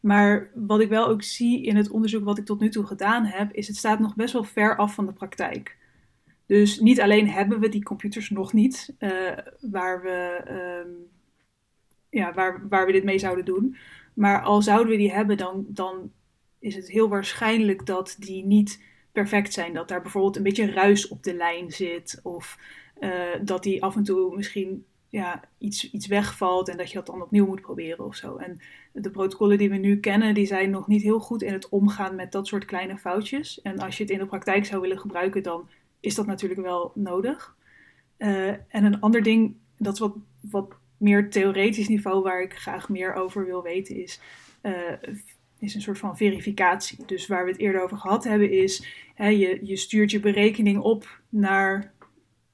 maar 0.00 0.50
wat 0.54 0.80
ik 0.80 0.88
wel 0.88 1.08
ook 1.08 1.22
zie 1.22 1.62
in 1.62 1.76
het 1.76 1.90
onderzoek 1.90 2.24
wat 2.24 2.38
ik 2.38 2.44
tot 2.44 2.60
nu 2.60 2.68
toe 2.68 2.86
gedaan 2.86 3.24
heb, 3.24 3.52
is 3.52 3.66
het 3.66 3.76
staat 3.76 3.98
nog 3.98 4.14
best 4.14 4.32
wel 4.32 4.44
ver 4.44 4.76
af 4.76 4.94
van 4.94 5.06
de 5.06 5.12
praktijk. 5.12 5.76
Dus 6.46 6.80
niet 6.80 7.00
alleen 7.00 7.28
hebben 7.28 7.60
we 7.60 7.68
die 7.68 7.82
computers 7.82 8.30
nog 8.30 8.52
niet, 8.52 8.94
waar, 9.60 10.02
we, 10.02 10.40
um, 10.84 11.08
ja, 12.10 12.32
waar, 12.32 12.68
waar 12.68 12.86
we 12.86 12.92
dit 12.92 13.04
mee 13.04 13.18
zouden 13.18 13.44
doen. 13.44 13.76
Maar 14.14 14.42
al 14.42 14.62
zouden 14.62 14.92
we 14.92 14.98
die 14.98 15.12
hebben, 15.12 15.36
dan, 15.36 15.64
dan 15.68 16.12
is 16.58 16.74
het 16.74 16.90
heel 16.90 17.08
waarschijnlijk 17.08 17.86
dat 17.86 18.16
die 18.18 18.44
niet 18.44 18.82
perfect 19.12 19.52
zijn. 19.52 19.74
Dat 19.74 19.88
daar 19.88 20.02
bijvoorbeeld 20.02 20.36
een 20.36 20.42
beetje 20.42 20.72
ruis 20.72 21.08
op 21.08 21.22
de 21.22 21.34
lijn 21.34 21.70
zit. 21.70 22.20
Of 22.22 22.58
uh, 23.00 23.10
dat 23.42 23.62
die 23.62 23.82
af 23.82 23.96
en 23.96 24.02
toe 24.02 24.36
misschien 24.36 24.84
ja, 25.08 25.40
iets, 25.58 25.90
iets 25.90 26.06
wegvalt 26.06 26.68
en 26.68 26.76
dat 26.76 26.88
je 26.88 26.94
dat 26.94 27.06
dan 27.06 27.22
opnieuw 27.22 27.46
moet 27.46 27.60
proberen 27.60 28.04
of 28.04 28.14
zo. 28.14 28.36
En 28.36 28.60
de 28.92 29.10
protocollen 29.10 29.58
die 29.58 29.70
we 29.70 29.76
nu 29.76 30.00
kennen, 30.00 30.34
die 30.34 30.46
zijn 30.46 30.70
nog 30.70 30.86
niet 30.86 31.02
heel 31.02 31.20
goed 31.20 31.42
in 31.42 31.52
het 31.52 31.68
omgaan 31.68 32.14
met 32.14 32.32
dat 32.32 32.46
soort 32.46 32.64
kleine 32.64 32.98
foutjes. 32.98 33.60
En 33.62 33.78
als 33.78 33.96
je 33.96 34.02
het 34.02 34.12
in 34.12 34.18
de 34.18 34.26
praktijk 34.26 34.64
zou 34.64 34.80
willen 34.80 34.98
gebruiken, 34.98 35.42
dan 35.42 35.68
is 36.00 36.14
dat 36.14 36.26
natuurlijk 36.26 36.60
wel 36.60 36.92
nodig. 36.94 37.56
Uh, 38.18 38.48
en 38.48 38.84
een 38.84 39.00
ander 39.00 39.22
ding, 39.22 39.56
dat 39.76 39.92
is 39.92 39.98
wat, 39.98 40.16
wat 40.40 40.74
meer 40.96 41.30
theoretisch 41.30 41.88
niveau 41.88 42.22
waar 42.22 42.42
ik 42.42 42.54
graag 42.54 42.88
meer 42.88 43.14
over 43.14 43.44
wil 43.44 43.62
weten, 43.62 43.96
is, 43.96 44.20
uh, 44.62 44.72
is 45.58 45.74
een 45.74 45.80
soort 45.80 45.98
van 45.98 46.16
verificatie. 46.16 46.98
Dus 47.06 47.26
waar 47.26 47.44
we 47.44 47.50
het 47.50 47.60
eerder 47.60 47.82
over 47.82 47.96
gehad 47.96 48.24
hebben, 48.24 48.50
is 48.50 48.86
hè, 49.14 49.28
je, 49.28 49.58
je 49.62 49.76
stuurt 49.76 50.10
je 50.10 50.20
berekening 50.20 50.78
op 50.78 51.20
naar 51.28 51.94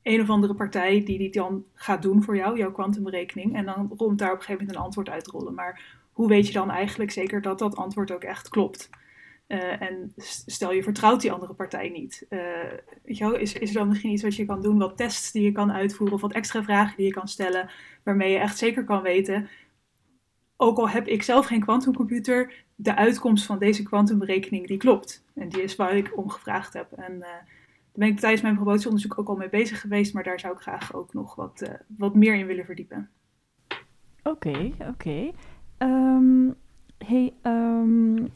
een 0.03 0.21
of 0.21 0.31
andere 0.31 0.55
partij 0.55 1.05
die 1.05 1.19
die 1.19 1.31
dan 1.31 1.65
gaat 1.75 2.03
doen 2.03 2.23
voor 2.23 2.37
jou, 2.37 2.59
jouw 2.59 2.73
kwantumberekening. 2.73 3.57
En 3.57 3.65
dan 3.65 3.97
komt 3.97 4.19
daar 4.19 4.33
op 4.33 4.39
een 4.39 4.43
gegeven 4.43 4.61
moment 4.61 4.77
een 4.77 4.85
antwoord 4.85 5.09
uit 5.09 5.25
te 5.25 5.31
rollen. 5.31 5.55
Maar 5.55 6.01
hoe 6.13 6.29
weet 6.29 6.47
je 6.47 6.53
dan 6.53 6.71
eigenlijk 6.71 7.11
zeker 7.11 7.43
dat 7.43 7.59
dat 7.59 7.77
antwoord 7.77 8.13
ook 8.13 8.23
echt 8.23 8.49
klopt? 8.49 8.91
Uh, 9.53 9.83
en 9.83 10.13
stel 10.17 10.73
je 10.73 10.83
vertrouwt 10.83 11.21
die 11.21 11.33
andere 11.33 11.55
partij 11.55 11.89
niet. 11.89 12.27
Uh, 12.31 12.41
weet 13.03 13.19
je 13.19 13.41
is, 13.41 13.53
is 13.53 13.69
er 13.69 13.75
dan 13.75 13.89
misschien 13.89 14.13
iets 14.13 14.23
wat 14.23 14.37
je 14.37 14.45
kan 14.45 14.63
doen, 14.63 14.79
wat 14.79 14.97
tests 14.97 15.33
die 15.33 15.43
je 15.43 15.53
kan 15.53 15.73
uitvoeren 15.73 16.15
of 16.15 16.21
wat 16.21 16.33
extra 16.33 16.63
vragen 16.63 16.97
die 16.97 17.07
je 17.07 17.13
kan 17.13 17.29
stellen, 17.29 17.71
waarmee 18.03 18.33
je 18.33 18.39
echt 18.39 18.59
zeker 18.59 18.85
kan 18.85 19.03
weten, 19.03 19.49
ook 20.57 20.79
al 20.79 20.89
heb 20.89 21.07
ik 21.07 21.23
zelf 21.23 21.47
geen 21.47 21.61
kwantumcomputer, 21.61 22.65
de 22.75 22.97
uitkomst 22.97 23.47
van 23.47 23.59
deze 23.59 23.83
kwantumberekening 23.83 24.67
die 24.67 24.77
klopt. 24.77 25.25
En 25.35 25.49
die 25.49 25.63
is 25.63 25.77
waar 25.77 25.97
ik 25.97 26.17
om 26.17 26.29
gevraagd 26.29 26.73
heb. 26.73 26.93
En 26.93 27.13
uh, 27.13 27.21
daar 27.21 27.47
ben 27.93 28.09
ik 28.09 28.21
tijdens 28.21 28.43
mijn 28.43 28.55
promotieonderzoek 28.55 29.19
ook 29.19 29.29
al 29.29 29.37
mee 29.37 29.49
bezig 29.49 29.81
geweest, 29.81 30.15
maar 30.15 30.23
daar 30.23 30.41
zou 30.41 30.55
ik 30.55 30.61
graag 30.61 30.95
ook 30.95 31.15
nog 31.15 31.35
wat, 31.35 31.71
wat 31.97 32.15
meer 32.15 32.35
in 32.35 32.47
willen 32.47 32.65
verdiepen. 32.65 33.11
Oké, 34.23 34.73
oké. 34.89 35.31
Um, 35.79 36.55
hey, 36.99 37.33
um, 37.43 38.31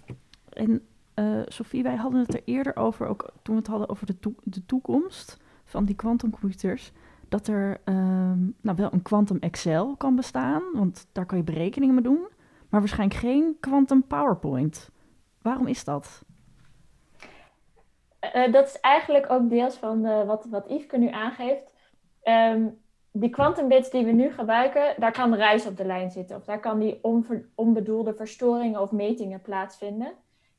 en 0.49 0.83
uh, 1.19 1.43
Sophie, 1.47 1.83
wij 1.83 1.97
hadden 1.97 2.21
het 2.21 2.35
er 2.35 2.43
eerder 2.45 2.77
over, 2.77 3.07
ook 3.07 3.33
toen 3.43 3.55
we 3.55 3.61
het 3.61 3.71
hadden 3.71 3.89
over 3.89 4.07
de, 4.07 4.35
de 4.43 4.67
toekomst 4.67 5.39
van 5.65 5.85
die 5.85 5.97
quantumcomputers, 5.97 6.93
dat 7.29 7.47
er 7.47 7.81
um, 7.85 8.57
nou 8.61 8.77
wel 8.77 8.93
een 8.93 9.03
quantum 9.03 9.39
Excel 9.39 9.97
kan 9.97 10.17
bestaan, 10.17 10.63
want 10.73 11.09
daar 11.13 11.27
kan 11.27 11.39
je 11.39 11.45
berekeningen 11.45 11.95
mee 11.95 12.05
doen, 12.05 12.29
maar 12.69 12.81
waarschijnlijk 12.81 13.21
geen 13.21 13.57
quantum 13.61 14.07
PowerPoint. 14.07 14.91
Waarom 15.43 15.67
is 15.67 15.85
dat? 15.85 16.23
Uh, 18.35 18.53
dat 18.53 18.67
is 18.67 18.81
eigenlijk 18.81 19.31
ook 19.31 19.51
deels 19.51 19.77
van 19.77 20.27
wat, 20.27 20.47
wat 20.51 20.69
Yveske 20.69 20.99
nu 20.99 21.09
aangeeft. 21.09 21.75
Um, 22.25 22.79
die 23.13 23.31
quantumbits 23.31 23.91
die 23.91 24.05
we 24.05 24.13
nu 24.13 24.31
gebruiken, 24.31 24.95
daar 24.99 25.13
kan 25.13 25.35
ruis 25.35 25.67
op 25.67 25.77
de 25.77 25.85
lijn 25.85 26.11
zitten. 26.11 26.37
Of 26.37 26.45
daar 26.45 26.61
kan 26.61 26.79
die 26.79 27.01
onbedoelde 27.55 28.15
verstoringen 28.15 28.81
of 28.81 28.93
metingen 28.93 29.41
plaatsvinden. 29.41 30.13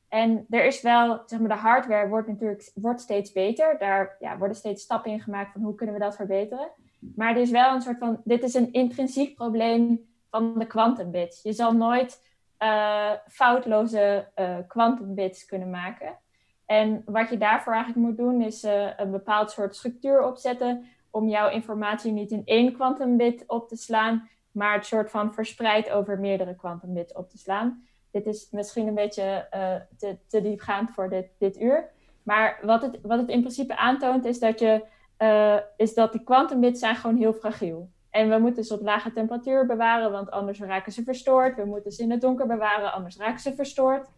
En 0.08 0.46
er 0.50 0.64
is 0.64 0.80
wel, 0.80 1.22
zeg 1.26 1.38
maar, 1.38 1.48
de 1.48 1.54
hardware 1.54 2.08
wordt 2.08 2.28
natuurlijk 2.28 2.70
wordt 2.74 3.00
steeds 3.00 3.32
beter. 3.32 3.78
Daar 3.78 4.16
ja, 4.18 4.38
worden 4.38 4.56
steeds 4.56 4.82
stappen 4.82 5.10
in 5.10 5.20
gemaakt 5.20 5.52
van 5.52 5.62
hoe 5.62 5.74
kunnen 5.74 5.94
we 5.94 6.00
dat 6.00 6.16
verbeteren. 6.16 6.70
Maar 7.14 7.34
er 7.34 7.40
is 7.40 7.50
wel 7.50 7.74
een 7.74 7.80
soort 7.80 7.98
van, 7.98 8.20
dit 8.24 8.42
is 8.42 8.54
een 8.54 8.72
intrinsiek 8.72 9.34
probleem 9.34 10.00
van 10.30 10.58
de 10.58 10.66
quantumbits. 10.66 11.42
Je 11.42 11.52
zal 11.52 11.72
nooit 11.72 12.22
uh, 12.58 13.12
foutloze 13.28 14.28
uh, 14.36 15.36
kunnen 15.46 15.70
maken. 15.70 16.18
En 16.66 17.02
wat 17.04 17.28
je 17.28 17.38
daarvoor 17.38 17.72
eigenlijk 17.72 18.06
moet 18.06 18.16
doen, 18.16 18.42
is 18.42 18.64
uh, 18.64 18.88
een 18.96 19.10
bepaald 19.10 19.50
soort 19.50 19.76
structuur 19.76 20.22
opzetten 20.22 20.84
om 21.10 21.28
jouw 21.28 21.50
informatie 21.50 22.12
niet 22.12 22.30
in 22.30 22.42
één 22.44 22.72
quantumbit 22.72 23.44
op 23.46 23.68
te 23.68 23.76
slaan, 23.76 24.28
maar 24.50 24.74
het 24.74 24.86
soort 24.86 25.10
van 25.10 25.34
verspreid 25.34 25.90
over 25.90 26.18
meerdere 26.18 26.56
quantumbits 26.56 27.12
op 27.12 27.30
te 27.30 27.38
slaan. 27.38 27.87
Dit 28.24 28.34
is 28.34 28.48
misschien 28.50 28.86
een 28.86 28.94
beetje 28.94 29.48
uh, 29.54 29.74
te, 29.98 30.16
te, 30.26 30.42
diepgaand 30.42 30.90
voor 30.90 31.08
dit, 31.08 31.26
dit 31.38 31.60
uur. 31.60 31.90
Maar 32.22 32.58
wat 32.62 32.82
het, 32.82 32.98
wat 33.02 33.18
het 33.18 33.28
in 33.28 33.40
principe 33.40 33.76
aantoont 33.76 34.24
is 34.24 34.38
dat, 34.38 34.58
je, 34.58 34.84
uh, 35.18 35.56
is 35.76 35.94
dat 35.94 36.12
die 36.12 36.22
quantumbits 36.24 36.80
zijn 36.80 36.96
gewoon 36.96 37.16
heel 37.16 37.32
fragiel. 37.32 37.90
En 38.10 38.28
we 38.28 38.38
moeten 38.38 38.64
ze 38.64 38.74
op 38.74 38.82
lage 38.82 39.12
temperatuur 39.12 39.66
bewaren, 39.66 40.12
want 40.12 40.30
anders 40.30 40.60
raken 40.60 40.92
ze 40.92 41.02
verstoord. 41.02 41.56
We 41.56 41.64
moeten 41.64 41.92
ze 41.92 42.02
in 42.02 42.10
het 42.10 42.20
donker 42.20 42.46
bewaren, 42.46 42.92
anders 42.92 43.16
raken 43.16 43.40
ze 43.40 43.54
verstoord. 43.54 44.08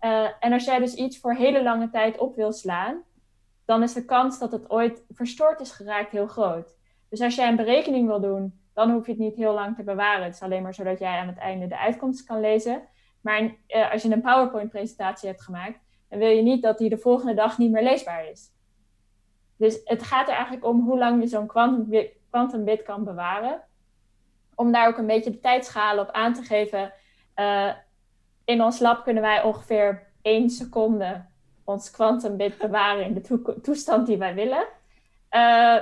Uh, 0.00 0.28
en 0.40 0.52
als 0.52 0.64
jij 0.64 0.78
dus 0.78 0.94
iets 0.94 1.18
voor 1.18 1.34
hele 1.34 1.62
lange 1.62 1.90
tijd 1.90 2.18
op 2.18 2.36
wil 2.36 2.52
slaan, 2.52 3.02
dan 3.64 3.82
is 3.82 3.92
de 3.92 4.04
kans 4.04 4.38
dat 4.38 4.52
het 4.52 4.70
ooit 4.70 5.04
verstoord 5.08 5.60
is 5.60 5.70
geraakt 5.70 6.10
heel 6.10 6.26
groot. 6.26 6.76
Dus 7.08 7.20
als 7.20 7.34
jij 7.34 7.48
een 7.48 7.56
berekening 7.56 8.06
wil 8.06 8.20
doen, 8.20 8.60
dan 8.74 8.90
hoef 8.90 9.06
je 9.06 9.12
het 9.12 9.20
niet 9.20 9.36
heel 9.36 9.54
lang 9.54 9.76
te 9.76 9.82
bewaren. 9.82 10.24
Het 10.24 10.34
is 10.34 10.42
alleen 10.42 10.62
maar 10.62 10.74
zodat 10.74 10.98
jij 10.98 11.18
aan 11.18 11.26
het 11.26 11.38
einde 11.38 11.66
de 11.66 11.78
uitkomst 11.78 12.24
kan 12.24 12.40
lezen. 12.40 12.82
Maar 13.20 13.42
uh, 13.42 13.92
als 13.92 14.02
je 14.02 14.12
een 14.12 14.20
PowerPoint-presentatie 14.20 15.28
hebt 15.28 15.42
gemaakt, 15.42 15.78
dan 16.08 16.18
wil 16.18 16.28
je 16.28 16.42
niet 16.42 16.62
dat 16.62 16.78
die 16.78 16.88
de 16.88 16.98
volgende 16.98 17.34
dag 17.34 17.58
niet 17.58 17.70
meer 17.70 17.82
leesbaar 17.82 18.28
is. 18.28 18.50
Dus 19.56 19.80
het 19.84 20.02
gaat 20.02 20.28
er 20.28 20.34
eigenlijk 20.34 20.64
om 20.64 20.80
hoe 20.80 20.98
lang 20.98 21.22
je 21.22 21.28
zo'n 21.28 21.46
quantum 22.30 22.64
bit 22.64 22.82
kan 22.82 23.04
bewaren. 23.04 23.60
Om 24.54 24.72
daar 24.72 24.88
ook 24.88 24.98
een 24.98 25.06
beetje 25.06 25.30
de 25.30 25.40
tijdschalen 25.40 26.08
op 26.08 26.10
aan 26.10 26.34
te 26.34 26.42
geven. 26.42 26.92
Uh, 27.36 27.72
in 28.44 28.62
ons 28.62 28.78
lab 28.78 29.04
kunnen 29.04 29.22
wij 29.22 29.42
ongeveer 29.42 30.06
één 30.22 30.50
seconde 30.50 31.24
ons 31.64 31.90
quantumbit 31.90 32.58
bewaren 32.58 33.04
in 33.04 33.14
de 33.14 33.60
toestand 33.62 34.06
die 34.06 34.16
wij 34.16 34.34
willen. 34.34 34.66
Uh, 35.30 35.76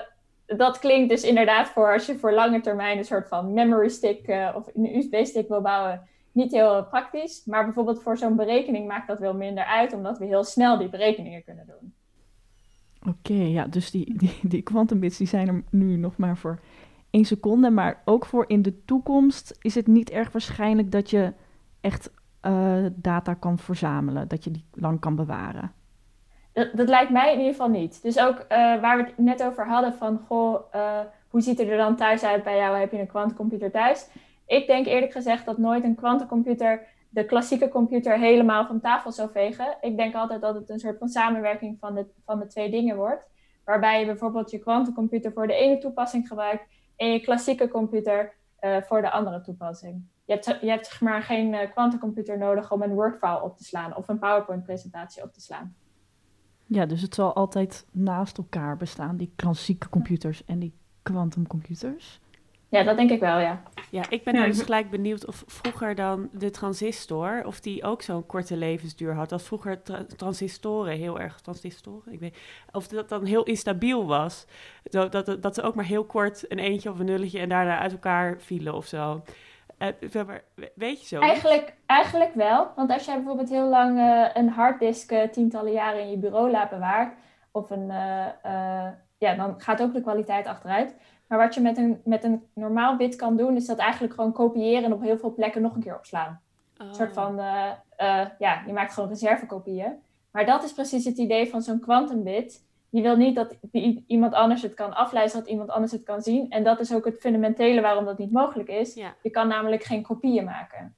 dat 0.47 0.79
klinkt 0.79 1.09
dus 1.09 1.23
inderdaad 1.23 1.69
voor 1.69 1.93
als 1.93 2.07
je 2.07 2.19
voor 2.19 2.33
lange 2.33 2.61
termijn 2.61 2.99
een 2.99 3.05
soort 3.05 3.29
van 3.29 3.53
memory 3.53 3.89
stick 3.89 4.29
of 4.55 4.67
een 4.75 4.97
USB-stick 4.97 5.49
wil 5.49 5.61
bouwen, 5.61 6.09
niet 6.33 6.53
heel 6.53 6.85
praktisch. 6.85 7.45
Maar 7.45 7.65
bijvoorbeeld 7.65 8.03
voor 8.03 8.19
zo'n 8.19 8.37
berekening 8.37 8.87
maakt 8.87 9.07
dat 9.07 9.19
wel 9.19 9.35
minder 9.35 9.65
uit, 9.65 9.93
omdat 9.93 10.19
we 10.19 10.25
heel 10.25 10.45
snel 10.45 10.79
die 10.79 10.89
berekeningen 10.89 11.45
kunnen 11.45 11.67
doen. 11.67 11.93
Oké, 13.01 13.33
okay, 13.33 13.51
ja, 13.51 13.67
dus 13.67 13.91
die, 13.91 14.17
die, 14.17 14.39
die 14.43 14.63
quantumbits 14.63 15.17
die 15.17 15.27
zijn 15.27 15.49
er 15.49 15.63
nu 15.71 15.97
nog 15.97 16.17
maar 16.17 16.37
voor 16.37 16.61
één 17.11 17.25
seconde. 17.25 17.71
Maar 17.71 18.03
ook 18.05 18.27
voor 18.27 18.45
in 18.49 18.63
de 18.63 18.85
toekomst 18.85 19.59
is 19.61 19.75
het 19.75 19.87
niet 19.87 20.11
erg 20.11 20.33
waarschijnlijk 20.33 20.93
dat 20.93 21.11
je 21.11 21.33
echt 21.81 22.11
uh, 22.43 22.87
data 22.95 23.35
kan 23.35 23.59
verzamelen, 23.59 24.29
dat 24.29 24.45
je 24.45 24.51
die 24.51 24.65
lang 24.73 25.01
kan 25.01 25.17
bewaren. 25.17 25.73
Dat, 26.53 26.69
dat, 26.75 26.89
lijkt 26.89 27.11
mij 27.11 27.33
in 27.33 27.39
ieder 27.39 27.53
geval 27.53 27.69
niet. 27.69 28.03
Dus 28.03 28.19
ook 28.19 28.37
uh, 28.39 28.47
waar 28.81 28.97
we 28.97 29.03
het 29.03 29.19
net 29.19 29.43
over 29.43 29.67
hadden 29.67 29.95
van, 29.95 30.21
goh, 30.27 30.75
uh, 30.75 30.99
hoe 31.29 31.41
ziet 31.41 31.59
het 31.59 31.69
er 31.69 31.77
dan 31.77 31.97
thuis 31.97 32.25
uit 32.25 32.43
bij 32.43 32.57
jou? 32.57 32.79
Heb 32.79 32.93
je 32.93 32.99
een 32.99 33.07
kwantumcomputer 33.07 33.71
thuis? 33.71 34.09
Ik 34.49 34.67
denk 34.67 34.87
eerlijk 34.87 35.13
gezegd 35.13 35.45
dat 35.45 35.59
nooit 35.59 35.85
een 35.85 35.95
kwantumcomputer 35.95 36.87
de 37.09 37.25
klassieke 37.25 37.69
computer 37.69 38.19
helemaal 38.19 38.67
van 38.67 38.81
tafel 38.81 39.13
zou 39.13 39.31
vegen. 39.33 39.77
Ik 39.81 39.97
denk 39.97 40.15
altijd 40.15 40.41
dat 40.41 40.55
het 40.55 40.71
een 40.71 40.79
soort 40.79 40.99
van 40.99 41.09
samenwerking 41.09 41.77
van 41.81 41.95
de, 41.95 42.07
van 42.25 42.39
de 42.39 42.47
twee 42.47 42.71
dingen 42.71 42.97
wordt. 42.97 43.27
Waarbij 43.65 44.01
je 44.01 44.07
bijvoorbeeld 44.07 44.51
je 44.51 44.59
kwantumcomputer 44.59 45.33
voor 45.33 45.47
de 45.47 45.55
ene 45.55 45.79
toepassing 45.79 46.29
gebruikt 46.29 46.63
en 46.97 47.13
je 47.13 47.21
klassieke 47.21 47.69
computer 47.69 48.35
uh, 48.61 48.77
voor 48.83 49.01
de 49.01 49.11
andere 49.11 49.41
toepassing. 49.41 50.03
Je 50.25 50.33
hebt, 50.33 50.45
je 50.61 50.71
hebt 50.71 51.01
maar 51.01 51.23
geen 51.23 51.71
kwantumcomputer 51.71 52.39
nodig 52.39 52.73
om 52.73 52.83
een 52.83 52.95
Word-file 52.95 53.43
op 53.43 53.57
te 53.57 53.65
slaan 53.65 53.97
of 53.97 54.09
een 54.09 54.19
PowerPoint-presentatie 54.19 55.23
op 55.23 55.33
te 55.33 55.41
slaan. 55.41 55.75
Ja, 56.67 56.87
dus 56.87 57.03
het 57.03 57.15
zal 57.15 57.35
altijd 57.35 57.87
naast 57.91 58.39
elkaar 58.39 58.77
bestaan, 58.77 59.17
die 59.17 59.33
klassieke 59.37 59.89
computers 59.89 60.45
en 60.45 60.59
die 60.59 60.75
quantumcomputers. 61.03 62.21
Ja, 62.71 62.83
dat 62.83 62.97
denk 62.97 63.11
ik 63.11 63.21
wel, 63.21 63.39
ja. 63.39 63.63
Ja, 63.91 64.03
ik 64.09 64.25
ben 64.25 64.35
ja, 64.35 64.45
dus 64.45 64.63
gelijk 64.63 64.91
benieuwd 64.91 65.27
of 65.27 65.43
vroeger 65.47 65.95
dan 65.95 66.29
de 66.33 66.51
transistor, 66.51 67.43
of 67.47 67.61
die 67.61 67.85
ook 67.85 68.03
zo'n 68.03 68.27
korte 68.27 68.57
levensduur 68.57 69.15
had. 69.15 69.33
Als 69.33 69.43
vroeger 69.43 69.83
tra 69.83 70.05
transistoren 70.17 70.97
heel 70.97 71.21
erg, 71.21 71.41
transistoren, 71.41 72.13
ik 72.13 72.21
weet 72.21 72.39
of 72.73 72.89
dat 72.89 73.09
dan 73.09 73.25
heel 73.25 73.43
instabiel 73.43 74.07
was. 74.07 74.47
Dat, 74.83 75.13
dat, 75.13 75.43
dat 75.43 75.55
ze 75.55 75.63
ook 75.63 75.75
maar 75.75 75.85
heel 75.85 76.05
kort 76.05 76.51
een 76.51 76.59
eentje 76.59 76.91
of 76.91 76.99
een 76.99 77.07
nulletje 77.07 77.39
en 77.39 77.49
daarna 77.49 77.79
uit 77.79 77.93
elkaar 77.93 78.41
vielen 78.41 78.75
of 78.75 78.87
zo. 78.87 79.23
Uh, 79.79 79.89
weet 80.75 81.01
je 81.01 81.07
zo? 81.07 81.21
Eigenlijk, 81.21 81.75
eigenlijk 81.87 82.35
wel. 82.35 82.73
Want 82.77 82.91
als 82.91 83.05
jij 83.05 83.15
bijvoorbeeld 83.15 83.49
heel 83.49 83.69
lang 83.69 83.99
uh, 83.99 84.29
een 84.35 84.49
harddisk 84.49 85.13
uh, 85.13 85.23
tientallen 85.23 85.73
jaren 85.73 86.01
in 86.01 86.11
je 86.11 86.17
bureau 86.17 86.51
laat 86.51 86.71
bewaard, 86.71 87.15
of 87.53 87.71
een, 87.71 87.87
ja, 89.19 89.35
dan 89.37 89.55
gaat 89.61 89.83
ook 89.83 89.93
de 89.93 90.01
kwaliteit 90.01 90.47
achteruit. 90.47 90.97
Maar 91.29 91.39
wat 91.39 91.55
je 91.55 91.61
met 91.61 91.77
een, 91.77 92.01
met 92.05 92.25
een 92.25 92.43
normaal 92.53 92.97
bit 92.97 93.17
kan 93.17 93.37
doen, 93.37 93.57
is 93.57 93.67
dat 93.67 93.79
eigenlijk 93.79 94.15
gewoon 94.15 94.33
kopiëren 94.33 94.85
en 94.85 94.93
op 94.93 95.03
heel 95.03 95.19
veel 95.19 95.35
plekken 95.35 95.63
nog 95.63 95.75
een 95.75 95.83
keer 95.83 95.97
opslaan. 95.97 96.41
Oh. 96.79 96.87
Een 96.87 96.95
soort 96.95 97.13
van, 97.13 97.37
ja, 98.39 98.63
je 98.67 98.73
maakt 98.73 98.93
gewoon 98.93 99.09
reservekopieën. 99.09 99.93
Maar 100.31 100.47
dat 100.47 100.65
is 100.65 100.73
precies 100.73 101.05
het 101.05 101.19
idee 101.19 101.51
van 101.51 101.63
zo'n 101.63 101.81
quantumbit 101.81 102.67
je 102.91 103.03
wil 103.03 103.17
niet 103.17 103.35
dat 103.35 103.57
die, 103.61 104.05
iemand 104.07 104.33
anders 104.33 104.63
het 104.63 104.75
kan 104.75 104.95
aflezen, 104.95 105.39
dat 105.39 105.49
iemand 105.49 105.71
anders 105.71 105.93
het 105.93 106.03
kan 106.03 106.23
zien. 106.23 106.51
En 106.51 106.65
dat 106.65 106.81
is 106.81 106.93
ook 106.93 107.05
het 107.05 107.19
fundamentele 107.21 107.81
waarom 107.81 108.05
dat 108.05 108.19
niet 108.19 108.33
mogelijk 108.33 108.69
is. 108.69 108.95
Ja. 108.95 109.15
Je 109.23 109.31
kan 109.31 109.49
namelijk 109.49 109.83
geen 109.83 110.03
kopieën 110.03 110.45
maken. 110.45 110.97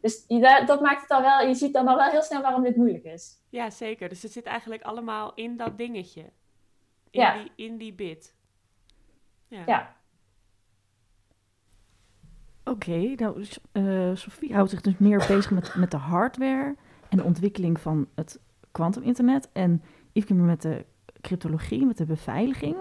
Dus 0.00 0.24
je, 0.28 0.62
dat 0.66 0.80
maakt 0.80 1.02
het 1.02 1.10
al 1.10 1.22
wel, 1.22 1.46
je 1.46 1.54
ziet 1.54 1.72
dan 1.72 1.88
al 1.88 1.96
wel 1.96 2.10
heel 2.10 2.22
snel 2.22 2.42
waarom 2.42 2.62
dit 2.62 2.76
moeilijk 2.76 3.04
is. 3.04 3.40
Ja, 3.48 3.70
zeker. 3.70 4.08
Dus 4.08 4.22
het 4.22 4.32
zit 4.32 4.44
eigenlijk 4.44 4.82
allemaal 4.82 5.32
in 5.34 5.56
dat 5.56 5.78
dingetje. 5.78 6.22
In, 7.10 7.20
ja. 7.20 7.34
die, 7.34 7.52
in 7.66 7.76
die 7.76 7.92
bit. 7.92 8.35
Ja. 9.48 9.62
ja. 9.66 9.94
Oké, 12.64 13.14
nou, 13.16 13.46
uh, 13.72 14.14
Sophie 14.14 14.54
houdt 14.54 14.70
zich 14.70 14.80
dus 14.80 14.98
meer 14.98 15.24
bezig 15.28 15.50
met, 15.50 15.74
met 15.74 15.90
de 15.90 15.96
hardware 15.96 16.76
en 17.08 17.16
de 17.16 17.24
ontwikkeling 17.24 17.80
van 17.80 18.08
het 18.14 18.40
kwantuminternet. 18.72 19.48
En 19.52 19.82
Yveske 20.12 20.34
met 20.34 20.62
de 20.62 20.84
cryptologie, 21.20 21.86
met 21.86 21.96
de 21.96 22.04
beveiliging. 22.04 22.76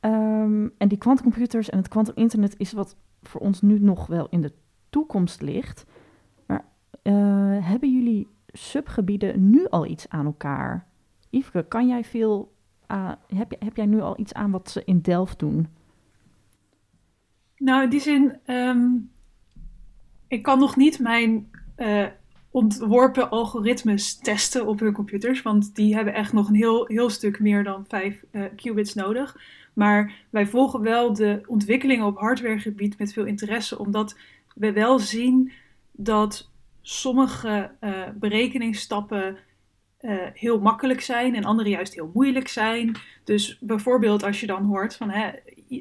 Um, 0.00 0.72
en 0.78 0.88
die 0.88 0.98
kwantumcomputers 0.98 1.70
en 1.70 1.78
het 1.78 1.88
kwantuminternet 1.88 2.54
is 2.58 2.72
wat 2.72 2.96
voor 3.22 3.40
ons 3.40 3.62
nu 3.62 3.78
nog 3.78 4.06
wel 4.06 4.26
in 4.30 4.40
de 4.40 4.52
toekomst 4.90 5.40
ligt. 5.40 5.86
Maar 6.46 6.64
uh, 7.02 7.66
hebben 7.66 7.92
jullie 7.92 8.28
subgebieden 8.46 9.50
nu 9.50 9.66
al 9.68 9.86
iets 9.86 10.08
aan 10.08 10.26
elkaar? 10.26 10.86
Yveske, 11.30 11.64
kan 11.68 11.88
jij 11.88 12.04
veel, 12.04 12.55
uh, 12.88 13.12
heb, 13.34 13.54
heb 13.58 13.76
jij 13.76 13.86
nu 13.86 14.00
al 14.00 14.18
iets 14.18 14.34
aan 14.34 14.50
wat 14.50 14.70
ze 14.70 14.82
in 14.84 15.00
Delft 15.00 15.38
doen? 15.38 15.68
Nou, 17.56 17.82
in 17.82 17.90
die 17.90 18.00
zin, 18.00 18.38
um, 18.46 19.10
ik 20.28 20.42
kan 20.42 20.58
nog 20.58 20.76
niet 20.76 20.98
mijn 20.98 21.50
uh, 21.76 22.06
ontworpen 22.50 23.30
algoritmes 23.30 24.18
testen 24.18 24.66
op 24.66 24.80
hun 24.80 24.92
computers, 24.92 25.42
want 25.42 25.74
die 25.74 25.94
hebben 25.94 26.14
echt 26.14 26.32
nog 26.32 26.48
een 26.48 26.54
heel, 26.54 26.86
heel 26.86 27.10
stuk 27.10 27.40
meer 27.40 27.64
dan 27.64 27.84
5 27.88 28.24
uh, 28.32 28.44
qubits 28.56 28.94
nodig. 28.94 29.36
Maar 29.72 30.12
wij 30.30 30.46
volgen 30.46 30.80
wel 30.80 31.12
de 31.12 31.42
ontwikkelingen 31.46 32.06
op 32.06 32.18
hardwaregebied 32.18 32.98
met 32.98 33.12
veel 33.12 33.24
interesse, 33.24 33.78
omdat 33.78 34.18
we 34.54 34.72
wel 34.72 34.98
zien 34.98 35.52
dat 35.92 36.50
sommige 36.80 37.70
uh, 37.80 38.02
berekeningsstappen 38.14 39.36
uh, 40.06 40.12
heel 40.34 40.60
makkelijk 40.60 41.00
zijn 41.00 41.34
en 41.34 41.44
andere 41.44 41.68
juist 41.68 41.94
heel 41.94 42.10
moeilijk 42.14 42.48
zijn. 42.48 42.96
Dus 43.24 43.58
bijvoorbeeld 43.60 44.22
als 44.22 44.40
je 44.40 44.46
dan 44.46 44.64
hoort 44.64 44.96
van 44.96 45.10
hè, 45.10 45.30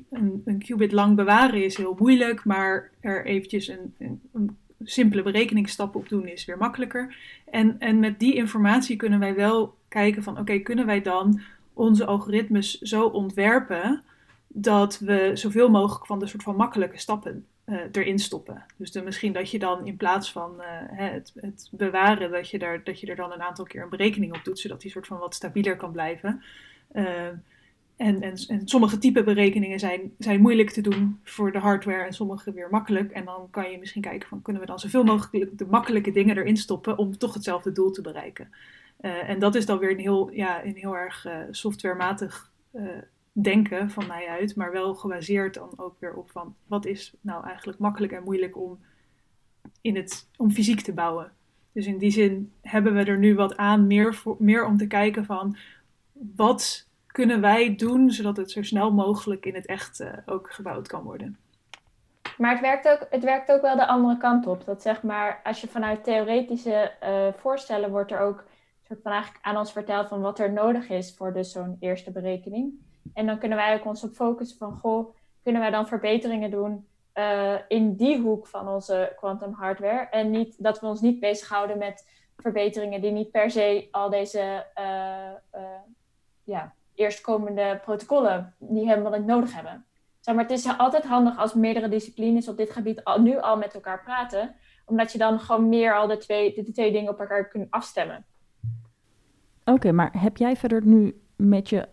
een, 0.10 0.42
een 0.46 0.60
qubit 0.60 0.92
lang 0.92 1.16
bewaren 1.16 1.64
is 1.64 1.78
heel 1.78 1.96
moeilijk, 2.00 2.46
maar 2.46 2.92
er 3.00 3.26
eventjes 3.26 3.68
een, 3.68 3.94
een, 4.00 4.22
een 4.34 4.58
simpele 4.84 5.24
berekeningsstap 5.24 5.96
op 5.96 6.10
doen 6.10 6.28
is 6.28 6.46
weer 6.46 6.58
makkelijker. 6.58 7.16
En, 7.52 7.80
en 7.80 8.00
met 8.00 8.20
die 8.20 8.36
informatie 8.36 8.96
kunnen 8.96 9.20
wij 9.20 9.36
wel 9.36 9.76
kijken 9.88 10.24
van 10.24 10.40
oké, 10.40 10.60
kunnen 10.60 10.86
wij 10.86 11.02
dan 11.02 11.42
onze 11.74 12.06
algoritmes 12.06 12.80
zo 12.80 13.06
ontwerpen 13.06 14.04
dat 14.48 15.00
we 15.00 15.32
zoveel 15.34 15.70
mogelijk 15.70 16.06
van 16.06 16.20
de 16.20 16.28
soort 16.28 16.44
van 16.44 16.56
makkelijke 16.56 17.00
stappen 17.00 17.46
uh, 17.66 17.80
erin 17.92 18.20
stoppen. 18.20 18.66
Dus 18.78 18.92
dan 18.92 19.04
misschien 19.04 19.34
dat 19.34 19.52
je 19.52 19.60
dan 19.60 19.86
in 19.86 19.98
plaats 19.98 20.32
van 20.32 20.54
uh, 20.58 20.66
het, 20.88 21.34
het, 21.36 21.70
bewaren, 21.72 22.32
dat 22.32 22.50
je, 22.50 22.60
daar, 22.60 22.84
dat 22.84 23.00
je 23.00 23.08
er 23.08 23.16
dan 23.16 23.32
een 23.32 23.42
aantal 23.42 23.66
keer 23.66 23.84
een 23.84 23.90
berekening 23.90 24.36
op 24.36 24.44
doet, 24.44 24.60
zodat 24.60 24.82
die 24.82 24.92
soort 24.92 25.08
van 25.08 25.18
wat 25.18 25.36
stabieler 25.36 25.76
kan 25.76 25.92
blijven. 25.92 26.44
Uh, 26.94 27.28
en, 27.98 28.22
en, 28.22 28.34
en, 28.48 28.62
sommige 28.68 28.98
type 28.98 29.24
berekeningen 29.24 29.80
zijn, 29.80 30.14
zijn 30.18 30.42
moeilijk 30.42 30.70
te 30.70 30.82
doen 30.82 31.20
voor 31.24 31.52
de 31.52 31.60
hardware 31.60 32.04
en 32.04 32.14
sommige 32.14 32.54
weer 32.54 32.68
makkelijk. 32.70 33.12
En 33.12 33.26
dan 33.26 33.48
kan 33.50 33.72
je 33.72 33.80
misschien 33.80 34.02
kijken 34.02 34.30
van 34.30 34.42
kunnen 34.42 34.62
we 34.62 34.68
dan 34.68 34.80
zoveel 34.80 35.04
mogelijk 35.04 35.58
de 35.58 35.66
makkelijke 35.66 36.12
dingen 36.12 36.38
erin 36.38 36.58
stoppen 36.58 36.98
om 36.98 37.18
toch 37.18 37.34
hetzelfde 37.34 37.72
doel 37.72 37.92
te 37.92 38.02
bereiken. 38.02 38.50
En 39.00 39.40
dat 39.40 39.56
is 39.56 39.66
dan 39.66 39.78
weer 39.78 39.92
een 39.92 40.00
heel, 40.00 40.32
ja, 40.32 40.66
een 40.66 40.76
heel 40.76 40.98
erg 40.98 41.28
softwarematig 41.52 42.52
denken 43.42 43.90
van 43.90 44.08
mij 44.08 44.28
uit, 44.28 44.56
maar 44.56 44.72
wel 44.72 44.96
gebaseerd 44.96 45.54
dan 45.54 45.74
ook 45.76 46.00
weer 46.00 46.14
op 46.14 46.32
van 46.32 46.56
wat 46.68 46.86
is 46.86 47.14
nou 47.22 47.46
eigenlijk 47.46 47.80
makkelijk 47.80 48.14
en 48.14 48.24
moeilijk 48.24 48.58
om, 48.58 48.80
in 49.82 49.96
het, 49.96 50.30
om 50.38 50.52
fysiek 50.52 50.82
te 50.82 50.94
bouwen. 50.94 51.32
Dus 51.72 51.86
in 51.86 51.98
die 51.98 52.12
zin 52.12 52.52
hebben 52.62 52.94
we 52.94 53.04
er 53.04 53.18
nu 53.18 53.36
wat 53.36 53.58
aan, 53.58 53.88
meer, 53.88 54.16
voor, 54.16 54.36
meer 54.40 54.66
om 54.66 54.78
te 54.78 54.88
kijken 54.88 55.26
van 55.26 55.58
wat 56.36 56.88
kunnen 57.08 57.42
wij 57.42 57.76
doen 57.76 58.12
zodat 58.12 58.38
het 58.38 58.52
zo 58.52 58.64
snel 58.64 58.94
mogelijk 58.94 59.46
in 59.46 59.56
het 59.56 59.66
echt 59.66 60.00
uh, 60.00 60.14
ook 60.26 60.52
gebouwd 60.52 60.88
kan 60.88 61.04
worden. 61.04 61.38
Maar 62.38 62.52
het 62.52 62.62
werkt, 62.62 62.88
ook, 62.88 63.08
het 63.10 63.24
werkt 63.24 63.52
ook 63.52 63.62
wel 63.62 63.76
de 63.76 63.88
andere 63.88 64.18
kant 64.18 64.48
op. 64.48 64.66
Dat 64.66 64.82
zeg 64.82 65.04
maar, 65.04 65.42
als 65.44 65.62
je 65.62 65.68
vanuit 65.68 66.04
theoretische 66.04 66.92
uh, 67.04 67.28
voorstellen 67.42 67.90
wordt 67.90 68.12
er 68.12 68.20
ook 68.20 68.44
soort 68.88 69.32
aan 69.42 69.58
ons 69.58 69.72
verteld 69.72 70.08
van 70.08 70.22
wat 70.22 70.40
er 70.40 70.52
nodig 70.52 70.90
is 70.90 71.16
voor 71.16 71.34
dus 71.34 71.52
zo'n 71.52 71.78
eerste 71.80 72.12
berekening. 72.12 72.74
En 73.14 73.26
dan 73.26 73.40
kunnen 73.40 73.58
wij 73.58 73.76
ook 73.76 73.86
ons 73.86 74.04
op 74.04 74.14
focussen 74.14 74.58
van, 74.58 74.76
goh, 74.76 75.16
kunnen 75.44 75.62
wij 75.62 75.72
dan 75.72 75.88
verbeteringen 75.88 76.52
doen 76.52 76.88
uh, 77.14 77.54
in 77.68 77.96
die 77.96 78.20
hoek 78.20 78.48
van 78.48 78.68
onze 78.68 79.14
quantum 79.16 79.54
hardware. 79.54 80.08
En 80.10 80.30
niet, 80.30 80.64
dat 80.64 80.80
we 80.80 80.86
ons 80.88 81.02
niet 81.02 81.20
bezighouden 81.20 81.78
met 81.78 82.10
verbeteringen 82.38 83.02
die 83.02 83.12
niet 83.12 83.32
per 83.32 83.52
se 83.52 83.88
al 83.92 84.10
deze 84.10 84.66
uh, 84.80 85.62
uh, 85.62 85.68
ja, 86.44 86.74
eerstkomende 86.96 87.80
protocollen 87.84 88.56
die 88.60 88.88
helemaal 88.88 89.12
niet 89.12 89.26
nodig 89.26 89.56
hebben. 89.56 89.86
Zeg 90.20 90.36
maar, 90.36 90.44
het 90.44 90.54
is 90.54 90.78
altijd 90.78 91.04
handig 91.04 91.38
als 91.38 91.54
meerdere 91.54 91.90
disciplines 91.90 92.48
op 92.48 92.58
dit 92.58 92.72
gebied 92.72 93.04
al, 93.04 93.22
nu 93.22 93.40
al 93.40 93.58
met 93.58 93.74
elkaar 93.74 94.04
praten, 94.04 94.56
omdat 94.86 95.12
je 95.12 95.18
dan 95.18 95.40
gewoon 95.40 95.70
meer 95.70 95.96
al 95.96 96.08
de 96.08 96.18
twee, 96.18 96.54
de, 96.54 96.72
twee 96.72 96.92
dingen 96.92 97.12
op 97.12 97.20
elkaar 97.20 97.48
kunt 97.48 97.72
afstemmen. 97.72 98.26
Oké, 99.66 99.92
maar 99.92 100.22
heb 100.22 100.38
jij 100.38 100.56
verder 100.56 100.86
nu 100.86 101.22
met 101.36 101.70
je, 101.70 101.88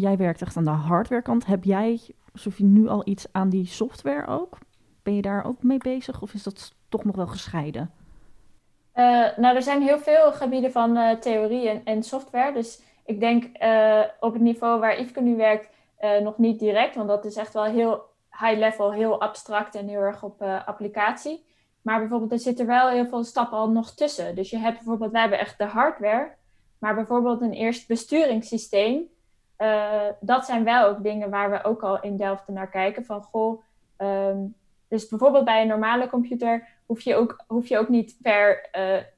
jij 0.00 0.16
werkt 0.16 0.42
echt 0.42 0.56
aan 0.56 0.64
de 0.64 0.70
hardwarekant, 0.70 1.46
heb 1.46 1.64
jij, 1.64 2.00
Sophie, 2.34 2.64
nu 2.64 2.88
al 2.88 3.02
iets 3.04 3.26
aan 3.32 3.48
die 3.48 3.66
software 3.66 4.26
ook? 4.26 4.58
Ben 5.02 5.14
je 5.14 5.22
daar 5.22 5.44
ook 5.44 5.62
mee 5.62 5.78
bezig 5.78 6.22
of 6.22 6.34
is 6.34 6.42
dat 6.42 6.74
toch 6.88 7.04
nog 7.04 7.16
wel 7.16 7.26
gescheiden? 7.26 7.90
Uh, 8.94 9.26
nou, 9.36 9.56
er 9.56 9.62
zijn 9.62 9.82
heel 9.82 9.98
veel 9.98 10.32
gebieden 10.32 10.72
van 10.72 10.96
uh, 10.96 11.10
theorie 11.10 11.68
en, 11.68 11.80
en 11.84 12.02
software, 12.02 12.52
dus 12.52 12.82
ik 13.04 13.20
denk 13.20 13.62
uh, 13.62 14.00
op 14.20 14.32
het 14.32 14.42
niveau 14.42 14.80
waar 14.80 15.00
Yveske 15.00 15.20
nu 15.20 15.36
werkt, 15.36 15.68
nog 16.22 16.38
niet 16.38 16.58
direct, 16.58 16.94
want 16.94 17.08
dat 17.08 17.24
is 17.24 17.36
echt 17.36 17.52
wel 17.52 17.64
heel 17.64 18.02
high 18.30 18.58
level, 18.58 18.92
heel 18.92 19.20
abstract 19.20 19.74
en 19.74 19.88
heel 19.88 20.00
erg 20.00 20.22
op 20.22 20.42
applicatie. 20.42 21.46
Maar 21.82 21.98
bijvoorbeeld, 21.98 22.32
er 22.32 22.38
zitten 22.38 22.66
wel 22.66 22.88
heel 22.88 23.06
veel 23.06 23.24
stappen 23.24 23.58
al 23.58 23.70
nog 23.70 23.94
tussen. 23.94 24.34
Dus 24.34 24.50
je 24.50 24.58
hebt 24.58 24.76
bijvoorbeeld, 24.76 25.12
wij 25.12 25.20
hebben 25.20 25.38
echt 25.38 25.58
de 25.58 25.64
hardware, 25.64 26.34
maar 26.78 26.94
bijvoorbeeld 26.94 27.40
een 27.40 27.52
eerst 27.52 27.88
besturingssysteem. 27.88 29.02
Dat 30.20 30.44
zijn 30.44 30.64
wel 30.64 30.86
ook 30.88 31.02
dingen 31.02 31.30
waar 31.30 31.50
we 31.50 31.64
ook 31.64 31.82
al 31.82 32.00
in 32.00 32.16
Delft 32.16 32.48
naar 32.48 32.68
kijken. 32.68 33.04
Van 33.04 33.22
goh, 33.22 33.62
um, 33.98 34.54
dus 34.88 35.08
bijvoorbeeld 35.08 35.44
bij 35.44 35.62
een 35.62 35.68
normale 35.68 36.08
computer 36.08 36.68
hoef 36.86 37.00
je 37.00 37.14
ook, 37.14 37.44
hoef 37.46 37.66
je 37.66 37.78
ook 37.78 37.88
niet 37.88 38.16
per 38.22 38.70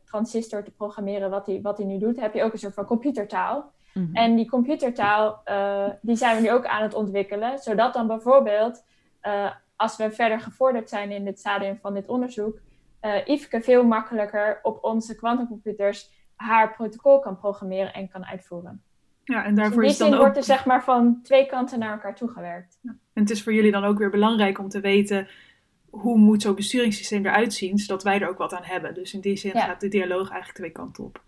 transistor 0.04 0.62
te 0.62 0.70
programmeren 0.70 1.30
wat 1.30 1.46
hij 1.46 1.60
wat 1.62 1.78
nu 1.78 1.98
doet. 1.98 2.20
Heb 2.20 2.34
je 2.34 2.42
ook 2.42 2.52
een 2.52 2.58
soort 2.58 2.74
van 2.74 2.84
computertaal. 2.84 3.72
Mm-hmm. 3.92 4.14
En 4.14 4.36
die 4.36 4.48
computertaal, 4.48 5.40
uh, 5.44 5.88
die 6.00 6.16
zijn 6.16 6.36
we 6.36 6.42
nu 6.42 6.52
ook 6.52 6.66
aan 6.66 6.82
het 6.82 6.94
ontwikkelen. 6.94 7.58
Zodat 7.58 7.92
dan 7.92 8.06
bijvoorbeeld, 8.06 8.84
als 9.76 9.96
we 9.96 10.10
verder 10.10 10.40
gevorderd 10.40 10.88
zijn 10.88 11.10
in 11.10 11.24
dit 11.24 11.38
stadium 11.38 11.78
van 11.80 11.94
dit 11.94 12.08
onderzoek, 12.08 12.58
Yveske 13.24 13.60
veel 13.60 13.84
makkelijker 13.84 14.58
op 14.62 14.84
onze 14.84 15.14
kwantumcomputers 15.14 16.10
haar 16.36 16.74
protocol 16.74 17.18
kan 17.18 17.38
programmeren 17.38 17.92
en 17.92 18.08
kan 18.08 18.26
uitvoeren. 18.26 18.82
Ja, 19.24 19.44
en 19.44 19.54
daarvoor 19.54 19.82
dus 19.82 19.90
is 19.90 19.98
dan 19.98 20.14
ook... 20.14 20.20
wordt 20.20 20.36
er 20.36 20.42
zeg 20.42 20.64
maar 20.64 20.84
van 20.84 21.20
twee 21.22 21.46
kanten 21.46 21.78
naar 21.78 21.92
elkaar 21.92 22.14
toegewerkt. 22.14 22.78
Ja. 22.80 22.90
En 22.90 23.22
het 23.22 23.30
is 23.30 23.42
voor 23.42 23.52
jullie 23.52 23.72
dan 23.72 23.84
ook 23.84 23.98
weer 23.98 24.10
belangrijk 24.10 24.58
om 24.58 24.68
te 24.68 24.80
weten 24.80 25.28
hoe 25.90 26.18
moet 26.18 26.42
zo'n 26.42 26.54
besturingssysteem 26.54 27.26
eruit 27.26 27.54
zien, 27.54 27.78
zodat 27.78 28.02
wij 28.02 28.20
er 28.20 28.28
ook 28.28 28.38
wat 28.38 28.54
aan 28.54 28.64
hebben. 28.64 28.94
Dus 28.94 29.14
in 29.14 29.20
die 29.20 29.36
zin 29.36 29.52
ja. 29.54 29.64
gaat 29.64 29.80
de 29.80 29.88
dialoog 29.88 30.28
eigenlijk 30.28 30.58
twee 30.58 30.70
kanten 30.70 31.04
op. 31.04 31.22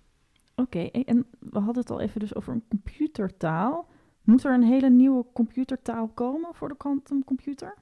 Oké, 0.56 0.78
okay, 0.78 1.04
en 1.04 1.26
we 1.38 1.58
hadden 1.58 1.82
het 1.82 1.90
al 1.90 2.00
even 2.00 2.20
dus 2.20 2.34
over 2.34 2.52
een 2.52 2.64
computertaal. 2.68 3.88
Moet 4.22 4.44
er 4.44 4.52
een 4.52 4.62
hele 4.62 4.90
nieuwe 4.90 5.26
computertaal 5.32 6.08
komen 6.08 6.54
voor 6.54 6.68
de 6.68 6.76
quantumcomputer? 6.76 7.74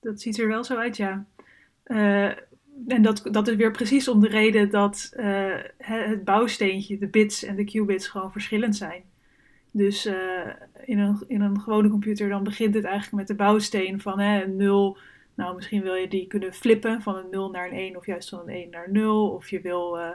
Dat 0.00 0.20
ziet 0.20 0.38
er 0.38 0.48
wel 0.48 0.64
zo 0.64 0.76
uit, 0.76 0.96
ja. 0.96 1.26
Uh, 1.84 2.30
en 2.86 3.02
dat, 3.02 3.28
dat 3.30 3.48
is 3.48 3.56
weer 3.56 3.70
precies 3.70 4.08
om 4.08 4.20
de 4.20 4.28
reden 4.28 4.70
dat 4.70 5.12
uh, 5.16 5.54
het 5.76 6.24
bouwsteentje, 6.24 6.98
de 6.98 7.06
bits 7.06 7.44
en 7.44 7.56
de 7.56 7.64
qubits 7.64 8.08
gewoon 8.08 8.32
verschillend 8.32 8.76
zijn. 8.76 9.02
Dus 9.70 10.06
uh, 10.06 10.14
in, 10.84 10.98
een, 10.98 11.24
in 11.26 11.40
een 11.40 11.60
gewone 11.60 11.88
computer 11.88 12.28
dan 12.28 12.44
begint 12.44 12.74
het 12.74 12.84
eigenlijk 12.84 13.14
met 13.16 13.26
de 13.26 13.44
bouwsteen 13.44 14.00
van 14.00 14.20
hè, 14.20 14.42
een 14.42 14.56
0. 14.56 14.98
Nou, 15.34 15.54
misschien 15.54 15.82
wil 15.82 15.94
je 15.94 16.08
die 16.08 16.26
kunnen 16.26 16.52
flippen 16.54 17.02
van 17.02 17.16
een 17.16 17.30
0 17.30 17.50
naar 17.50 17.66
een 17.66 17.76
1 17.76 17.96
of 17.96 18.06
juist 18.06 18.28
van 18.28 18.40
een 18.40 18.54
1 18.54 18.70
naar 18.70 18.90
0. 18.90 19.30
Of 19.30 19.50
je 19.50 19.60
wil 19.60 19.98
uh, 19.98 20.10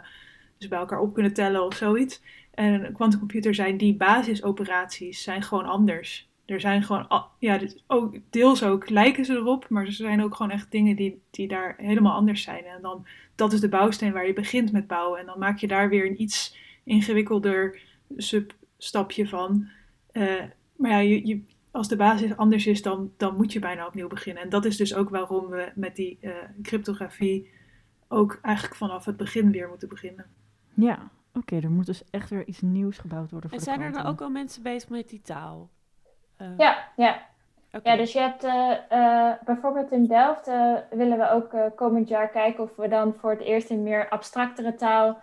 dus 0.58 0.68
bij 0.68 0.80
elkaar 0.80 1.00
op 1.00 1.14
kunnen 1.14 1.34
tellen 1.34 1.66
of 1.66 1.76
zoiets. 1.76 2.22
En 2.54 2.86
een 2.86 2.94
quantumcomputer 2.94 3.56
zijn 3.56 3.78
die 3.78 3.96
basisoperaties 3.96 5.24
zijn 5.24 5.44
gewoon 5.44 5.66
anders. 5.66 6.30
Er 6.48 6.60
zijn 6.60 6.84
gewoon, 6.84 7.08
ja, 7.40 7.60
ook, 7.88 8.18
deels 8.30 8.64
ook 8.64 8.90
lijken 8.90 9.26
ze 9.26 9.34
erop, 9.34 9.70
maar 9.70 9.86
er 9.86 9.92
zijn 9.92 10.24
ook 10.24 10.36
gewoon 10.36 10.52
echt 10.52 10.72
dingen 10.72 10.96
die, 10.96 11.22
die 11.30 11.48
daar 11.48 11.76
helemaal 11.78 12.16
anders 12.16 12.42
zijn. 12.42 12.64
En 12.66 12.82
dan, 12.82 13.06
dat 13.36 13.54
is 13.54 13.60
de 13.60 13.70
bouwsteen 13.70 14.14
waar 14.14 14.28
je 14.28 14.34
begint 14.34 14.72
met 14.72 14.88
bouwen. 14.88 15.20
En 15.20 15.26
dan 15.26 15.40
maak 15.40 15.58
je 15.58 15.68
daar 15.68 15.90
weer 15.90 16.06
een 16.06 16.22
iets 16.22 16.58
ingewikkelder 16.84 17.82
substapje 18.18 19.28
van. 19.28 19.68
Uh, 20.12 20.44
maar 20.76 20.92
ja, 20.92 20.98
je, 20.98 21.28
je, 21.28 21.42
als 21.72 21.88
de 21.88 21.96
basis 21.96 22.38
anders 22.38 22.68
is, 22.68 22.82
dan, 22.82 23.12
dan 23.18 23.36
moet 23.36 23.54
je 23.54 23.60
bijna 23.60 23.88
opnieuw 23.88 24.08
beginnen. 24.08 24.44
En 24.44 24.50
dat 24.50 24.66
is 24.66 24.78
dus 24.78 24.96
ook 24.96 25.10
waarom 25.10 25.48
we 25.48 25.72
met 25.76 25.96
die 25.96 26.18
uh, 26.22 26.32
cryptografie 26.62 27.50
ook 28.08 28.40
eigenlijk 28.42 28.76
vanaf 28.76 29.06
het 29.06 29.18
begin 29.18 29.52
weer 29.52 29.68
moeten 29.68 29.90
beginnen. 29.90 30.26
Ja, 30.74 30.94
oké, 30.94 31.38
okay, 31.38 31.62
er 31.62 31.72
moet 31.72 31.86
dus 31.86 32.04
echt 32.10 32.30
weer 32.30 32.48
iets 32.48 32.62
nieuws 32.62 32.98
gebouwd 32.98 33.32
worden. 33.32 33.50
Voor 33.50 33.60
en 33.60 33.66
de 33.66 33.72
zijn 33.72 33.82
er 33.82 33.92
dan 33.92 34.06
ook 34.06 34.22
al 34.22 34.30
mensen 34.30 34.64
bezig 34.64 34.90
met 34.90 35.10
die 35.10 35.22
taal? 35.22 35.70
Uh. 36.42 36.48
Ja, 36.58 36.88
ja. 36.96 37.26
Ja, 37.84 37.96
dus 37.96 38.14
je 38.14 38.20
hebt 38.20 38.44
uh, 38.44 39.34
bijvoorbeeld 39.46 39.92
in 39.92 40.06
Delft 40.06 40.48
uh, 40.48 40.74
willen 40.90 41.18
we 41.18 41.30
ook 41.30 41.76
komend 41.76 42.08
jaar 42.08 42.30
kijken 42.30 42.64
of 42.64 42.76
we 42.76 42.88
dan 42.88 43.14
voor 43.14 43.30
het 43.30 43.42
eerst 43.42 43.70
in 43.70 43.84
meer 43.84 44.10
abstractere 44.10 44.76
taal 44.76 45.18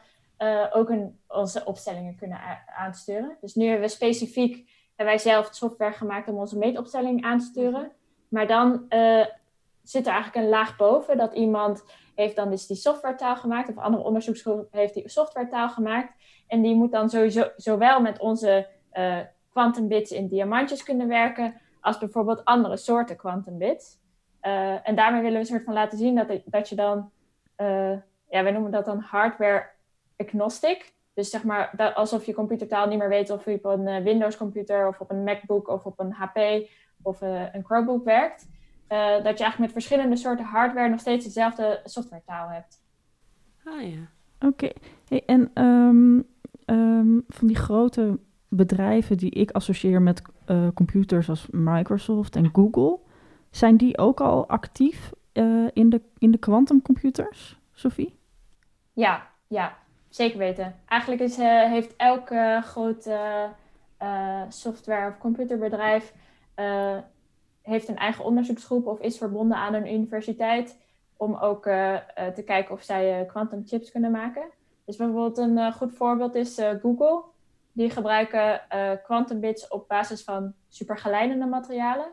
ook 0.73 0.89
een, 0.89 1.19
onze 1.29 1.65
opstellingen 1.65 2.17
kunnen 2.17 2.39
aansturen. 2.77 3.37
Dus 3.41 3.55
nu 3.55 3.65
hebben 3.67 3.87
we 3.87 3.95
specifiek, 3.95 4.71
hebben 4.87 5.15
wij 5.15 5.19
zelf 5.19 5.49
software 5.51 5.93
gemaakt 5.93 6.29
om 6.29 6.37
onze 6.37 6.59
meetopstelling 6.59 7.25
aan 7.25 7.39
te 7.39 7.45
sturen. 7.45 7.93
Maar 8.29 8.47
dan 8.47 8.87
zit 9.83 10.07
er 10.07 10.13
eigenlijk 10.13 10.45
een 10.45 10.49
laag 10.49 10.77
boven 10.77 11.17
dat 11.17 11.35
iemand 11.35 11.85
heeft 12.15 12.37
dan 12.37 12.51
dus 12.51 12.67
die 12.67 12.77
softwaretaal 12.77 13.37
gemaakt, 13.37 13.69
of 13.69 13.79
andere 13.79 14.05
onderzoeksgroep 14.05 14.67
heeft 14.71 14.95
die 14.95 15.09
softwaretaal 15.09 15.69
gemaakt. 15.69 16.13
En 16.47 16.63
die 16.63 16.75
moet 16.75 16.93
dan 16.93 17.11
sowieso 17.11 17.51
zowel 17.57 18.01
met 18.01 18.19
onze 18.19 18.67
quantum 18.91 19.33
bits 19.89 20.11
in 20.11 20.29
diamantjes 20.29 20.83
kunnen 20.83 21.09
werken, 21.09 21.55
als 21.81 21.99
bijvoorbeeld 21.99 22.45
andere 22.45 22.77
soorten 22.77 23.17
quantum 23.17 23.59
bits. 23.59 23.99
Uh, 24.43 24.89
en 24.89 24.95
daarmee 24.95 25.21
willen 25.21 25.35
we 25.35 25.41
een 25.41 25.47
soort 25.47 25.65
van 25.65 25.75
laten 25.75 25.99
zien 25.99 26.15
dat, 26.15 26.41
dat 26.45 26.69
je 26.69 26.75
dan, 26.75 27.11
uh, 27.57 27.97
ja, 28.29 28.43
wij 28.43 28.51
noemen 28.51 28.71
dat 28.71 28.85
dan 28.85 28.99
hardware 28.99 29.67
agnostic. 30.17 30.93
Dus 31.15 31.31
zeg 31.31 31.45
maar 31.45 31.71
dat, 31.77 31.95
alsof 31.95 32.27
je 32.27 32.35
computertaal 32.35 32.89
niet 32.89 32.99
meer 32.99 33.09
weet 33.09 33.31
of 33.31 33.45
je 33.45 33.55
op 33.55 33.65
een 33.65 33.87
uh, 33.87 34.03
Windows 34.03 34.37
computer 34.37 34.89
of 34.89 35.01
op 35.01 35.11
een 35.11 35.25
MacBook 35.25 35.69
of 35.69 35.85
op 35.85 36.01
een 36.01 36.13
HP 36.13 36.69
of 37.03 37.21
een 37.21 37.65
Chromebook 37.65 38.05
werkt. 38.05 38.47
dat 38.89 39.39
je 39.39 39.45
eigenlijk 39.45 39.59
met 39.59 39.73
verschillende 39.73 40.17
soorten 40.17 40.45
hardware 40.45 40.89
nog 40.89 41.01
steeds 41.01 41.25
dezelfde 41.25 41.81
softwaretaal 41.85 42.49
hebt. 42.49 42.83
Ah 43.65 43.83
ja. 43.83 44.09
Oké. 44.49 44.71
Hey, 45.09 45.23
en 45.27 45.65
um, 45.65 46.27
um, 46.67 47.25
van 47.29 47.47
die 47.47 47.57
grote 47.57 48.19
bedrijven 48.57 49.17
die 49.17 49.31
ik 49.31 49.51
associeer 49.51 50.03
met 50.03 50.23
uh, 50.47 50.69
computers 50.75 51.29
als 51.29 51.47
Microsoft 51.51 52.37
en 52.37 52.51
Google, 52.53 52.99
zijn 53.51 53.77
die 53.77 53.99
ook 53.99 54.21
al 54.21 54.49
actief 54.49 55.13
uh, 55.33 55.69
in 55.73 55.91
de, 55.91 56.01
in 56.19 56.31
de 56.31 56.39
quantumcomputers, 56.39 57.59
Sophie? 57.73 58.17
Ja, 58.93 59.27
ja, 59.47 59.77
zeker 60.09 60.39
weten. 60.39 60.75
Eigenlijk 60.87 61.23
is, 61.23 61.39
uh, 61.39 61.63
heeft 61.63 61.97
elk 61.97 62.31
groot 62.61 63.09
software- 64.49 65.09
of 65.09 65.19
computerbedrijf 65.19 66.13
heeft 67.63 67.89
een 67.89 67.97
eigen 67.97 68.25
onderzoeksgroep 68.25 68.87
of 68.87 69.01
is 69.01 69.19
verbonden 69.19 69.57
aan 69.57 69.75
een 69.75 69.93
universiteit 69.93 70.79
om 71.17 71.35
ook 71.35 71.63
te 72.35 72.43
kijken 72.45 72.75
of 72.75 72.83
zij 72.83 73.25
quantum 73.27 73.63
chips 73.67 73.91
kunnen 73.91 74.11
maken. 74.11 74.43
Dus 74.85 74.97
bijvoorbeeld 74.97 75.39
een 75.39 75.73
goed 75.73 75.93
voorbeeld 75.93 76.35
is 76.35 76.61
Google. 76.83 77.23
Die 77.75 77.91
gebruiken 77.91 78.61
uh, 78.75 78.91
quantum 79.03 79.41
bits 79.41 79.69
op 79.69 79.89
basis 79.89 80.25
van 80.25 80.53
supergeleidende 80.69 81.47
materialen. 81.47 82.07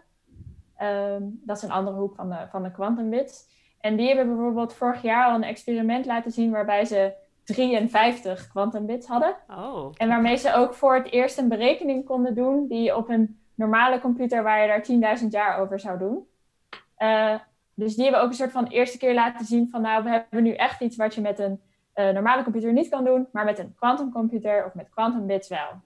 Um, 0.81 1.41
dat 1.43 1.57
is 1.57 1.63
een 1.63 1.71
andere 1.71 1.97
hoek 1.97 2.15
van 2.15 2.29
de, 2.29 2.47
van 2.49 2.63
de 2.63 2.71
quantum 2.71 3.09
bits. 3.09 3.49
En 3.79 3.95
die 3.95 4.07
hebben 4.07 4.27
bijvoorbeeld 4.27 4.73
vorig 4.73 5.01
jaar 5.01 5.25
al 5.25 5.35
een 5.35 5.43
experiment 5.43 6.05
laten 6.05 6.31
zien 6.31 6.51
waarbij 6.51 6.85
ze 6.85 7.13
53 7.43 8.47
quantum 8.47 8.85
bits 8.85 9.07
hadden. 9.07 9.35
Oh. 9.49 9.91
En 9.97 10.07
waarmee 10.07 10.35
ze 10.35 10.53
ook 10.53 10.73
voor 10.73 10.95
het 10.95 11.11
eerst 11.11 11.37
een 11.37 11.47
berekening 11.47 12.05
konden 12.05 12.35
doen 12.35 12.67
die 12.67 12.95
op 12.95 13.09
een 13.09 13.39
normale 13.55 13.99
computer 13.99 14.43
waar 14.43 14.61
je 14.61 14.67
daar 15.01 15.19
10.000 15.19 15.27
jaar 15.27 15.59
over 15.59 15.79
zou 15.79 15.97
doen. 15.97 16.27
Uh, 16.97 17.35
dus 17.73 17.95
die 17.95 18.03
hebben 18.03 18.21
ook 18.21 18.29
een 18.29 18.35
soort 18.35 18.51
van 18.51 18.67
eerste 18.67 18.97
keer 18.97 19.13
laten 19.13 19.45
zien 19.45 19.69
van 19.71 19.81
nou, 19.81 20.03
we 20.03 20.09
hebben 20.09 20.43
nu 20.43 20.53
echt 20.53 20.81
iets 20.81 20.95
wat 20.95 21.15
je 21.15 21.21
met 21.21 21.39
een 21.39 21.61
uh, 21.95 22.09
normale 22.09 22.43
computer 22.43 22.73
niet 22.73 22.89
kan 22.89 23.03
doen, 23.03 23.27
maar 23.31 23.45
met 23.45 23.59
een 23.59 23.75
quantumcomputer 23.75 24.65
of 24.65 24.73
met 24.73 24.89
quantum 24.89 25.27
bits 25.27 25.49
wel. 25.49 25.81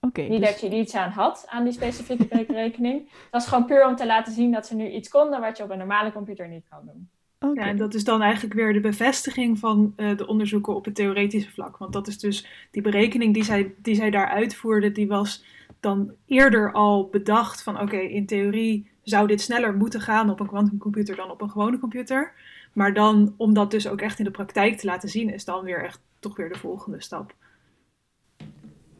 Okay, 0.00 0.28
niet 0.28 0.40
dus... 0.40 0.50
dat 0.50 0.60
je 0.60 0.66
er 0.66 0.78
iets 0.78 0.94
aan 0.94 1.10
had, 1.10 1.46
aan 1.48 1.64
die 1.64 1.72
specifieke 1.72 2.44
berekening. 2.46 3.00
Het 3.08 3.30
was 3.30 3.46
gewoon 3.46 3.66
puur 3.66 3.86
om 3.86 3.96
te 3.96 4.06
laten 4.06 4.32
zien 4.32 4.52
dat 4.52 4.66
ze 4.66 4.74
nu 4.74 4.90
iets 4.90 5.08
konden 5.08 5.40
wat 5.40 5.56
je 5.56 5.62
op 5.62 5.70
een 5.70 5.78
normale 5.78 6.12
computer 6.12 6.48
niet 6.48 6.64
kan 6.70 6.80
doen. 6.84 7.08
Okay. 7.40 7.64
Ja, 7.64 7.70
en 7.70 7.76
dat 7.76 7.94
is 7.94 8.04
dan 8.04 8.22
eigenlijk 8.22 8.54
weer 8.54 8.72
de 8.72 8.80
bevestiging 8.80 9.58
van 9.58 9.92
uh, 9.96 10.16
de 10.16 10.26
onderzoeken 10.26 10.74
op 10.74 10.84
het 10.84 10.94
theoretische 10.94 11.50
vlak. 11.50 11.76
Want 11.76 11.92
dat 11.92 12.06
is 12.06 12.18
dus 12.18 12.46
die 12.70 12.82
berekening 12.82 13.34
die 13.34 13.44
zij, 13.44 13.74
die 13.82 13.94
zij 13.94 14.10
daar 14.10 14.28
uitvoerden, 14.28 14.92
die 14.92 15.08
was 15.08 15.44
dan 15.80 16.12
eerder 16.26 16.72
al 16.72 17.08
bedacht 17.08 17.62
van 17.62 17.74
oké, 17.74 17.84
okay, 17.84 18.04
in 18.04 18.26
theorie 18.26 18.90
zou 19.02 19.26
dit 19.26 19.40
sneller 19.40 19.74
moeten 19.74 20.00
gaan 20.00 20.30
op 20.30 20.40
een 20.40 20.46
quantumcomputer 20.46 21.16
dan 21.16 21.30
op 21.30 21.40
een 21.40 21.50
gewone 21.50 21.78
computer. 21.78 22.32
Maar 22.76 22.94
dan, 22.94 23.34
om 23.36 23.54
dat 23.54 23.70
dus 23.70 23.88
ook 23.88 24.00
echt 24.00 24.18
in 24.18 24.24
de 24.24 24.30
praktijk 24.30 24.78
te 24.78 24.86
laten 24.86 25.08
zien, 25.08 25.32
is 25.32 25.44
dan 25.44 25.64
weer 25.64 25.84
echt 25.84 26.00
toch 26.18 26.36
weer 26.36 26.48
de 26.48 26.58
volgende 26.58 27.00
stap. 27.00 27.34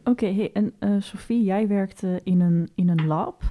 Oké, 0.03 0.33
hey, 0.33 0.51
en 0.53 0.73
uh, 0.79 1.01
Sophie, 1.01 1.43
jij 1.43 1.67
werkt 1.67 2.03
in, 2.23 2.41
een, 2.41 2.69
in 2.75 2.89
een 2.89 3.07
lab. 3.07 3.43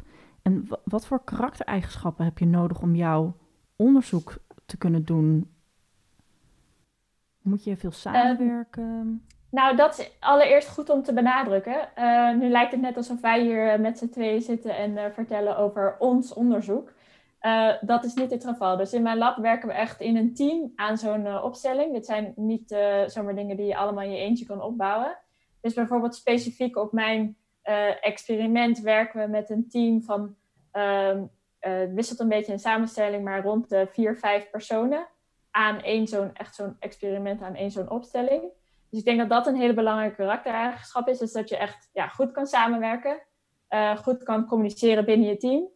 En 0.43 0.69
wat 0.85 1.07
voor 1.07 1.25
karaktereigenschappen 1.25 2.25
heb 2.25 2.39
je 2.39 2.47
nodig 2.47 2.83
om 2.83 2.95
jouw 2.95 3.37
onderzoek 3.77 4.35
te 4.65 4.77
kunnen 4.77 5.05
doen? 5.05 5.51
Moet 7.43 7.65
je 7.65 7.77
veel 7.77 7.93
samenwerken? 7.93 8.83
Uh, 8.83 9.31
nou, 9.51 9.77
dat 9.77 9.99
is 9.99 10.11
allereerst 10.21 10.69
goed 10.69 10.91
om 10.91 11.03
te 11.03 11.13
benadrukken. 11.13 11.89
Uh, 11.99 12.35
nu 12.35 12.49
lijkt 12.49 12.73
het 12.73 12.81
net 12.81 12.97
alsof 12.97 13.21
wij 13.21 13.43
hier 13.43 13.81
met 13.81 13.99
z'n 13.99 14.09
tweeën 14.09 14.43
zitten 14.43 14.77
en 14.77 15.13
vertellen 15.13 15.57
over 15.57 15.97
ons 15.99 16.35
onderzoek. 16.35 16.95
Uh, 17.47 17.73
dat 17.81 18.05
is 18.05 18.15
niet 18.15 18.31
het 18.31 18.45
geval. 18.45 18.77
Dus 18.77 18.93
in 18.93 19.03
mijn 19.03 19.19
lab 19.19 19.37
werken 19.37 19.69
we 19.69 19.75
echt 19.75 20.01
in 20.01 20.17
een 20.17 20.35
team 20.35 20.73
aan 20.77 20.99
zo'n 20.99 21.27
uh, 21.27 21.45
opstelling. 21.45 21.93
Dit 21.93 22.07
zijn 22.07 22.33
niet 22.37 22.71
uh, 22.71 23.07
zomaar 23.07 23.35
dingen 23.35 23.57
die 23.57 23.67
je 23.67 23.77
allemaal 23.77 24.05
in 24.05 24.11
je 24.11 24.19
eentje 24.19 24.47
kan 24.47 24.63
opbouwen. 24.63 25.19
Dus 25.61 25.75
bijvoorbeeld 25.75 26.15
specifiek 26.15 26.77
op 26.77 26.93
mijn 26.93 27.37
experiment 28.01 28.81
werken 28.81 29.21
we 29.21 29.27
met 29.27 29.51
een 29.51 29.69
team 29.69 30.03
van, 30.03 30.37
ehm, 30.71 31.25
het 31.59 31.93
wisselt 31.93 32.21
een 32.21 32.29
beetje 32.29 32.53
in 32.53 32.59
samenstelling, 32.59 33.25
maar 33.25 33.43
rond 33.43 33.69
de 33.69 33.87
vier, 33.91 34.17
vijf 34.17 34.51
personen 34.51 35.07
aan 35.51 35.83
één 35.83 36.07
zo'n, 36.07 36.35
echt 36.35 36.55
zo'n 36.55 36.77
experiment, 36.79 37.43
aan 37.43 37.55
één 37.55 37.71
zo'n 37.71 37.91
opstelling. 37.91 38.43
Dus 38.91 38.99
ik 38.99 39.05
denk 39.05 39.19
dat 39.19 39.29
dat 39.29 39.47
een 39.47 39.61
hele 39.61 39.75
belangrijke 39.75 40.17
karaktereigenschap 40.17 41.09
is, 41.09 41.21
is 41.21 41.33
dat 41.33 41.49
je 41.49 41.57
echt 41.57 41.91
ja, 41.93 42.09
goed 42.09 42.33
kan 42.33 42.47
samenwerken, 42.47 43.23
goed 43.97 44.23
kan 44.23 44.47
communiceren 44.47 45.05
binnen 45.05 45.29
je 45.29 45.37
team. 45.37 45.75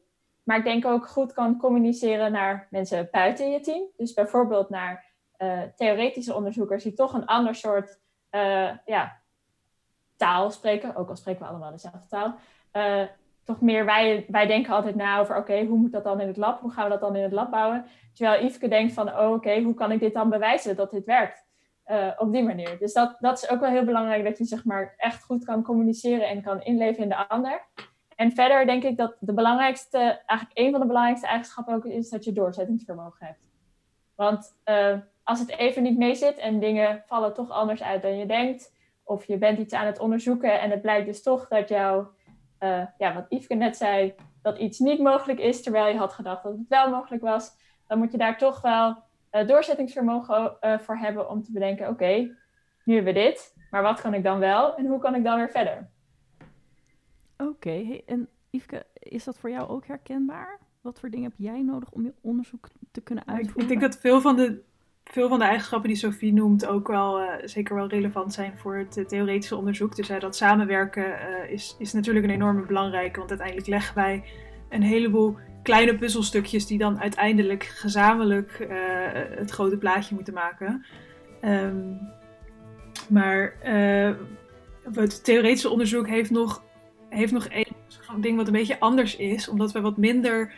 Maar 0.51 0.59
ik 0.59 0.65
denk 0.65 0.87
ook 0.87 1.07
goed 1.07 1.33
kan 1.33 1.57
communiceren 1.57 2.33
naar 2.33 2.67
mensen 2.71 3.09
buiten 3.11 3.51
je 3.51 3.61
team. 3.61 3.85
Dus 3.97 4.13
bijvoorbeeld 4.13 4.71
naar 4.71 5.05
uh, 5.39 5.63
theoretische 5.77 6.35
onderzoekers 6.35 6.83
die 6.83 6.93
toch 6.93 7.13
een 7.13 7.27
ander 7.27 7.55
soort 7.55 8.01
uh, 8.31 8.71
ja, 8.85 9.21
taal 10.17 10.51
spreken. 10.51 10.97
Ook 10.97 11.09
al 11.09 11.17
spreken 11.17 11.43
we 11.43 11.49
allemaal 11.49 11.71
dezelfde 11.71 12.07
taal. 12.09 12.35
Uh, 12.73 13.03
toch 13.45 13.61
meer, 13.61 13.85
wij, 13.85 14.25
wij 14.29 14.47
denken 14.47 14.75
altijd 14.75 14.95
na 14.95 15.19
over, 15.19 15.37
oké, 15.37 15.65
hoe 15.65 15.79
moet 15.79 15.93
dat 15.93 16.05
dan 16.05 16.21
in 16.21 16.27
het 16.27 16.37
lab? 16.37 16.61
Hoe 16.61 16.73
gaan 16.73 16.85
we 16.85 16.91
dat 16.91 17.01
dan 17.01 17.17
in 17.17 17.23
het 17.23 17.33
lab 17.33 17.51
bouwen? 17.51 17.85
Terwijl 18.15 18.45
Yveske 18.45 18.69
denkt 18.69 18.93
van, 18.93 19.09
oh 19.09 19.33
oké, 19.33 19.61
hoe 19.61 19.75
kan 19.75 19.93
ik 19.93 20.01
dit 20.01 20.15
dan 20.15 20.31
bewijzen 20.31 20.77
dat 20.77 20.91
dit 20.91 21.05
werkt? 21.05 21.49
op 22.17 22.33
die 22.33 22.43
manier. 22.43 22.79
Dus 22.79 22.93
dat, 22.93 23.17
dat 23.19 23.43
is 23.43 23.51
ook 23.51 23.61
wel 23.61 23.71
heel 23.71 23.85
belangrijk, 23.85 24.25
dat 24.25 24.39
je 24.39 24.45
zeg 24.45 24.65
maar 24.65 24.95
echt 24.97 25.25
goed 25.25 25.45
kan 25.45 25.63
communiceren 25.63 26.29
en 26.29 26.43
kan 26.43 26.63
inleven 26.63 27.03
in 27.03 27.09
de 27.09 27.29
ander. 27.29 27.69
En 28.21 28.33
verder 28.33 28.67
denk 28.67 28.83
ik 28.83 28.97
dat 28.97 29.17
de 29.21 29.33
belangrijkste, 29.33 29.99
eigenlijk 30.27 30.59
een 30.59 30.71
van 30.71 30.81
de 30.81 30.87
belangrijkste 30.87 31.27
eigenschappen 31.27 31.75
ook 31.75 31.85
is 31.85 32.09
dat 32.09 32.25
je 32.25 32.33
doorzettingsvermogen 32.33 33.27
hebt. 33.27 33.41
Want 34.15 34.57
uh, 34.65 34.99
als 35.23 35.39
het 35.39 35.51
even 35.51 35.83
niet 35.83 35.99
mee 35.99 36.15
zit 36.15 36.37
en 36.37 36.59
dingen 36.59 37.03
vallen 37.07 37.35
toch 37.35 37.51
anders 37.51 37.83
uit 37.83 38.03
dan 38.03 38.19
je 38.19 38.27
denkt, 38.27 38.73
of 39.05 39.25
je 39.25 39.39
bent 39.39 39.59
iets 39.59 39.75
aan 39.75 39.87
het 39.87 39.99
onderzoeken 39.99 40.61
en 40.61 40.71
het 40.71 40.83
blijkt 40.83 41.07
dus 41.07 41.23
toch 41.23 41.49
dat 41.49 41.69
jou, 41.69 42.07
uh, 42.61 42.83
ja, 42.99 43.15
wat 43.15 43.27
Yveske 43.29 43.55
net 43.55 43.77
zei, 43.77 44.15
dat 44.43 44.59
iets 44.59 44.79
niet 44.79 45.01
mogelijk 45.01 45.39
is 45.39 45.63
terwijl 45.63 45.87
je 45.87 45.99
had 45.99 46.13
gedacht 46.13 46.43
dat 46.43 46.53
het 46.53 46.69
wel 46.69 46.91
mogelijk 46.91 47.23
was, 47.23 47.51
dan 47.87 47.99
moet 47.99 48.13
je 48.13 48.19
daar 48.19 48.39
toch 48.39 48.61
wel 48.61 48.97
uh, 49.33 49.47
doorzettingsvermogen 49.47 50.57
voor 50.81 50.97
hebben 50.97 51.31
om 51.31 51.43
te 51.43 51.53
bedenken, 51.53 51.89
oké, 51.89 52.37
nu 52.85 52.95
hebben 52.95 53.15
we 53.15 53.21
dit, 53.21 53.55
maar 53.71 53.83
wat 53.83 54.01
kan 54.01 54.15
ik 54.15 54.23
dan 54.23 54.39
wel 54.39 54.77
en 54.77 54.87
hoe 54.87 54.99
kan 54.99 55.15
ik 55.15 55.25
dan 55.25 55.37
weer 55.37 55.51
verder? 55.51 55.91
Oké, 57.41 57.49
okay. 57.49 58.03
en 58.07 58.29
Yveske, 58.51 58.87
is 58.93 59.25
dat 59.25 59.39
voor 59.39 59.51
jou 59.51 59.69
ook 59.69 59.87
herkenbaar? 59.87 60.59
Wat 60.81 61.01
voor 61.01 61.11
dingen 61.11 61.31
heb 61.31 61.39
jij 61.39 61.63
nodig 61.63 61.91
om 61.91 62.03
je 62.03 62.13
onderzoek 62.21 62.69
te 62.93 63.01
kunnen 63.01 63.27
uitvoeren? 63.27 63.63
Ik, 63.63 63.69
denk 63.69 63.81
dat 63.81 64.01
veel 64.01 64.21
van 64.21 64.37
de, 64.37 64.63
veel 65.05 65.29
van 65.29 65.39
de 65.39 65.45
eigenschappen 65.45 65.89
die 65.89 65.99
Sophie 65.99 66.33
noemt 66.33 66.67
ook 66.67 66.89
wel 66.89 67.21
uh, 67.21 67.29
zeker 67.45 67.75
wel 67.75 67.89
relevant 67.89 68.33
zijn 68.33 68.59
voor 68.59 68.77
het 68.77 68.97
uh, 68.97 69.05
theoretische 69.05 69.57
onderzoek. 69.57 69.97
Dus 69.97 70.11
uh, 70.11 70.21
dat 70.21 70.37
samenwerken 70.37 71.19
is, 71.51 71.77
is 71.79 71.93
natuurlijk 71.93 72.25
een 72.25 72.33
enorme 72.33 72.67
belangrijke, 72.67 73.19
want 73.19 73.31
uiteindelijk 73.31 73.69
leggen 73.69 73.95
wij 73.95 74.25
een 74.69 74.83
heleboel 74.83 75.37
kleine 75.63 75.97
puzzelstukjes 75.97 76.67
die 76.67 76.79
dan 76.79 77.01
uiteindelijk 77.01 77.65
gezamenlijk 77.65 78.67
het 79.37 79.51
grote 79.51 79.79
plaatje 79.79 80.15
moeten 80.15 80.35
maken. 80.35 80.87
Um, 81.45 81.99
maar 83.09 83.57
het 84.93 85.25
theoretische 85.25 85.69
onderzoek 85.69 86.09
heeft 86.09 86.31
nog 86.31 86.63
heeft 87.11 87.33
nog 87.33 87.47
één 87.47 87.77
ding 88.21 88.37
wat 88.37 88.47
een 88.47 88.53
beetje 88.53 88.81
anders 88.81 89.17
is. 89.17 89.49
Omdat 89.49 89.73
we 89.73 89.81
wat 89.81 89.97
minder 89.97 90.53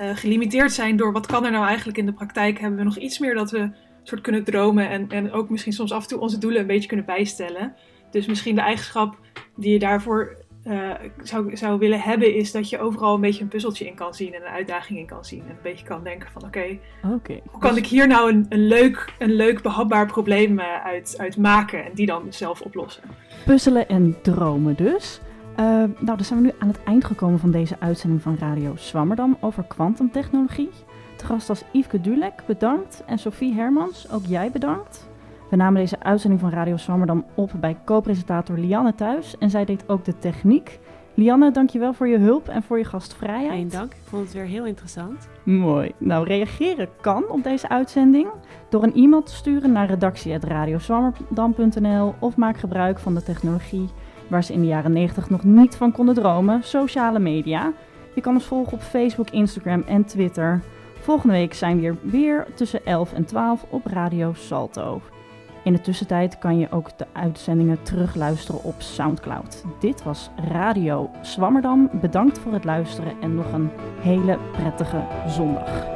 uh, 0.00 0.16
gelimiteerd 0.16 0.72
zijn 0.72 0.96
door 0.96 1.12
wat 1.12 1.26
kan 1.26 1.44
er 1.44 1.50
nou 1.50 1.66
eigenlijk 1.66 1.98
in 1.98 2.06
de 2.06 2.12
praktijk. 2.12 2.58
Hebben 2.58 2.78
we 2.78 2.84
nog 2.84 2.96
iets 2.96 3.18
meer 3.18 3.34
dat 3.34 3.50
we 3.50 3.70
soort 4.02 4.20
kunnen 4.20 4.44
dromen. 4.44 4.88
En, 4.88 5.08
en 5.08 5.32
ook 5.32 5.50
misschien 5.50 5.72
soms 5.72 5.92
af 5.92 6.02
en 6.02 6.08
toe 6.08 6.20
onze 6.20 6.38
doelen 6.38 6.60
een 6.60 6.66
beetje 6.66 6.88
kunnen 6.88 7.06
bijstellen. 7.06 7.74
Dus 8.10 8.26
misschien 8.26 8.54
de 8.54 8.60
eigenschap 8.60 9.18
die 9.56 9.72
je 9.72 9.78
daarvoor 9.78 10.44
uh, 10.66 10.90
zou, 11.22 11.56
zou 11.56 11.78
willen 11.78 12.00
hebben, 12.00 12.34
is 12.34 12.52
dat 12.52 12.68
je 12.68 12.78
overal 12.78 13.14
een 13.14 13.20
beetje 13.20 13.42
een 13.42 13.48
puzzeltje 13.48 13.86
in 13.86 13.94
kan 13.94 14.14
zien 14.14 14.34
en 14.34 14.42
een 14.42 14.52
uitdaging 14.52 14.98
in 14.98 15.06
kan 15.06 15.24
zien. 15.24 15.40
En 15.40 15.50
een 15.50 15.56
beetje 15.62 15.86
kan 15.86 16.04
denken 16.04 16.30
van 16.30 16.44
oké, 16.44 16.78
hoe 17.50 17.60
kan 17.60 17.76
ik 17.76 17.86
hier 17.86 18.06
nou 18.06 18.32
een, 18.32 18.46
een, 18.48 18.66
leuk, 18.66 19.12
een 19.18 19.32
leuk 19.32 19.62
behapbaar 19.62 20.06
probleem 20.06 20.58
uh, 20.58 20.84
uit, 20.84 21.14
uit 21.18 21.36
maken 21.36 21.84
en 21.84 21.90
die 21.94 22.06
dan 22.06 22.26
zelf 22.28 22.60
oplossen. 22.60 23.02
Puzzelen 23.44 23.88
en 23.88 24.16
dromen 24.22 24.76
dus. 24.76 25.20
Uh, 25.60 25.66
nou, 25.76 26.04
dan 26.04 26.24
zijn 26.24 26.40
we 26.40 26.44
nu 26.44 26.52
aan 26.58 26.68
het 26.68 26.82
eind 26.84 27.04
gekomen 27.04 27.38
van 27.38 27.50
deze 27.50 27.76
uitzending 27.78 28.22
van 28.22 28.36
Radio 28.38 28.72
Swammerdam 28.76 29.36
over 29.40 29.64
kwantumtechnologie. 29.64 30.70
Te 31.16 31.24
gast 31.24 31.48
als 31.48 31.64
Yveske 31.72 32.00
Dulek, 32.00 32.42
bedankt. 32.46 33.02
En 33.06 33.18
Sophie 33.18 33.54
Hermans, 33.54 34.10
ook 34.10 34.24
jij 34.26 34.50
bedankt. 34.50 35.08
We 35.50 35.56
namen 35.56 35.80
deze 35.80 36.00
uitzending 36.00 36.40
van 36.40 36.50
Radio 36.50 36.76
Swammerdam 36.76 37.24
op 37.34 37.50
bij 37.60 37.76
co-presentator 37.84 38.58
Lianne 38.58 38.94
thuis. 38.94 39.38
En 39.38 39.50
zij 39.50 39.64
deed 39.64 39.88
ook 39.88 40.04
de 40.04 40.18
techniek. 40.18 40.78
Lianne, 41.14 41.50
dankjewel 41.50 41.92
voor 41.92 42.08
je 42.08 42.18
hulp 42.18 42.48
en 42.48 42.62
voor 42.62 42.78
je 42.78 42.84
gastvrijheid. 42.84 43.52
Geen 43.52 43.68
dank, 43.68 43.92
ik 43.92 43.98
vond 44.04 44.24
het 44.24 44.32
weer 44.32 44.44
heel 44.44 44.66
interessant. 44.66 45.28
Mooi. 45.42 45.92
Nou, 45.98 46.26
reageren 46.26 46.88
kan 47.00 47.28
op 47.28 47.42
deze 47.42 47.68
uitzending 47.68 48.28
door 48.68 48.82
een 48.82 48.94
e-mail 48.94 49.22
te 49.22 49.34
sturen 49.34 49.72
naar 49.72 49.86
redactie.radioswammerdam.nl 49.86 52.14
of 52.18 52.36
maak 52.36 52.56
gebruik 52.56 52.98
van 52.98 53.14
de 53.14 53.22
technologie 53.22 53.88
waar 54.28 54.44
ze 54.44 54.52
in 54.52 54.60
de 54.60 54.66
jaren 54.66 54.92
90 54.92 55.30
nog 55.30 55.44
niet 55.44 55.76
van 55.76 55.92
konden 55.92 56.14
dromen, 56.14 56.62
sociale 56.62 57.18
media. 57.18 57.72
Je 58.14 58.20
kan 58.20 58.34
ons 58.34 58.44
volgen 58.44 58.72
op 58.72 58.80
Facebook, 58.80 59.30
Instagram 59.30 59.82
en 59.86 60.04
Twitter. 60.04 60.60
Volgende 61.00 61.34
week 61.34 61.54
zijn 61.54 61.76
we 61.76 61.82
weer, 61.82 61.96
weer 62.02 62.46
tussen 62.54 62.84
11 62.84 63.12
en 63.12 63.24
12 63.24 63.64
op 63.68 63.86
Radio 63.86 64.32
Salto. 64.34 65.00
In 65.64 65.72
de 65.72 65.80
tussentijd 65.80 66.38
kan 66.38 66.58
je 66.58 66.70
ook 66.70 66.98
de 66.98 67.06
uitzendingen 67.12 67.82
terugluisteren 67.82 68.62
op 68.62 68.82
SoundCloud. 68.82 69.64
Dit 69.80 70.02
was 70.02 70.30
Radio 70.50 71.10
Swammerdam. 71.22 71.90
Bedankt 72.00 72.38
voor 72.38 72.52
het 72.52 72.64
luisteren 72.64 73.12
en 73.20 73.34
nog 73.34 73.52
een 73.52 73.70
hele 74.00 74.38
prettige 74.52 75.04
zondag. 75.26 75.94